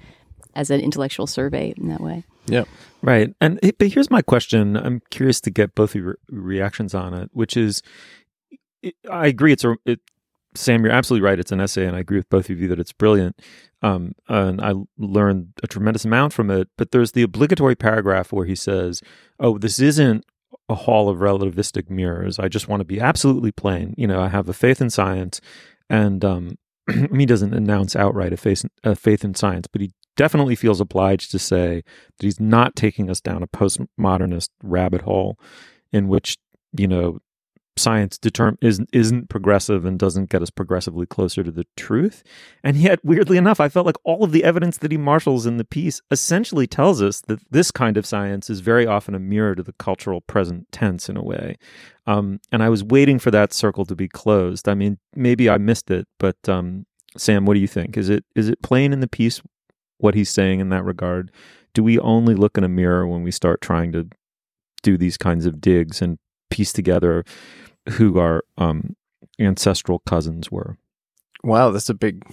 as 0.55 0.69
an 0.69 0.81
intellectual 0.81 1.27
survey 1.27 1.73
in 1.77 1.89
that 1.89 2.01
way. 2.01 2.23
Yeah. 2.47 2.63
Right. 3.01 3.33
And 3.39 3.59
eh, 3.63 3.71
but 3.77 3.89
here's 3.89 4.09
my 4.09 4.21
question. 4.21 4.75
I'm 4.75 5.01
curious 5.09 5.39
to 5.41 5.51
get 5.51 5.75
both 5.75 5.95
of 5.95 6.01
your 6.01 6.17
reactions 6.29 6.93
on 6.93 7.13
it, 7.13 7.29
which 7.33 7.55
is 7.55 7.81
eh, 8.83 8.91
I 9.09 9.27
agree 9.27 9.53
it's 9.53 9.63
a 9.63 9.75
it, 9.85 9.99
Sam, 10.55 10.83
you're 10.83 10.93
absolutely 10.93 11.25
right. 11.25 11.39
It's 11.39 11.51
an 11.51 11.61
essay, 11.61 11.85
and 11.85 11.95
I 11.95 11.99
agree 11.99 12.17
with 12.17 12.29
both 12.29 12.49
of 12.49 12.59
you 12.59 12.67
that 12.69 12.79
it's 12.79 12.91
brilliant. 12.91 13.39
Um, 13.81 14.13
and 14.27 14.61
I 14.61 14.73
learned 14.97 15.53
a 15.63 15.67
tremendous 15.67 16.05
amount 16.05 16.33
from 16.33 16.51
it. 16.51 16.67
But 16.77 16.91
there's 16.91 17.13
the 17.13 17.21
obligatory 17.23 17.75
paragraph 17.75 18.31
where 18.31 18.45
he 18.45 18.55
says, 18.55 19.01
"Oh, 19.39 19.57
this 19.57 19.79
isn't 19.79 20.25
a 20.67 20.75
hall 20.75 21.09
of 21.09 21.17
relativistic 21.17 21.89
mirrors. 21.89 22.39
I 22.39 22.47
just 22.47 22.67
want 22.67 22.81
to 22.81 22.85
be 22.85 22.99
absolutely 22.99 23.51
plain. 23.51 23.95
You 23.97 24.07
know, 24.07 24.21
I 24.21 24.27
have 24.27 24.47
a 24.47 24.53
faith 24.53 24.81
in 24.81 24.89
science, 24.89 25.41
and 25.89 26.23
um, 26.23 26.57
he 27.15 27.25
doesn't 27.25 27.53
announce 27.53 27.95
outright 27.95 28.33
a 28.33 28.37
faith, 28.37 28.63
a 28.83 28.95
faith 28.95 29.23
in 29.23 29.33
science, 29.33 29.67
but 29.67 29.81
he 29.81 29.91
definitely 30.15 30.55
feels 30.55 30.79
obliged 30.79 31.31
to 31.31 31.39
say 31.39 31.83
that 32.17 32.25
he's 32.25 32.39
not 32.39 32.75
taking 32.75 33.09
us 33.09 33.21
down 33.21 33.41
a 33.41 33.47
postmodernist 33.47 34.49
rabbit 34.63 35.01
hole 35.01 35.39
in 35.91 36.07
which 36.07 36.37
you 36.77 36.87
know 36.87 37.19
science 37.79 38.17
determ- 38.17 38.57
isn't 38.61 38.89
isn't 38.93 39.29
progressive 39.29 39.85
and 39.85 39.97
doesn't 39.97 40.29
get 40.29 40.41
us 40.41 40.49
progressively 40.49 41.05
closer 41.05 41.43
to 41.43 41.51
the 41.51 41.65
truth. 41.75 42.23
And 42.63 42.77
yet, 42.77 43.03
weirdly 43.03 43.37
enough, 43.37 43.59
I 43.59 43.69
felt 43.69 43.85
like 43.85 43.97
all 44.03 44.23
of 44.23 44.31
the 44.31 44.43
evidence 44.43 44.77
that 44.77 44.91
he 44.91 44.97
marshals 44.97 45.45
in 45.45 45.57
the 45.57 45.65
piece 45.65 46.01
essentially 46.11 46.67
tells 46.67 47.01
us 47.01 47.21
that 47.21 47.39
this 47.51 47.71
kind 47.71 47.97
of 47.97 48.05
science 48.05 48.49
is 48.49 48.59
very 48.59 48.85
often 48.85 49.15
a 49.15 49.19
mirror 49.19 49.55
to 49.55 49.63
the 49.63 49.73
cultural 49.73 50.21
present 50.21 50.71
tense 50.71 51.09
in 51.09 51.17
a 51.17 51.23
way. 51.23 51.57
Um, 52.05 52.39
and 52.51 52.61
I 52.61 52.69
was 52.69 52.83
waiting 52.83 53.19
for 53.19 53.31
that 53.31 53.53
circle 53.53 53.85
to 53.85 53.95
be 53.95 54.07
closed. 54.07 54.67
I 54.67 54.73
mean, 54.73 54.97
maybe 55.15 55.49
I 55.49 55.57
missed 55.57 55.91
it, 55.91 56.07
but 56.17 56.37
um, 56.47 56.85
Sam, 57.17 57.45
what 57.45 57.53
do 57.53 57.59
you 57.59 57.67
think? 57.67 57.97
Is 57.97 58.09
it 58.09 58.23
is 58.35 58.49
it 58.49 58.61
plain 58.61 58.93
in 58.93 58.99
the 58.99 59.07
piece 59.07 59.41
what 59.97 60.15
he's 60.15 60.29
saying 60.29 60.59
in 60.59 60.69
that 60.69 60.83
regard? 60.83 61.31
Do 61.73 61.83
we 61.83 61.99
only 61.99 62.35
look 62.35 62.57
in 62.57 62.63
a 62.63 62.69
mirror 62.69 63.07
when 63.07 63.23
we 63.23 63.31
start 63.31 63.61
trying 63.61 63.91
to 63.91 64.09
do 64.81 64.97
these 64.97 65.17
kinds 65.17 65.45
of 65.45 65.61
digs 65.61 66.01
and 66.01 66.17
piece 66.49 66.73
together 66.73 67.23
who 67.91 68.19
our 68.19 68.43
um, 68.57 68.95
ancestral 69.39 69.99
cousins 69.99 70.51
were? 70.51 70.77
Wow, 71.43 71.71
that's 71.71 71.89
a 71.89 71.93
big 71.93 72.23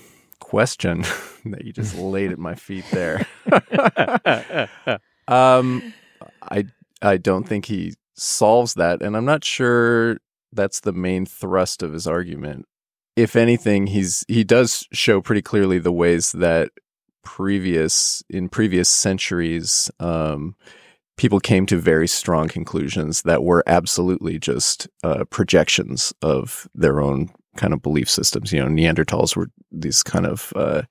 question 0.40 1.02
that 1.44 1.64
you 1.64 1.72
just 1.72 1.94
laid 1.98 2.32
at 2.32 2.38
my 2.38 2.54
feet 2.54 2.84
there. 2.90 3.26
um, 5.28 5.92
I 6.42 6.66
I 7.02 7.16
don't 7.16 7.44
think 7.44 7.66
he 7.66 7.94
solves 8.14 8.74
that, 8.74 9.02
and 9.02 9.16
I'm 9.16 9.24
not 9.24 9.44
sure 9.44 10.18
that's 10.52 10.80
the 10.80 10.92
main 10.92 11.26
thrust 11.26 11.82
of 11.82 11.92
his 11.92 12.06
argument. 12.06 12.66
If 13.14 13.36
anything, 13.36 13.88
he's 13.88 14.24
he 14.28 14.44
does 14.44 14.86
show 14.92 15.20
pretty 15.20 15.42
clearly 15.42 15.78
the 15.78 15.92
ways 15.92 16.32
that 16.32 16.70
previous 17.22 18.22
in 18.30 18.48
previous 18.48 18.88
centuries 18.88 19.90
um, 19.98 20.54
people 21.16 21.40
came 21.40 21.66
to 21.66 21.78
very 21.78 22.08
strong 22.08 22.48
conclusions 22.48 23.22
that 23.22 23.42
were 23.42 23.62
absolutely 23.66 24.38
just 24.38 24.88
uh, 25.02 25.24
projections 25.24 26.12
of 26.22 26.68
their 26.74 27.00
own 27.00 27.30
kind 27.56 27.72
of 27.72 27.82
belief 27.82 28.08
systems. 28.08 28.52
You 28.52 28.60
know, 28.60 28.68
Neanderthals 28.68 29.34
were 29.34 29.50
these 29.72 30.02
kind 30.02 30.26
of 30.26 30.52
uh, 30.54 30.82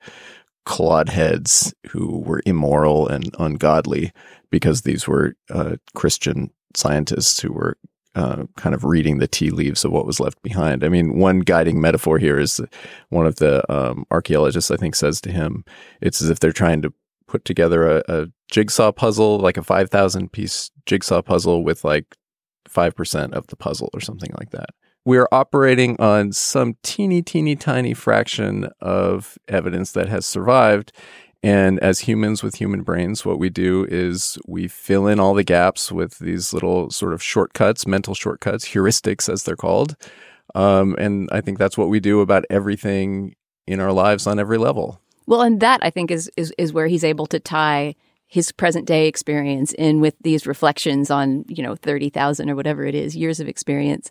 clod 0.65 1.09
heads 1.09 1.73
who 1.87 2.19
were 2.19 2.41
immoral 2.45 3.07
and 3.07 3.33
ungodly 3.39 4.11
because 4.49 4.81
these 4.81 5.07
were 5.07 5.35
uh, 5.49 5.75
Christian 5.93 6.51
scientists 6.75 7.39
who 7.39 7.53
were 7.53 7.77
uh, 8.15 8.45
kind 8.55 8.73
of 8.73 8.83
reading 8.85 9.17
the 9.17 9.27
tea 9.27 9.51
leaves 9.51 9.83
of 9.83 9.91
what 9.91 10.05
was 10.05 10.19
left 10.19 10.41
behind. 10.41 10.83
I 10.83 10.89
mean, 10.89 11.19
one 11.19 11.41
guiding 11.41 11.81
metaphor 11.81 12.17
here 12.17 12.39
is 12.39 12.61
one 13.09 13.27
of 13.27 13.35
the 13.35 13.69
um, 13.71 14.05
archaeologists, 14.09 14.71
I 14.71 14.77
think, 14.77 14.95
says 14.95 15.19
to 15.21 15.31
him, 15.31 15.65
it's 16.01 16.21
as 16.21 16.29
if 16.29 16.39
they're 16.39 16.53
trying 16.53 16.81
to 16.83 16.93
put 17.27 17.45
together 17.45 17.97
a, 17.97 18.03
a 18.07 18.27
jigsaw 18.51 18.91
puzzle, 18.91 19.39
like 19.39 19.57
a 19.57 19.63
5,000 19.63 20.31
piece 20.31 20.71
jigsaw 20.85 21.21
puzzle 21.21 21.63
with 21.63 21.83
like 21.83 22.15
5% 22.69 23.33
of 23.33 23.47
the 23.47 23.55
puzzle 23.55 23.89
or 23.93 23.99
something 23.99 24.31
like 24.37 24.51
that. 24.51 24.69
we're 25.05 25.27
operating 25.31 25.95
on 25.99 26.33
some 26.33 26.75
teeny, 26.81 27.21
teeny, 27.21 27.55
tiny 27.55 27.93
fraction 27.93 28.69
of 28.81 29.37
evidence 29.47 29.91
that 29.91 30.09
has 30.09 30.25
survived. 30.25 30.91
And 31.43 31.79
as 31.79 31.99
humans 31.99 32.41
with 32.41 32.55
human 32.55 32.81
brains, 32.81 33.23
what 33.23 33.37
we 33.37 33.51
do 33.51 33.85
is 33.87 34.39
we 34.47 34.67
fill 34.67 35.05
in 35.05 35.19
all 35.19 35.35
the 35.35 35.43
gaps 35.43 35.91
with 35.91 36.17
these 36.17 36.53
little 36.53 36.89
sort 36.89 37.13
of 37.13 37.21
shortcuts, 37.21 37.85
mental 37.85 38.15
shortcuts, 38.15 38.69
heuristics, 38.69 39.31
as 39.31 39.43
they're 39.43 39.55
called. 39.55 39.95
Um, 40.55 40.95
and 40.97 41.29
I 41.31 41.41
think 41.41 41.59
that's 41.59 41.77
what 41.77 41.89
we 41.89 41.99
do 41.99 42.21
about 42.21 42.45
everything 42.49 43.35
in 43.67 43.79
our 43.79 43.91
lives 43.91 44.25
on 44.25 44.39
every 44.39 44.57
level. 44.57 44.99
Well, 45.27 45.41
and 45.41 45.59
that 45.61 45.79
I 45.83 45.89
think 45.89 46.11
is 46.11 46.29
is, 46.37 46.53
is 46.57 46.73
where 46.73 46.87
he's 46.87 47.03
able 47.03 47.25
to 47.27 47.39
tie 47.39 47.95
his 48.27 48.51
present 48.51 48.85
day 48.85 49.07
experience 49.07 49.73
in 49.73 50.01
with 50.01 50.15
these 50.21 50.47
reflections 50.47 51.09
on 51.11 51.45
you 51.47 51.63
know 51.63 51.75
thirty 51.75 52.09
thousand 52.09 52.49
or 52.49 52.55
whatever 52.55 52.85
it 52.85 52.95
is 52.95 53.15
years 53.15 53.39
of 53.39 53.47
experience, 53.47 54.09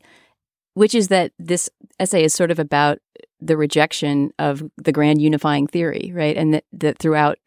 which 0.74 0.94
is 0.94 1.08
that 1.08 1.32
this 1.38 1.70
essay 1.98 2.24
is 2.24 2.34
sort 2.34 2.50
of 2.50 2.58
about 2.58 2.98
the 3.40 3.56
rejection 3.56 4.32
of 4.38 4.62
the 4.76 4.92
grand 4.92 5.20
unifying 5.20 5.66
theory, 5.66 6.10
right? 6.14 6.36
And 6.36 6.54
that, 6.54 6.64
that 6.72 6.98
throughout 6.98 7.38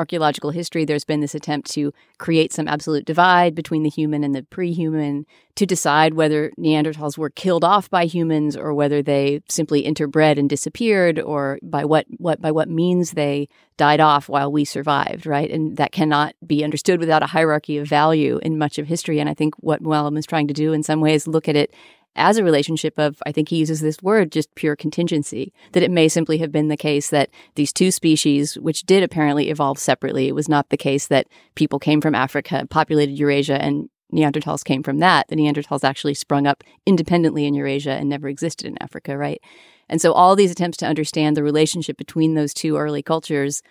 archaeological 0.00 0.50
history, 0.50 0.84
there's 0.84 1.04
been 1.04 1.20
this 1.20 1.34
attempt 1.34 1.70
to 1.72 1.92
create 2.18 2.52
some 2.52 2.66
absolute 2.66 3.04
divide 3.04 3.54
between 3.54 3.82
the 3.82 3.90
human 3.90 4.24
and 4.24 4.34
the 4.34 4.42
pre 4.42 4.72
human, 4.72 5.26
to 5.56 5.66
decide 5.66 6.14
whether 6.14 6.50
Neanderthals 6.58 7.18
were 7.18 7.28
killed 7.28 7.64
off 7.64 7.90
by 7.90 8.06
humans 8.06 8.56
or 8.56 8.72
whether 8.72 9.02
they 9.02 9.42
simply 9.48 9.82
interbred 9.84 10.38
and 10.38 10.48
disappeared, 10.48 11.20
or 11.20 11.58
by 11.62 11.84
what, 11.84 12.06
what, 12.16 12.40
by 12.40 12.50
what 12.50 12.68
means 12.68 13.10
they 13.10 13.46
died 13.76 14.00
off 14.00 14.28
while 14.28 14.50
we 14.50 14.64
survived, 14.64 15.26
right? 15.26 15.50
And 15.50 15.76
that 15.76 15.92
cannot 15.92 16.34
be 16.46 16.64
understood 16.64 16.98
without 16.98 17.22
a 17.22 17.26
hierarchy 17.26 17.76
of 17.76 17.86
value 17.86 18.38
in 18.42 18.58
much 18.58 18.78
of 18.78 18.86
history. 18.86 19.20
And 19.20 19.28
I 19.28 19.34
think 19.34 19.54
what 19.58 19.82
Mooallem 19.82 20.18
is 20.18 20.26
trying 20.26 20.48
to 20.48 20.54
do 20.54 20.72
in 20.72 20.82
some 20.82 21.00
ways 21.00 21.26
look 21.26 21.48
at 21.48 21.56
it 21.56 21.74
as 22.16 22.36
a 22.36 22.44
relationship 22.44 22.98
of, 22.98 23.22
I 23.24 23.32
think 23.32 23.48
he 23.48 23.56
uses 23.56 23.80
this 23.80 24.02
word, 24.02 24.32
just 24.32 24.54
pure 24.54 24.76
contingency, 24.76 25.52
that 25.72 25.82
it 25.82 25.90
may 25.90 26.08
simply 26.08 26.38
have 26.38 26.50
been 26.50 26.68
the 26.68 26.76
case 26.76 27.10
that 27.10 27.30
these 27.54 27.72
two 27.72 27.90
species, 27.90 28.58
which 28.58 28.82
did 28.82 29.02
apparently 29.02 29.48
evolve 29.48 29.78
separately, 29.78 30.28
it 30.28 30.34
was 30.34 30.48
not 30.48 30.68
the 30.68 30.76
case 30.76 31.06
that 31.06 31.28
people 31.54 31.78
came 31.78 32.00
from 32.00 32.14
Africa, 32.14 32.66
populated 32.68 33.12
Eurasia, 33.12 33.62
and 33.62 33.88
Neanderthals 34.12 34.64
came 34.64 34.82
from 34.82 34.98
that. 34.98 35.28
The 35.28 35.36
Neanderthals 35.36 35.84
actually 35.84 36.14
sprung 36.14 36.46
up 36.46 36.64
independently 36.84 37.46
in 37.46 37.54
Eurasia 37.54 37.92
and 37.92 38.08
never 38.08 38.28
existed 38.28 38.66
in 38.66 38.82
Africa, 38.82 39.16
right? 39.16 39.40
And 39.88 40.00
so 40.00 40.12
all 40.12 40.36
these 40.36 40.50
attempts 40.50 40.78
to 40.78 40.86
understand 40.86 41.36
the 41.36 41.42
relationship 41.42 41.96
between 41.96 42.34
those 42.34 42.52
two 42.52 42.76
early 42.76 43.02
cultures 43.02 43.62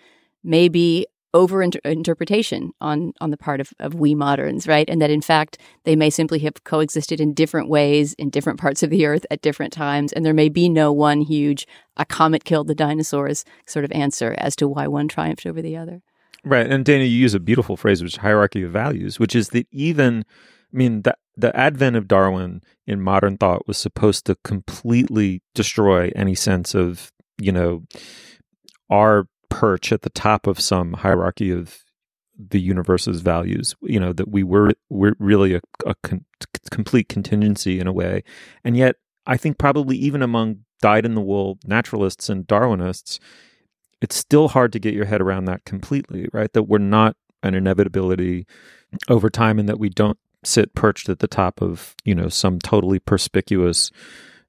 may 0.42 0.68
be 0.68 1.06
over 1.32 1.62
interpretation 1.62 2.72
on 2.80 3.12
on 3.20 3.30
the 3.30 3.36
part 3.36 3.60
of, 3.60 3.72
of 3.78 3.94
we 3.94 4.14
moderns, 4.14 4.66
right? 4.66 4.88
And 4.88 5.00
that 5.00 5.10
in 5.10 5.20
fact 5.20 5.58
they 5.84 5.96
may 5.96 6.10
simply 6.10 6.40
have 6.40 6.64
coexisted 6.64 7.20
in 7.20 7.34
different 7.34 7.68
ways 7.68 8.14
in 8.14 8.30
different 8.30 8.58
parts 8.58 8.82
of 8.82 8.90
the 8.90 9.06
earth 9.06 9.24
at 9.30 9.42
different 9.42 9.72
times, 9.72 10.12
and 10.12 10.24
there 10.24 10.34
may 10.34 10.48
be 10.48 10.68
no 10.68 10.92
one 10.92 11.20
huge 11.20 11.66
a 11.96 12.04
comet 12.04 12.44
killed 12.44 12.66
the 12.66 12.74
dinosaurs 12.74 13.44
sort 13.66 13.84
of 13.84 13.92
answer 13.92 14.34
as 14.38 14.56
to 14.56 14.68
why 14.68 14.86
one 14.86 15.08
triumphed 15.08 15.46
over 15.46 15.62
the 15.62 15.76
other. 15.76 16.02
Right, 16.44 16.66
and 16.66 16.84
Dana, 16.84 17.04
you 17.04 17.18
use 17.18 17.34
a 17.34 17.40
beautiful 17.40 17.76
phrase, 17.76 18.02
which 18.02 18.14
is 18.14 18.18
hierarchy 18.18 18.62
of 18.62 18.70
values, 18.70 19.18
which 19.18 19.36
is 19.36 19.50
that 19.50 19.66
even, 19.70 20.24
I 20.72 20.76
mean, 20.76 21.02
the 21.02 21.14
the 21.36 21.54
advent 21.56 21.96
of 21.96 22.08
Darwin 22.08 22.62
in 22.86 23.00
modern 23.00 23.38
thought 23.38 23.66
was 23.66 23.78
supposed 23.78 24.26
to 24.26 24.36
completely 24.44 25.42
destroy 25.54 26.10
any 26.14 26.34
sense 26.34 26.74
of 26.74 27.12
you 27.38 27.52
know 27.52 27.84
our 28.90 29.26
perch 29.60 29.92
at 29.92 30.00
the 30.00 30.10
top 30.10 30.46
of 30.46 30.58
some 30.58 30.94
hierarchy 30.94 31.50
of 31.50 31.84
the 32.38 32.60
universe's 32.60 33.20
values 33.20 33.74
you 33.82 34.00
know 34.00 34.14
that 34.14 34.28
we 34.28 34.42
were 34.42 34.72
we're 34.88 35.14
really 35.18 35.52
a, 35.54 35.60
a 35.84 35.94
con- 36.02 36.24
complete 36.70 37.10
contingency 37.10 37.78
in 37.78 37.86
a 37.86 37.92
way. 37.92 38.24
And 38.64 38.74
yet 38.74 38.96
i 39.26 39.36
think 39.36 39.58
probably 39.58 39.96
even 39.98 40.22
among 40.22 40.60
dyed 40.80 41.04
in 41.04 41.14
the 41.14 41.20
wool 41.20 41.58
naturalists 41.66 42.30
and 42.30 42.46
darwinists 42.46 43.18
it's 44.00 44.16
still 44.16 44.48
hard 44.48 44.72
to 44.72 44.78
get 44.78 44.94
your 44.94 45.04
head 45.04 45.20
around 45.20 45.44
that 45.44 45.66
completely 45.66 46.26
right? 46.32 46.50
That 46.54 46.62
we're 46.62 46.78
not 46.78 47.16
an 47.42 47.54
inevitability 47.54 48.46
over 49.08 49.28
time 49.28 49.58
and 49.58 49.68
that 49.68 49.78
we 49.78 49.90
don't 49.90 50.18
sit 50.42 50.74
perched 50.74 51.10
at 51.10 51.18
the 51.18 51.28
top 51.28 51.60
of 51.60 51.94
you 52.04 52.14
know 52.14 52.30
some 52.30 52.58
totally 52.58 52.98
perspicuous 52.98 53.90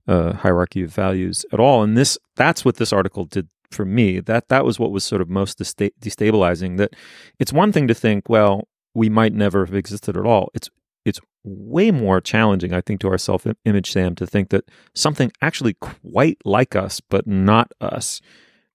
uh, 0.07 0.31
hierarchy 0.33 0.83
of 0.83 0.93
values 0.93 1.45
at 1.51 1.59
all. 1.59 1.83
And 1.83 1.97
this 1.97 2.17
that's 2.37 2.63
what 2.63 2.77
this 2.77 2.93
article 2.93 3.25
did 3.25 3.49
for 3.73 3.85
me 3.85 4.19
that 4.19 4.49
that 4.49 4.65
was 4.65 4.79
what 4.79 4.91
was 4.91 5.03
sort 5.03 5.21
of 5.21 5.29
most 5.29 5.59
destabilizing 5.59 6.77
that 6.77 6.93
it's 7.39 7.53
one 7.53 7.71
thing 7.71 7.87
to 7.87 7.93
think 7.93 8.29
well 8.29 8.67
we 8.93 9.09
might 9.09 9.33
never 9.33 9.65
have 9.65 9.75
existed 9.75 10.17
at 10.17 10.25
all. 10.25 10.49
It's 10.53 10.69
it's 11.05 11.19
way 11.43 11.89
more 11.89 12.21
challenging 12.21 12.71
i 12.71 12.81
think 12.81 13.01
to 13.01 13.07
our 13.07 13.17
self 13.17 13.47
image 13.65 13.91
sam 13.91 14.13
to 14.13 14.27
think 14.27 14.49
that 14.49 14.63
something 14.93 15.31
actually 15.41 15.73
quite 15.73 16.37
like 16.45 16.75
us 16.75 17.01
but 17.01 17.25
not 17.25 17.71
us 17.81 18.21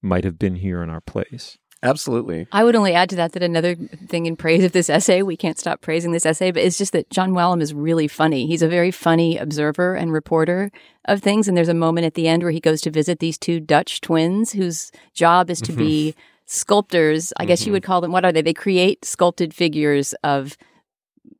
might 0.03 0.25
have 0.25 0.37
been 0.37 0.57
here 0.57 0.83
in 0.83 0.91
our 0.91 1.01
place 1.01 1.59
Absolutely. 1.83 2.47
I 2.53 2.65
would 2.65 2.75
only 2.75 2.95
add 2.95 3.11
to 3.11 3.17
that 3.17 3.33
that 3.33 3.43
another 3.43 3.75
thing 3.75 4.27
in 4.27 4.35
praise 4.37 4.65
of 4.65 4.73
this 4.73 4.89
essay, 4.89 5.23
we 5.23 5.37
can't 5.37 5.59
stop 5.59 5.83
praising 5.83 6.13
this 6.13 6.27
essay, 6.27 6.51
but 6.51 6.63
it's 6.63 6.79
just 6.79 6.93
that 6.93 7.11
John 7.11 7.33
Mooallem 7.33 7.61
is 7.61 7.75
really 7.75 8.09
funny. 8.09 8.47
He's 8.47 8.63
a 8.63 8.69
very 8.69 8.91
funny 8.91 9.37
observer 9.37 9.95
and 9.95 10.13
reporter 10.13 10.71
of 11.05 11.21
things. 11.21 11.49
And 11.49 11.57
there's 11.57 11.69
a 11.69 11.75
moment 11.75 12.07
at 12.07 12.15
the 12.15 12.29
end 12.29 12.43
where 12.43 12.53
he 12.53 12.61
goes 12.61 12.81
to 12.83 12.91
visit 12.91 13.19
these 13.19 13.39
two 13.39 13.61
Dutch 13.61 14.01
twins 14.01 14.53
whose 14.53 14.91
job 15.13 15.51
is 15.51 15.61
to 15.63 15.73
mm-hmm. 15.73 15.85
be 15.85 16.15
sculptors. 16.47 17.33
I 17.37 17.43
mm-hmm. 17.43 17.49
guess 17.49 17.61
you 17.61 17.67
mm-hmm. 17.67 17.73
would 17.75 17.83
call 17.83 18.01
them, 18.01 18.13
what 18.13 18.25
are 18.25 18.33
they? 18.33 18.43
They 18.43 18.55
create 18.55 19.05
sculpted 19.05 19.53
figures 19.53 20.15
of 20.25 20.57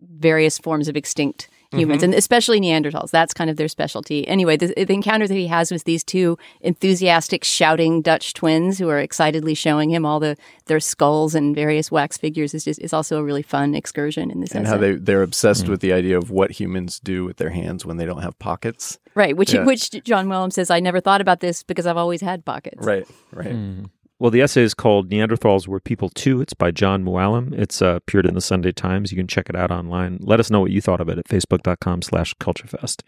various 0.03 0.59
forms 0.59 0.87
of 0.87 0.97
extinct 0.97 1.49
humans, 1.79 2.03
mm-hmm. 2.03 2.13
and 2.13 2.15
especially 2.15 2.61
Neanderthals. 2.61 3.11
That's 3.11 3.35
kind 3.35 3.51
of 3.51 3.57
their 3.57 3.69
specialty. 3.69 4.27
Anyway, 4.27 4.57
the, 4.57 4.69
the, 4.69 4.93
encounter 4.93 5.27
that 5.29 5.35
he 5.35 5.47
has 5.47 5.71
with 5.71 5.85
these 5.85 6.03
two 6.03 6.39
enthusiastic, 6.61 7.45
shouting 7.45 8.03
Dutch 8.03 8.35
twins 8.35 8.79
who 8.79 8.89
are 8.89 8.99
excitedly 8.99 9.55
showing 9.55 9.91
him 9.91 10.05
all 10.07 10.21
the 10.21 10.37
their 10.67 10.81
skulls 10.81 11.35
and 11.35 11.55
various 11.55 11.91
wax 11.91 12.17
figures 12.17 12.55
is 12.55 12.65
just 12.65 12.81
is 12.81 12.93
also 12.93 13.19
a 13.19 13.25
really 13.25 13.43
fun 13.43 13.75
excursion 13.75 14.31
in 14.31 14.41
this. 14.41 14.53
And 14.53 14.67
essay. 14.67 14.75
how 14.75 14.81
they 14.81 14.93
they're 14.93 15.23
obsessed 15.23 15.65
mm-hmm. 15.65 15.73
with 15.73 15.81
the 15.81 15.93
idea 15.93 16.17
of 16.19 16.31
what 16.31 16.53
humans 16.53 17.01
do 17.01 17.25
with 17.25 17.37
their 17.37 17.51
hands 17.51 17.85
when 17.85 17.97
they 17.97 18.07
don't 18.07 18.23
have 18.23 18.39
pockets. 18.39 18.99
Right, 19.15 19.37
which 19.37 19.55
yeah. 19.55 19.65
which 19.65 19.91
John 20.05 20.27
Mooallem 20.27 20.53
says 20.53 20.71
I 20.71 20.81
never 20.81 21.01
thought 21.01 21.21
about 21.21 21.41
this 21.41 21.63
because 21.63 21.87
I've 21.87 21.97
always 21.97 22.21
had 22.21 22.45
pockets. 22.45 22.85
Right, 22.85 23.07
right. 23.33 23.55
Mm. 23.55 23.91
Well, 24.19 24.31
the 24.31 24.41
essay 24.41 24.63
is 24.63 24.73
called 24.73 25.11
Neanderthals 25.11 25.69
Were 25.69 25.79
People 25.79 26.09
Too. 26.09 26.41
It's 26.41 26.55
by 26.55 26.71
John 26.71 27.05
Mooallem. 27.05 27.53
It's 27.53 27.83
uh, 27.83 27.97
appeared 27.97 28.25
in 28.25 28.35
the 28.35 28.41
Sunday 28.41 28.73
Times. 28.73 29.13
You 29.13 29.17
can 29.19 29.27
check 29.27 29.51
it 29.51 29.57
out 29.57 29.71
online. 29.71 30.19
Let 30.23 30.41
us 30.41 30.51
know 30.51 30.61
what 30.61 30.71
you 30.71 30.81
thought 30.81 31.03
of 31.03 31.11
it 31.11 31.19
at 31.19 31.29
facebook.com 31.29 32.01
slash 32.01 32.35
culturefest. 32.37 33.03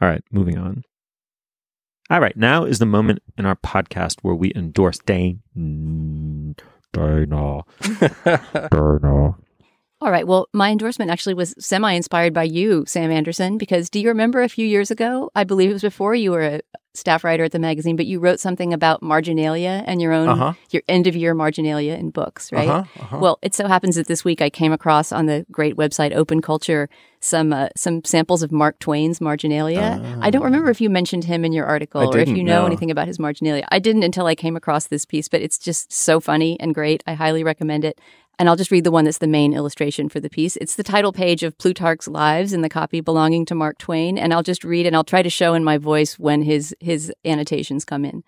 All 0.00 0.08
right, 0.08 0.22
moving 0.32 0.56
on. 0.56 0.82
All 2.08 2.20
right, 2.20 2.36
now 2.36 2.64
is 2.64 2.78
the 2.78 2.86
moment 2.86 3.20
in 3.36 3.44
our 3.44 3.56
podcast 3.56 4.16
where 4.22 4.34
we 4.34 4.52
endorse 4.54 4.98
Dane. 5.00 5.42
Dana. 5.54 6.54
Dana. 8.70 9.36
All 10.00 10.10
right. 10.10 10.26
Well, 10.26 10.48
my 10.52 10.70
endorsement 10.70 11.10
actually 11.10 11.34
was 11.34 11.54
semi 11.58 11.92
inspired 11.92 12.34
by 12.34 12.44
you, 12.44 12.84
Sam 12.86 13.10
Anderson, 13.10 13.58
because 13.58 13.88
do 13.88 14.00
you 14.00 14.08
remember 14.08 14.42
a 14.42 14.48
few 14.48 14.66
years 14.66 14.90
ago? 14.90 15.30
I 15.34 15.44
believe 15.44 15.70
it 15.70 15.74
was 15.74 15.82
before 15.82 16.14
you 16.14 16.30
were 16.30 16.42
a 16.42 16.60
staff 16.94 17.24
writer 17.24 17.44
at 17.44 17.52
the 17.52 17.58
magazine, 17.58 17.96
but 17.96 18.06
you 18.06 18.20
wrote 18.20 18.40
something 18.40 18.72
about 18.72 19.02
marginalia 19.02 19.82
and 19.86 20.00
your 20.00 20.12
own 20.12 20.28
uh-huh. 20.28 20.52
your 20.70 20.82
end 20.88 21.06
of 21.06 21.16
year 21.16 21.34
marginalia 21.34 21.94
in 21.94 22.10
books, 22.10 22.52
right? 22.52 22.68
Uh-huh, 22.68 23.02
uh-huh. 23.02 23.18
Well, 23.20 23.38
it 23.42 23.54
so 23.54 23.66
happens 23.66 23.96
that 23.96 24.06
this 24.06 24.24
week 24.24 24.40
I 24.40 24.48
came 24.48 24.72
across 24.72 25.12
on 25.12 25.26
the 25.26 25.44
great 25.50 25.76
website 25.76 26.14
Open 26.14 26.40
Culture 26.40 26.88
some 27.24 27.52
uh, 27.52 27.68
some 27.74 28.04
samples 28.04 28.42
of 28.42 28.52
Mark 28.52 28.78
Twain's 28.78 29.20
marginalia. 29.20 30.18
I 30.20 30.30
don't 30.30 30.42
remember 30.42 30.70
if 30.70 30.80
you 30.80 30.90
mentioned 30.90 31.24
him 31.24 31.44
in 31.44 31.52
your 31.52 31.64
article 31.64 32.02
or 32.02 32.18
if 32.18 32.28
you 32.28 32.44
know 32.44 32.60
no. 32.60 32.66
anything 32.66 32.90
about 32.90 33.08
his 33.08 33.18
marginalia. 33.18 33.66
I 33.70 33.78
didn't 33.78 34.02
until 34.02 34.26
I 34.26 34.34
came 34.34 34.56
across 34.56 34.86
this 34.86 35.04
piece, 35.04 35.28
but 35.28 35.40
it's 35.40 35.58
just 35.58 35.92
so 35.92 36.20
funny 36.20 36.60
and 36.60 36.74
great. 36.74 37.02
I 37.06 37.14
highly 37.14 37.42
recommend 37.42 37.84
it. 37.84 37.98
And 38.38 38.48
I'll 38.48 38.56
just 38.56 38.70
read 38.70 38.84
the 38.84 38.90
one 38.90 39.04
that's 39.04 39.18
the 39.18 39.26
main 39.26 39.52
illustration 39.52 40.08
for 40.08 40.20
the 40.20 40.30
piece. 40.30 40.56
It's 40.56 40.74
the 40.74 40.82
title 40.82 41.12
page 41.12 41.42
of 41.42 41.56
Plutarch's 41.58 42.08
Lives 42.08 42.52
in 42.52 42.62
the 42.62 42.68
copy 42.68 43.00
belonging 43.00 43.44
to 43.46 43.54
Mark 43.54 43.78
Twain. 43.78 44.18
And 44.18 44.34
I'll 44.34 44.42
just 44.42 44.64
read 44.64 44.86
and 44.86 44.96
I'll 44.96 45.04
try 45.04 45.22
to 45.22 45.30
show 45.30 45.54
in 45.54 45.62
my 45.62 45.78
voice 45.78 46.18
when 46.18 46.42
his, 46.42 46.74
his 46.80 47.12
annotations 47.24 47.84
come 47.84 48.04
in. 48.04 48.24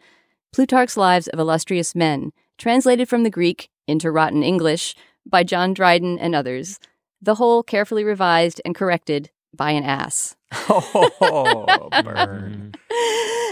Plutarch's 0.52 0.96
Lives 0.96 1.26
of 1.28 1.38
Illustrious 1.38 1.94
Men, 1.94 2.32
translated 2.57 3.09
from 3.09 3.24
the 3.24 3.30
Greek 3.30 3.68
into 3.86 4.11
rotten 4.11 4.42
English 4.42 4.94
by 5.26 5.42
John 5.42 5.74
Dryden 5.74 6.18
and 6.18 6.34
others. 6.34 6.78
The 7.20 7.34
whole 7.34 7.62
carefully 7.62 8.04
revised 8.04 8.61
and 8.64 8.74
corrected 8.74 9.30
by 9.54 9.72
an 9.72 9.84
ass. 9.84 10.36
Oh, 10.53 11.88
burn. 12.05 12.72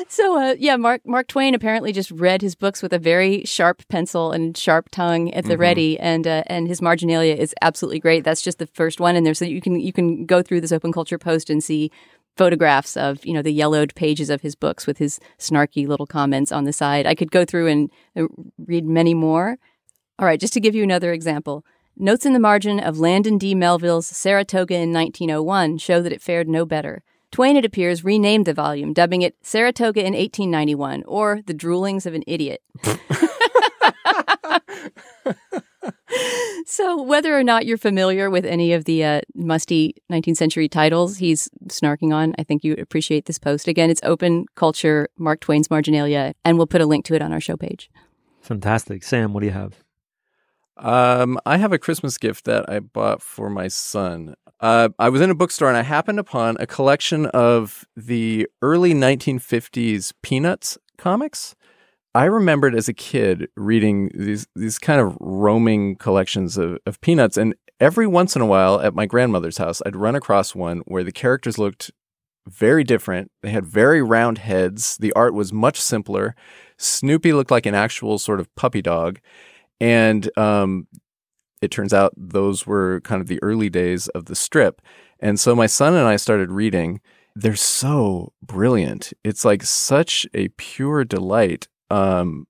so 0.08 0.40
uh, 0.40 0.54
yeah, 0.58 0.76
Mark 0.76 1.02
Mark 1.04 1.26
Twain 1.26 1.54
apparently 1.54 1.92
just 1.92 2.10
read 2.10 2.42
his 2.42 2.54
books 2.54 2.82
with 2.82 2.92
a 2.92 2.98
very 2.98 3.44
sharp 3.44 3.82
pencil 3.88 4.32
and 4.32 4.56
sharp 4.56 4.88
tongue 4.90 5.32
at 5.32 5.44
the 5.44 5.52
mm-hmm. 5.52 5.60
ready, 5.60 5.98
and 5.98 6.26
uh, 6.26 6.44
and 6.46 6.68
his 6.68 6.80
marginalia 6.80 7.34
is 7.34 7.54
absolutely 7.62 8.00
great. 8.00 8.24
That's 8.24 8.42
just 8.42 8.58
the 8.58 8.66
first 8.66 9.00
one, 9.00 9.16
in 9.16 9.24
there, 9.24 9.34
so 9.34 9.44
you 9.44 9.60
can 9.60 9.80
you 9.80 9.92
can 9.92 10.26
go 10.26 10.42
through 10.42 10.60
this 10.60 10.72
open 10.72 10.92
culture 10.92 11.18
post 11.18 11.50
and 11.50 11.62
see 11.62 11.90
photographs 12.36 12.96
of 12.96 13.24
you 13.24 13.32
know 13.32 13.42
the 13.42 13.52
yellowed 13.52 13.94
pages 13.94 14.30
of 14.30 14.40
his 14.40 14.54
books 14.54 14.86
with 14.86 14.98
his 14.98 15.20
snarky 15.38 15.86
little 15.86 16.06
comments 16.06 16.52
on 16.52 16.64
the 16.64 16.72
side. 16.72 17.06
I 17.06 17.14
could 17.14 17.30
go 17.30 17.44
through 17.44 17.68
and 17.68 17.90
uh, 18.16 18.26
read 18.58 18.84
many 18.86 19.14
more. 19.14 19.56
All 20.18 20.26
right, 20.26 20.38
just 20.38 20.52
to 20.52 20.60
give 20.60 20.74
you 20.74 20.84
another 20.84 21.12
example. 21.12 21.64
Notes 21.96 22.26
in 22.26 22.32
the 22.32 22.40
margin 22.40 22.80
of 22.80 22.98
Landon 22.98 23.38
D. 23.38 23.54
Melville's 23.54 24.08
Saratoga 24.08 24.74
in 24.74 24.92
1901 24.92 25.78
show 25.78 26.02
that 26.02 26.12
it 26.12 26.20
fared 26.20 26.48
no 26.48 26.66
better. 26.66 27.04
Twain, 27.30 27.56
it 27.56 27.64
appears, 27.64 28.02
renamed 28.02 28.46
the 28.46 28.54
volume, 28.54 28.92
dubbing 28.92 29.22
it 29.22 29.36
Saratoga 29.42 30.00
in 30.00 30.14
1891 30.14 31.04
or 31.06 31.40
The 31.46 31.54
Droolings 31.54 32.04
of 32.04 32.14
an 32.14 32.24
Idiot. 32.26 32.62
so, 36.66 37.00
whether 37.00 37.38
or 37.38 37.44
not 37.44 37.64
you're 37.64 37.78
familiar 37.78 38.28
with 38.28 38.44
any 38.44 38.72
of 38.72 38.86
the 38.86 39.04
uh, 39.04 39.20
musty 39.36 39.94
19th 40.10 40.36
century 40.36 40.68
titles 40.68 41.18
he's 41.18 41.48
snarking 41.68 42.12
on, 42.12 42.34
I 42.40 42.42
think 42.42 42.64
you 42.64 42.74
appreciate 42.76 43.26
this 43.26 43.38
post. 43.38 43.68
Again, 43.68 43.88
it's 43.88 44.02
Open 44.02 44.46
Culture, 44.56 45.08
Mark 45.16 45.38
Twain's 45.38 45.70
Marginalia, 45.70 46.34
and 46.44 46.56
we'll 46.56 46.66
put 46.66 46.80
a 46.80 46.86
link 46.86 47.04
to 47.04 47.14
it 47.14 47.22
on 47.22 47.32
our 47.32 47.40
show 47.40 47.56
page. 47.56 47.88
Fantastic. 48.40 49.04
Sam, 49.04 49.32
what 49.32 49.40
do 49.40 49.46
you 49.46 49.52
have? 49.52 49.83
Um, 50.76 51.38
I 51.46 51.56
have 51.56 51.72
a 51.72 51.78
Christmas 51.78 52.18
gift 52.18 52.44
that 52.46 52.68
I 52.68 52.80
bought 52.80 53.22
for 53.22 53.48
my 53.48 53.68
son. 53.68 54.34
Uh, 54.60 54.88
I 54.98 55.08
was 55.08 55.20
in 55.20 55.30
a 55.30 55.34
bookstore 55.34 55.68
and 55.68 55.76
I 55.76 55.82
happened 55.82 56.18
upon 56.18 56.56
a 56.58 56.66
collection 56.66 57.26
of 57.26 57.84
the 57.96 58.48
early 58.62 58.94
1950s 58.94 60.12
Peanuts 60.22 60.78
comics. 60.98 61.54
I 62.14 62.24
remembered 62.24 62.74
as 62.74 62.88
a 62.88 62.94
kid 62.94 63.48
reading 63.56 64.10
these 64.14 64.46
these 64.54 64.78
kind 64.78 65.00
of 65.00 65.16
roaming 65.20 65.96
collections 65.96 66.56
of, 66.56 66.78
of 66.86 67.00
Peanuts, 67.00 67.36
and 67.36 67.56
every 67.80 68.06
once 68.06 68.36
in 68.36 68.42
a 68.42 68.46
while 68.46 68.80
at 68.80 68.94
my 68.94 69.04
grandmother's 69.04 69.58
house, 69.58 69.82
I'd 69.84 69.96
run 69.96 70.14
across 70.14 70.54
one 70.54 70.82
where 70.86 71.02
the 71.02 71.10
characters 71.10 71.58
looked 71.58 71.90
very 72.48 72.84
different. 72.84 73.32
They 73.42 73.50
had 73.50 73.66
very 73.66 74.02
round 74.02 74.38
heads. 74.38 74.96
The 74.98 75.12
art 75.14 75.34
was 75.34 75.52
much 75.52 75.80
simpler. 75.80 76.36
Snoopy 76.78 77.32
looked 77.32 77.50
like 77.50 77.66
an 77.66 77.74
actual 77.74 78.18
sort 78.18 78.38
of 78.38 78.54
puppy 78.54 78.82
dog. 78.82 79.18
And 79.80 80.30
um, 80.38 80.86
it 81.60 81.70
turns 81.70 81.92
out 81.92 82.12
those 82.16 82.66
were 82.66 83.00
kind 83.00 83.20
of 83.20 83.28
the 83.28 83.42
early 83.42 83.70
days 83.70 84.08
of 84.08 84.26
the 84.26 84.34
strip. 84.34 84.80
And 85.20 85.38
so 85.40 85.54
my 85.54 85.66
son 85.66 85.94
and 85.94 86.06
I 86.06 86.16
started 86.16 86.50
reading. 86.50 87.00
They're 87.34 87.56
so 87.56 88.32
brilliant. 88.42 89.12
It's 89.24 89.44
like 89.44 89.62
such 89.62 90.26
a 90.34 90.48
pure 90.48 91.04
delight. 91.04 91.68
Um, 91.90 92.46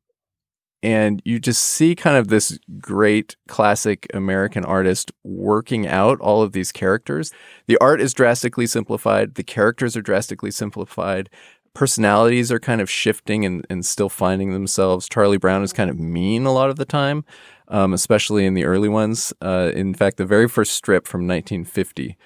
and 0.85 1.23
you 1.25 1.41
just 1.41 1.63
see 1.63 1.95
kind 1.95 2.19
of 2.19 2.29
this 2.29 2.59
great 2.79 3.37
classic 3.49 4.07
American 4.13 4.67
artist 4.67 5.11
working 5.25 5.87
out 5.87 6.21
all 6.21 6.43
of 6.43 6.53
these 6.53 6.73
characters. 6.73 7.33
The 7.67 7.79
art 7.79 8.03
is 8.03 8.13
drastically 8.13 8.67
simplified, 8.67 9.37
the 9.37 9.43
characters 9.43 9.97
are 9.97 10.03
drastically 10.03 10.51
simplified. 10.51 11.31
Personalities 11.75 12.53
are 12.53 12.61
kind 12.61 12.81
of 12.81 12.89
shifting 12.89 13.45
and, 13.45 13.67
and 13.69 13.85
still 13.85 14.09
finding 14.09 14.53
themselves. 14.53 15.09
Charlie 15.09 15.39
Brown 15.39 15.63
is 15.63 15.73
kind 15.73 15.91
of 15.91 15.99
mean 15.99 16.47
a 16.47 16.53
lot 16.53 16.71
of 16.71 16.77
the 16.77 16.85
time, 16.85 17.25
um, 17.69 17.93
especially 17.93 18.47
in 18.47 18.55
the 18.55 18.65
early 18.65 18.89
ones. 18.89 19.33
Uh, 19.43 19.73
in 19.75 19.93
fact, 19.93 20.17
the 20.17 20.25
very 20.25 20.49
first 20.49 20.73
strip 20.73 21.07
from 21.07 21.27
1950 21.27 22.17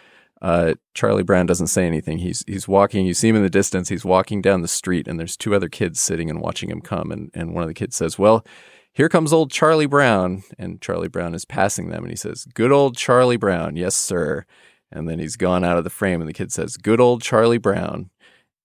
uh, 0.41 0.75
Charlie 0.95 1.23
Brown 1.23 1.47
doesn't 1.47 1.67
say 1.67 1.87
anything. 1.87 2.19
He's 2.19 2.45
he's 2.47 2.69
walking. 2.69 3.07
You 3.07 3.15
see 3.15 3.29
him 3.29 3.37
in 3.37 3.43
the 3.43 3.51
distance. 3.51 3.89
He's 3.89 4.05
walking 4.05 4.41
down 4.41 4.63
the 4.63 4.69
street, 4.69 5.09
and 5.09 5.19
there's 5.19 5.37
two 5.37 5.55
other 5.55 5.69
kids 5.69 6.01
sitting 6.01 6.31
and 6.31 6.41
watching 6.41 6.71
him 6.71 6.81
come. 6.81 7.11
And 7.11 7.31
and 7.35 7.55
one 7.55 7.63
of 7.63 7.69
the 7.69 7.75
kids 7.75 7.97
says, 7.97 8.19
"Well, 8.19 8.45
here 8.93 9.09
comes 9.09 9.33
old 9.33 9.51
Charlie 9.51 9.87
Brown." 9.87 10.45
And 10.59 10.81
Charlie 10.81 11.09
Brown 11.09 11.35
is 11.35 11.45
passing 11.45 11.89
them, 11.89 12.05
and 12.05 12.11
he 12.11 12.17
says, 12.17 12.47
"Good 12.55 12.73
old 12.73 12.97
Charlie 12.97 13.37
Brown, 13.37 13.77
yes 13.77 13.97
sir." 13.97 14.45
And 14.91 15.09
then 15.09 15.19
he's 15.19 15.37
gone 15.37 15.65
out 15.65 15.77
of 15.77 15.85
the 15.85 15.91
frame, 15.91 16.21
and 16.21 16.29
the 16.29 16.35
kid 16.35 16.53
says, 16.53 16.77
"Good 16.77 17.01
old 17.01 17.21
Charlie 17.21 17.59
Brown," 17.59 18.11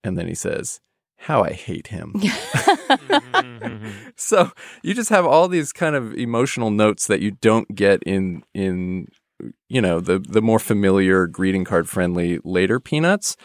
and 0.03 0.17
then 0.17 0.27
he 0.27 0.35
says, 0.35 0.81
"How 1.17 1.43
I 1.43 1.53
hate 1.53 1.87
him." 1.87 2.15
so 4.15 4.51
you 4.81 4.93
just 4.93 5.09
have 5.09 5.25
all 5.25 5.47
these 5.47 5.71
kind 5.71 5.95
of 5.95 6.13
emotional 6.13 6.71
notes 6.71 7.07
that 7.07 7.21
you 7.21 7.31
don't 7.31 7.75
get 7.75 8.01
in 8.03 8.43
in 8.53 9.07
you 9.69 9.81
know 9.81 9.99
the 9.99 10.19
the 10.19 10.41
more 10.41 10.59
familiar 10.59 11.27
greeting 11.27 11.65
card 11.65 11.89
friendly 11.89 12.39
later 12.43 12.79
peanuts. 12.79 13.35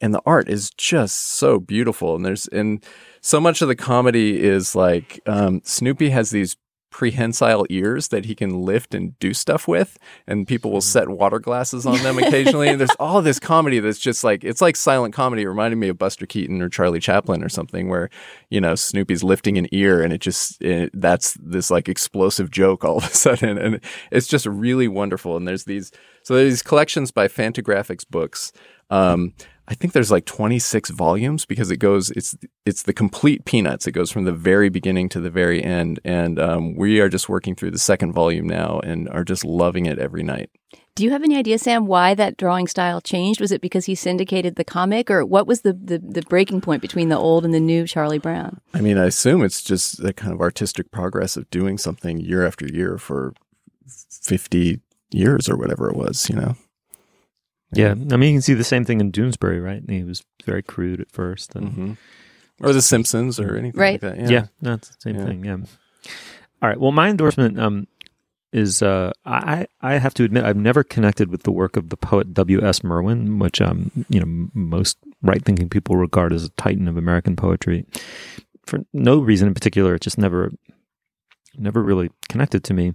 And 0.00 0.14
the 0.14 0.22
art 0.24 0.48
is 0.48 0.70
just 0.70 1.16
so 1.16 1.58
beautiful. 1.58 2.14
And 2.14 2.24
there's 2.24 2.46
and 2.48 2.84
so 3.20 3.40
much 3.40 3.62
of 3.62 3.68
the 3.68 3.74
comedy 3.74 4.40
is 4.40 4.76
like 4.76 5.20
um, 5.26 5.60
snoopy 5.64 6.10
has 6.10 6.30
these 6.30 6.56
prehensile 6.90 7.66
ears 7.68 8.08
that 8.08 8.24
he 8.24 8.34
can 8.34 8.62
lift 8.62 8.94
and 8.94 9.18
do 9.18 9.34
stuff 9.34 9.68
with 9.68 9.98
and 10.26 10.48
people 10.48 10.70
will 10.70 10.80
set 10.80 11.08
water 11.08 11.38
glasses 11.38 11.84
on 11.84 11.98
them 11.98 12.18
occasionally. 12.22 12.68
And 12.68 12.80
there's 12.80 12.90
all 12.98 13.20
this 13.20 13.38
comedy 13.38 13.78
that's 13.78 13.98
just 13.98 14.24
like 14.24 14.44
it's 14.44 14.60
like 14.60 14.76
silent 14.76 15.14
comedy. 15.14 15.46
Reminding 15.46 15.78
me 15.78 15.88
of 15.88 15.98
buster 15.98 16.26
keaton 16.26 16.62
or 16.62 16.68
charlie 16.68 17.00
chaplin 17.00 17.44
or 17.44 17.48
something 17.48 17.88
where 17.88 18.08
you 18.48 18.60
know 18.60 18.74
snoopy's 18.74 19.22
lifting 19.22 19.58
an 19.58 19.68
ear 19.72 20.02
and 20.02 20.12
it 20.12 20.20
just 20.20 20.60
it, 20.62 20.90
that's 20.94 21.34
this 21.34 21.70
like 21.70 21.88
explosive 21.88 22.50
joke 22.50 22.84
all 22.84 22.98
of 22.98 23.04
a 23.04 23.14
sudden. 23.14 23.58
And 23.58 23.80
it's 24.10 24.26
just 24.26 24.46
really 24.46 24.88
wonderful. 24.88 25.36
And 25.36 25.46
there's 25.46 25.64
these 25.64 25.92
so 26.22 26.34
there's 26.34 26.52
these 26.52 26.62
collections 26.62 27.10
by 27.10 27.28
fantagraphics 27.28 28.08
books. 28.08 28.52
Um, 28.90 29.34
I 29.68 29.74
think 29.74 29.92
there's 29.92 30.10
like 30.10 30.24
26 30.24 30.90
volumes 30.90 31.44
because 31.44 31.70
it 31.70 31.76
goes 31.76 32.10
it's 32.10 32.36
it's 32.64 32.84
the 32.84 32.94
complete 32.94 33.44
peanuts. 33.44 33.86
It 33.86 33.92
goes 33.92 34.10
from 34.10 34.24
the 34.24 34.32
very 34.32 34.70
beginning 34.70 35.10
to 35.10 35.20
the 35.20 35.30
very 35.30 35.62
end, 35.62 36.00
and 36.04 36.40
um, 36.40 36.74
we 36.74 37.00
are 37.00 37.08
just 37.10 37.28
working 37.28 37.54
through 37.54 37.72
the 37.72 37.78
second 37.78 38.12
volume 38.12 38.46
now 38.46 38.80
and 38.80 39.08
are 39.10 39.24
just 39.24 39.44
loving 39.44 39.84
it 39.84 39.98
every 39.98 40.22
night. 40.22 40.50
Do 40.94 41.04
you 41.04 41.10
have 41.10 41.22
any 41.22 41.36
idea, 41.36 41.58
Sam, 41.58 41.86
why 41.86 42.14
that 42.14 42.36
drawing 42.36 42.66
style 42.66 43.00
changed? 43.00 43.40
Was 43.40 43.52
it 43.52 43.60
because 43.60 43.84
he 43.84 43.94
syndicated 43.94 44.56
the 44.56 44.64
comic, 44.64 45.10
or 45.10 45.24
what 45.24 45.46
was 45.46 45.60
the, 45.60 45.72
the, 45.72 45.98
the 45.98 46.22
breaking 46.22 46.60
point 46.60 46.82
between 46.82 47.08
the 47.08 47.16
old 47.16 47.44
and 47.44 47.54
the 47.54 47.60
new 47.60 47.86
Charlie 47.86 48.18
Brown? 48.18 48.60
I 48.74 48.80
mean, 48.80 48.98
I 48.98 49.04
assume 49.04 49.44
it's 49.44 49.62
just 49.62 50.02
the 50.02 50.12
kind 50.12 50.32
of 50.32 50.40
artistic 50.40 50.90
progress 50.90 51.36
of 51.36 51.48
doing 51.50 51.78
something 51.78 52.18
year 52.18 52.44
after 52.44 52.66
year 52.66 52.98
for 52.98 53.32
50 53.86 54.80
years 55.12 55.48
or 55.48 55.56
whatever 55.56 55.88
it 55.88 55.96
was, 55.96 56.28
you 56.28 56.34
know? 56.34 56.56
Yeah. 57.72 57.90
I 57.90 58.16
mean, 58.16 58.30
you 58.30 58.34
can 58.36 58.42
see 58.42 58.54
the 58.54 58.64
same 58.64 58.84
thing 58.84 59.00
in 59.00 59.12
Doonesbury, 59.12 59.62
right? 59.62 59.82
He 59.88 60.02
was 60.04 60.24
very 60.44 60.62
crude 60.62 61.00
at 61.00 61.10
first, 61.10 61.54
and 61.54 61.66
mm-hmm. 61.68 61.92
or 62.64 62.72
The 62.72 62.82
Simpsons 62.82 63.38
or 63.38 63.56
anything 63.56 63.80
right. 63.80 64.02
like 64.02 64.16
that. 64.16 64.18
yeah, 64.18 64.28
Yeah, 64.28 64.46
that's 64.62 64.88
the 64.88 64.96
same 65.00 65.16
Yeah. 65.16 65.24
thing. 65.26 65.44
Yeah. 65.44 65.56
All 66.62 66.68
right. 66.68 66.80
Well, 66.80 66.92
my 66.92 67.08
endorsement 67.08 67.58
um, 67.58 67.86
is 68.52 68.82
uh, 68.82 69.12
I 69.24 69.66
I 69.80 69.98
have 69.98 70.14
to 70.14 70.24
admit 70.24 70.44
I've 70.44 70.56
never 70.56 70.82
connected 70.82 71.30
with 71.30 71.42
the 71.42 71.52
work 71.52 71.76
of 71.76 71.90
the 71.90 71.96
poet 71.96 72.32
W. 72.34 72.62
S. 72.62 72.82
Merwin, 72.82 73.38
which 73.38 73.60
um 73.60 73.90
you 74.08 74.20
know 74.20 74.48
most 74.54 74.96
right 75.22 75.44
thinking 75.44 75.68
people 75.68 75.96
regard 75.96 76.32
as 76.32 76.44
a 76.44 76.48
titan 76.50 76.88
of 76.88 76.96
American 76.96 77.36
poetry. 77.36 77.84
For 78.64 78.84
no 78.92 79.18
reason 79.18 79.48
in 79.48 79.54
particular, 79.54 79.94
it 79.94 80.02
just 80.02 80.18
never 80.18 80.50
never 81.56 81.82
really 81.82 82.10
connected 82.28 82.64
to 82.64 82.74
me. 82.74 82.94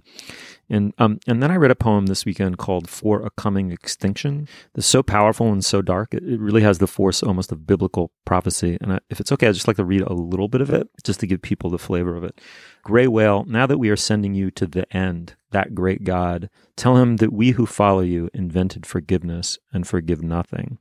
And 0.70 0.94
um 0.98 1.18
and 1.26 1.42
then 1.42 1.50
I 1.50 1.56
read 1.56 1.70
a 1.70 1.76
poem 1.76 2.06
this 2.06 2.24
weekend 2.24 2.58
called 2.58 2.88
"For 2.88 3.24
a 3.24 3.30
Coming 3.30 3.70
Extinction." 3.70 4.48
It's 4.74 4.86
so 4.86 5.02
powerful 5.02 5.52
and 5.52 5.64
so 5.64 5.82
dark. 5.82 6.14
It, 6.14 6.22
it 6.22 6.40
really 6.40 6.62
has 6.62 6.78
the 6.78 6.86
force 6.86 7.22
almost 7.22 7.52
of 7.52 7.66
biblical 7.66 8.10
prophecy. 8.24 8.78
And 8.80 8.94
I, 8.94 9.00
if 9.10 9.20
it's 9.20 9.32
okay, 9.32 9.48
I'd 9.48 9.54
just 9.54 9.68
like 9.68 9.76
to 9.76 9.84
read 9.84 10.02
a 10.02 10.14
little 10.14 10.48
bit 10.48 10.60
of 10.60 10.70
it, 10.70 10.88
just 11.04 11.20
to 11.20 11.26
give 11.26 11.42
people 11.42 11.70
the 11.70 11.78
flavor 11.78 12.16
of 12.16 12.24
it. 12.24 12.40
Gray 12.82 13.06
whale, 13.06 13.44
now 13.46 13.66
that 13.66 13.78
we 13.78 13.90
are 13.90 13.96
sending 13.96 14.34
you 14.34 14.50
to 14.52 14.66
the 14.66 14.96
end, 14.96 15.34
that 15.50 15.74
great 15.74 16.04
God, 16.04 16.50
tell 16.76 16.96
him 16.96 17.16
that 17.16 17.32
we 17.32 17.52
who 17.52 17.66
follow 17.66 18.00
you 18.00 18.30
invented 18.34 18.86
forgiveness 18.86 19.58
and 19.72 19.86
forgive 19.86 20.22
nothing. 20.22 20.78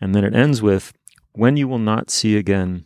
And 0.00 0.14
then 0.14 0.24
it 0.24 0.34
ends 0.34 0.62
with, 0.62 0.92
when 1.32 1.56
you 1.56 1.68
will 1.68 1.78
not 1.78 2.10
see 2.10 2.36
again 2.36 2.84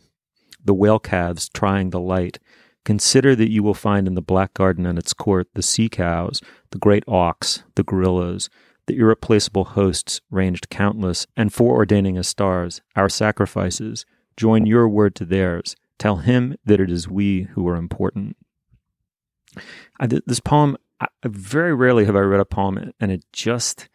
the 0.63 0.73
whale 0.73 0.99
calves 0.99 1.49
trying 1.49 1.89
the 1.89 1.99
light, 1.99 2.39
consider 2.85 3.35
that 3.35 3.51
you 3.51 3.63
will 3.63 3.73
find 3.73 4.07
in 4.07 4.15
the 4.15 4.21
black 4.21 4.53
garden 4.53 4.85
and 4.85 4.97
its 4.97 5.13
court 5.13 5.47
the 5.53 5.61
sea 5.61 5.89
cows, 5.89 6.41
the 6.71 6.77
great 6.77 7.05
auks, 7.07 7.63
the 7.75 7.83
gorillas, 7.83 8.49
the 8.87 8.97
irreplaceable 8.97 9.63
hosts 9.63 10.21
ranged 10.29 10.69
countless 10.69 11.25
and 11.37 11.51
foreordaining 11.51 12.17
as 12.17 12.27
stars, 12.27 12.81
our 12.95 13.09
sacrifices. 13.09 14.05
Join 14.35 14.65
your 14.65 14.89
word 14.89 15.15
to 15.15 15.25
theirs. 15.25 15.75
Tell 15.97 16.17
him 16.17 16.55
that 16.65 16.81
it 16.81 16.91
is 16.91 17.07
we 17.07 17.43
who 17.53 17.67
are 17.67 17.75
important. 17.75 18.35
I 19.99 20.07
this 20.07 20.39
poem. 20.39 20.77
I, 20.99 21.07
very 21.25 21.73
rarely 21.73 22.05
have 22.05 22.15
I 22.15 22.19
read 22.19 22.39
a 22.39 22.45
poem 22.45 22.91
and 22.99 23.11
it 23.11 23.25
just 23.31 23.89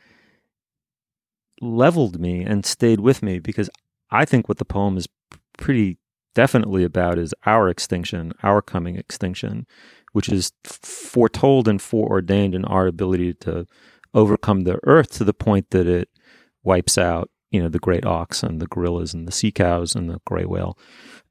leveled 1.60 2.20
me 2.20 2.42
and 2.42 2.64
stayed 2.64 3.00
with 3.00 3.22
me 3.22 3.38
because 3.38 3.68
I 4.10 4.24
think 4.24 4.48
what 4.48 4.58
the 4.58 4.64
poem 4.64 4.96
is 4.96 5.08
pretty 5.56 5.98
definitely 6.38 6.84
about 6.84 7.18
is 7.18 7.34
our 7.46 7.68
extinction, 7.68 8.32
our 8.44 8.62
coming 8.62 8.94
extinction, 8.94 9.66
which 10.12 10.28
is 10.28 10.52
foretold 10.62 11.66
and 11.66 11.82
foreordained 11.82 12.54
in 12.54 12.64
our 12.64 12.86
ability 12.86 13.34
to 13.34 13.66
overcome 14.14 14.60
the 14.60 14.78
earth 14.84 15.10
to 15.10 15.24
the 15.24 15.34
point 15.34 15.70
that 15.70 15.88
it 15.88 16.08
wipes 16.62 16.96
out, 16.96 17.28
you 17.50 17.60
know, 17.60 17.68
the 17.68 17.80
great 17.80 18.04
auks 18.04 18.44
and 18.44 18.62
the 18.62 18.68
gorillas 18.68 19.12
and 19.12 19.26
the 19.26 19.32
sea 19.32 19.50
cows 19.50 19.96
and 19.96 20.08
the 20.08 20.20
gray 20.26 20.44
whale. 20.44 20.78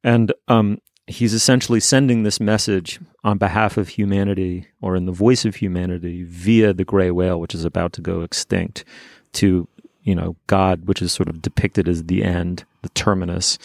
And 0.03 0.33
um, 0.49 0.79
he's 1.07 1.33
essentially 1.33 1.79
sending 1.79 2.23
this 2.23 2.41
message 2.41 2.99
on 3.23 3.37
behalf 3.37 3.77
of 3.77 3.87
humanity 3.87 4.67
or 4.81 4.97
in 4.97 5.05
the 5.05 5.13
voice 5.13 5.45
of 5.45 5.55
humanity 5.55 6.23
via 6.23 6.73
the 6.73 6.83
gray 6.83 7.11
whale, 7.11 7.39
which 7.39 7.55
is 7.55 7.63
about 7.63 7.93
to 7.93 8.01
go 8.01 8.23
extinct, 8.23 8.83
to, 9.31 9.69
you 10.01 10.15
know, 10.15 10.35
God, 10.47 10.85
which 10.85 11.01
is 11.01 11.13
sort 11.13 11.29
of 11.29 11.41
depicted 11.41 11.87
as 11.87 12.03
the 12.03 12.25
end, 12.25 12.65
the 12.81 12.89
terminus. 12.89 13.57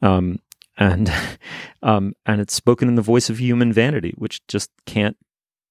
Um, 0.00 0.38
and 0.76 1.12
um, 1.82 2.14
and 2.24 2.40
it's 2.40 2.54
spoken 2.54 2.88
in 2.88 2.94
the 2.94 3.02
voice 3.02 3.30
of 3.30 3.40
human 3.40 3.72
vanity, 3.72 4.14
which 4.16 4.40
just 4.48 4.70
can't 4.86 5.16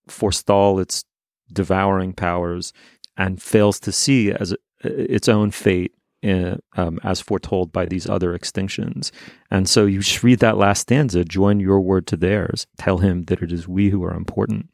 forestall 0.08 0.80
its 0.80 1.04
devouring 1.52 2.14
powers 2.14 2.74
and 3.18 3.42
fails 3.42 3.80
to 3.80 3.92
see 3.92 4.32
as 4.32 4.56
its 4.84 5.28
own 5.28 5.52
fate 5.52 5.94
uh, 6.26 6.56
um, 6.76 7.00
as 7.04 7.22
foretold 7.22 7.72
by 7.72 7.86
these 7.86 8.10
other 8.10 8.38
extinctions. 8.38 9.12
And 9.52 9.70
so 9.70 9.86
you 9.86 10.00
just 10.00 10.24
read 10.24 10.40
that 10.40 10.58
last 10.58 10.82
stanza, 10.82 11.24
join 11.24 11.60
your 11.60 11.80
word 11.80 12.08
to 12.08 12.18
theirs, 12.18 12.66
tell 12.78 12.98
him 12.98 13.24
that 13.26 13.42
it 13.42 13.52
is 13.52 13.68
we 13.68 13.90
who 13.90 14.04
are 14.04 14.14
important. 14.14 14.70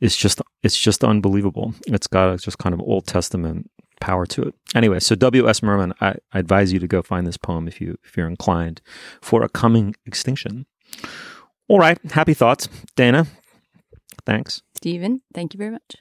It's 0.00 0.16
just 0.16 0.40
it's 0.62 0.78
just 0.78 1.04
unbelievable. 1.04 1.74
It's 1.86 2.06
got 2.06 2.32
a 2.32 2.38
just 2.38 2.58
kind 2.58 2.72
of 2.72 2.80
Old 2.80 3.06
Testament 3.06 3.70
power 4.00 4.26
to 4.26 4.42
it. 4.42 4.54
Anyway, 4.74 5.00
so 5.00 5.14
W.S. 5.14 5.62
Merwin, 5.62 5.92
I, 6.00 6.16
I 6.32 6.38
advise 6.38 6.72
you 6.72 6.78
to 6.78 6.86
go 6.86 7.02
find 7.02 7.26
this 7.26 7.36
poem 7.36 7.68
if 7.68 7.80
you 7.80 7.98
if 8.04 8.16
you're 8.16 8.28
inclined 8.28 8.80
for 9.20 9.42
a 9.42 9.48
coming 9.48 9.94
extinction. 10.06 10.66
All 11.68 11.78
right, 11.78 11.98
happy 12.12 12.34
thoughts, 12.34 12.68
Dana. 12.96 13.26
Thanks, 14.24 14.62
Stephen. 14.74 15.22
Thank 15.34 15.54
you 15.54 15.58
very 15.58 15.70
much. 15.70 15.96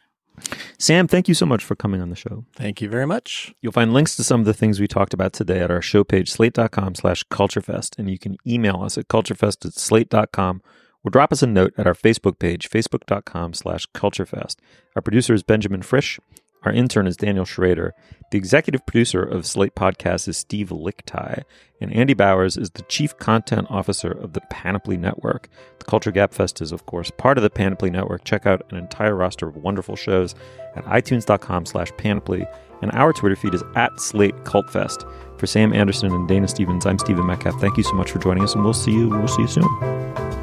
Sam. 0.78 1.08
Thank 1.08 1.28
you 1.28 1.34
so 1.34 1.46
much 1.46 1.64
for 1.64 1.76
coming 1.76 2.02
on 2.02 2.10
the 2.10 2.16
show. 2.16 2.46
Thank 2.56 2.82
you 2.82 2.90
very 2.90 3.08
much. 3.08 3.54
You'll 3.62 3.72
find 3.72 3.94
links 3.94 4.16
to 4.18 4.24
some 4.24 4.40
of 4.40 4.46
the 4.46 4.54
things 4.54 4.80
we 4.80 4.88
talked 4.88 5.14
about 5.14 5.34
today 5.34 5.60
at 5.60 5.72
our 5.72 5.82
show 5.82 6.04
page, 6.04 6.30
slate.com 6.30 6.96
slash 6.96 7.24
culturefest. 7.26 7.98
And 7.98 8.10
you 8.10 8.20
can 8.20 8.38
email 8.46 8.82
us 8.84 8.98
at 8.98 9.08
culturefest 9.08 9.66
at 9.66 9.74
slate.com 9.74 10.62
or 11.04 11.10
drop 11.10 11.32
us 11.32 11.42
a 11.42 11.48
note 11.48 11.74
at 11.78 11.88
our 11.88 11.96
Facebook 11.96 12.38
page, 12.38 12.70
facebook.com 12.70 13.54
slash 13.54 13.88
culturefest. 13.94 14.58
Our 14.96 15.02
producer 15.02 15.34
is 15.34 15.44
Benjamin 15.44 15.82
Frisch. 15.82 16.20
Our 16.68 16.74
intern 16.74 17.08
is 17.08 17.16
Daniel 17.16 17.46
Schrader. 17.46 17.96
The 18.30 18.38
executive 18.38 18.86
producer 18.86 19.24
of 19.24 19.46
Slate 19.46 19.74
Podcast 19.74 20.28
is 20.28 20.36
Steve 20.36 20.68
Lickteig. 20.68 21.46
And 21.80 21.94
Andy 21.94 22.14
Bowers 22.14 22.58
is 22.58 22.72
the 22.72 22.82
chief 22.90 23.18
content 23.18 23.68
officer 23.70 24.12
of 24.12 24.34
the 24.34 24.42
Panoply 24.50 24.98
Network. 24.98 25.48
The 25.80 25.86
Culture 25.86 26.12
Gabfest 26.12 26.62
is, 26.62 26.74
of 26.74 26.86
course, 26.86 27.10
part 27.10 27.38
of 27.38 27.42
the 27.42 27.50
Panoply 27.50 27.90
Network. 27.90 28.26
Check 28.26 28.46
out 28.46 28.70
an 28.70 28.76
entire 28.76 29.16
roster 29.16 29.48
of 29.48 29.56
wonderful 29.56 29.96
shows 29.96 30.36
at 30.76 30.84
itunes.com 30.84 31.66
slash 31.68 31.90
panoply. 31.98 32.46
And 32.82 32.92
our 32.92 33.14
Twitter 33.14 33.38
feed 33.38 33.54
is 33.54 33.64
at 33.78 33.98
Slate 34.02 34.44
Cult 34.44 34.70
Fest. 34.70 35.06
For 35.38 35.48
Sam 35.48 35.72
Anderson 35.72 36.12
and 36.12 36.28
Dana 36.28 36.50
Stevens, 36.50 36.86
I'm 36.86 37.00
Stephen 37.00 37.26
Metcalf. 37.26 37.62
Thank 37.62 37.78
you 37.78 37.84
so 37.84 37.94
much 37.94 38.12
for 38.12 38.20
joining 38.20 38.44
us, 38.44 38.56
and 38.56 38.66
we'll 38.66 38.74
see 38.74 38.92
you. 38.92 39.08
We'll 39.08 39.30
see 39.30 39.44
you 39.44 39.48
soon. 39.48 40.37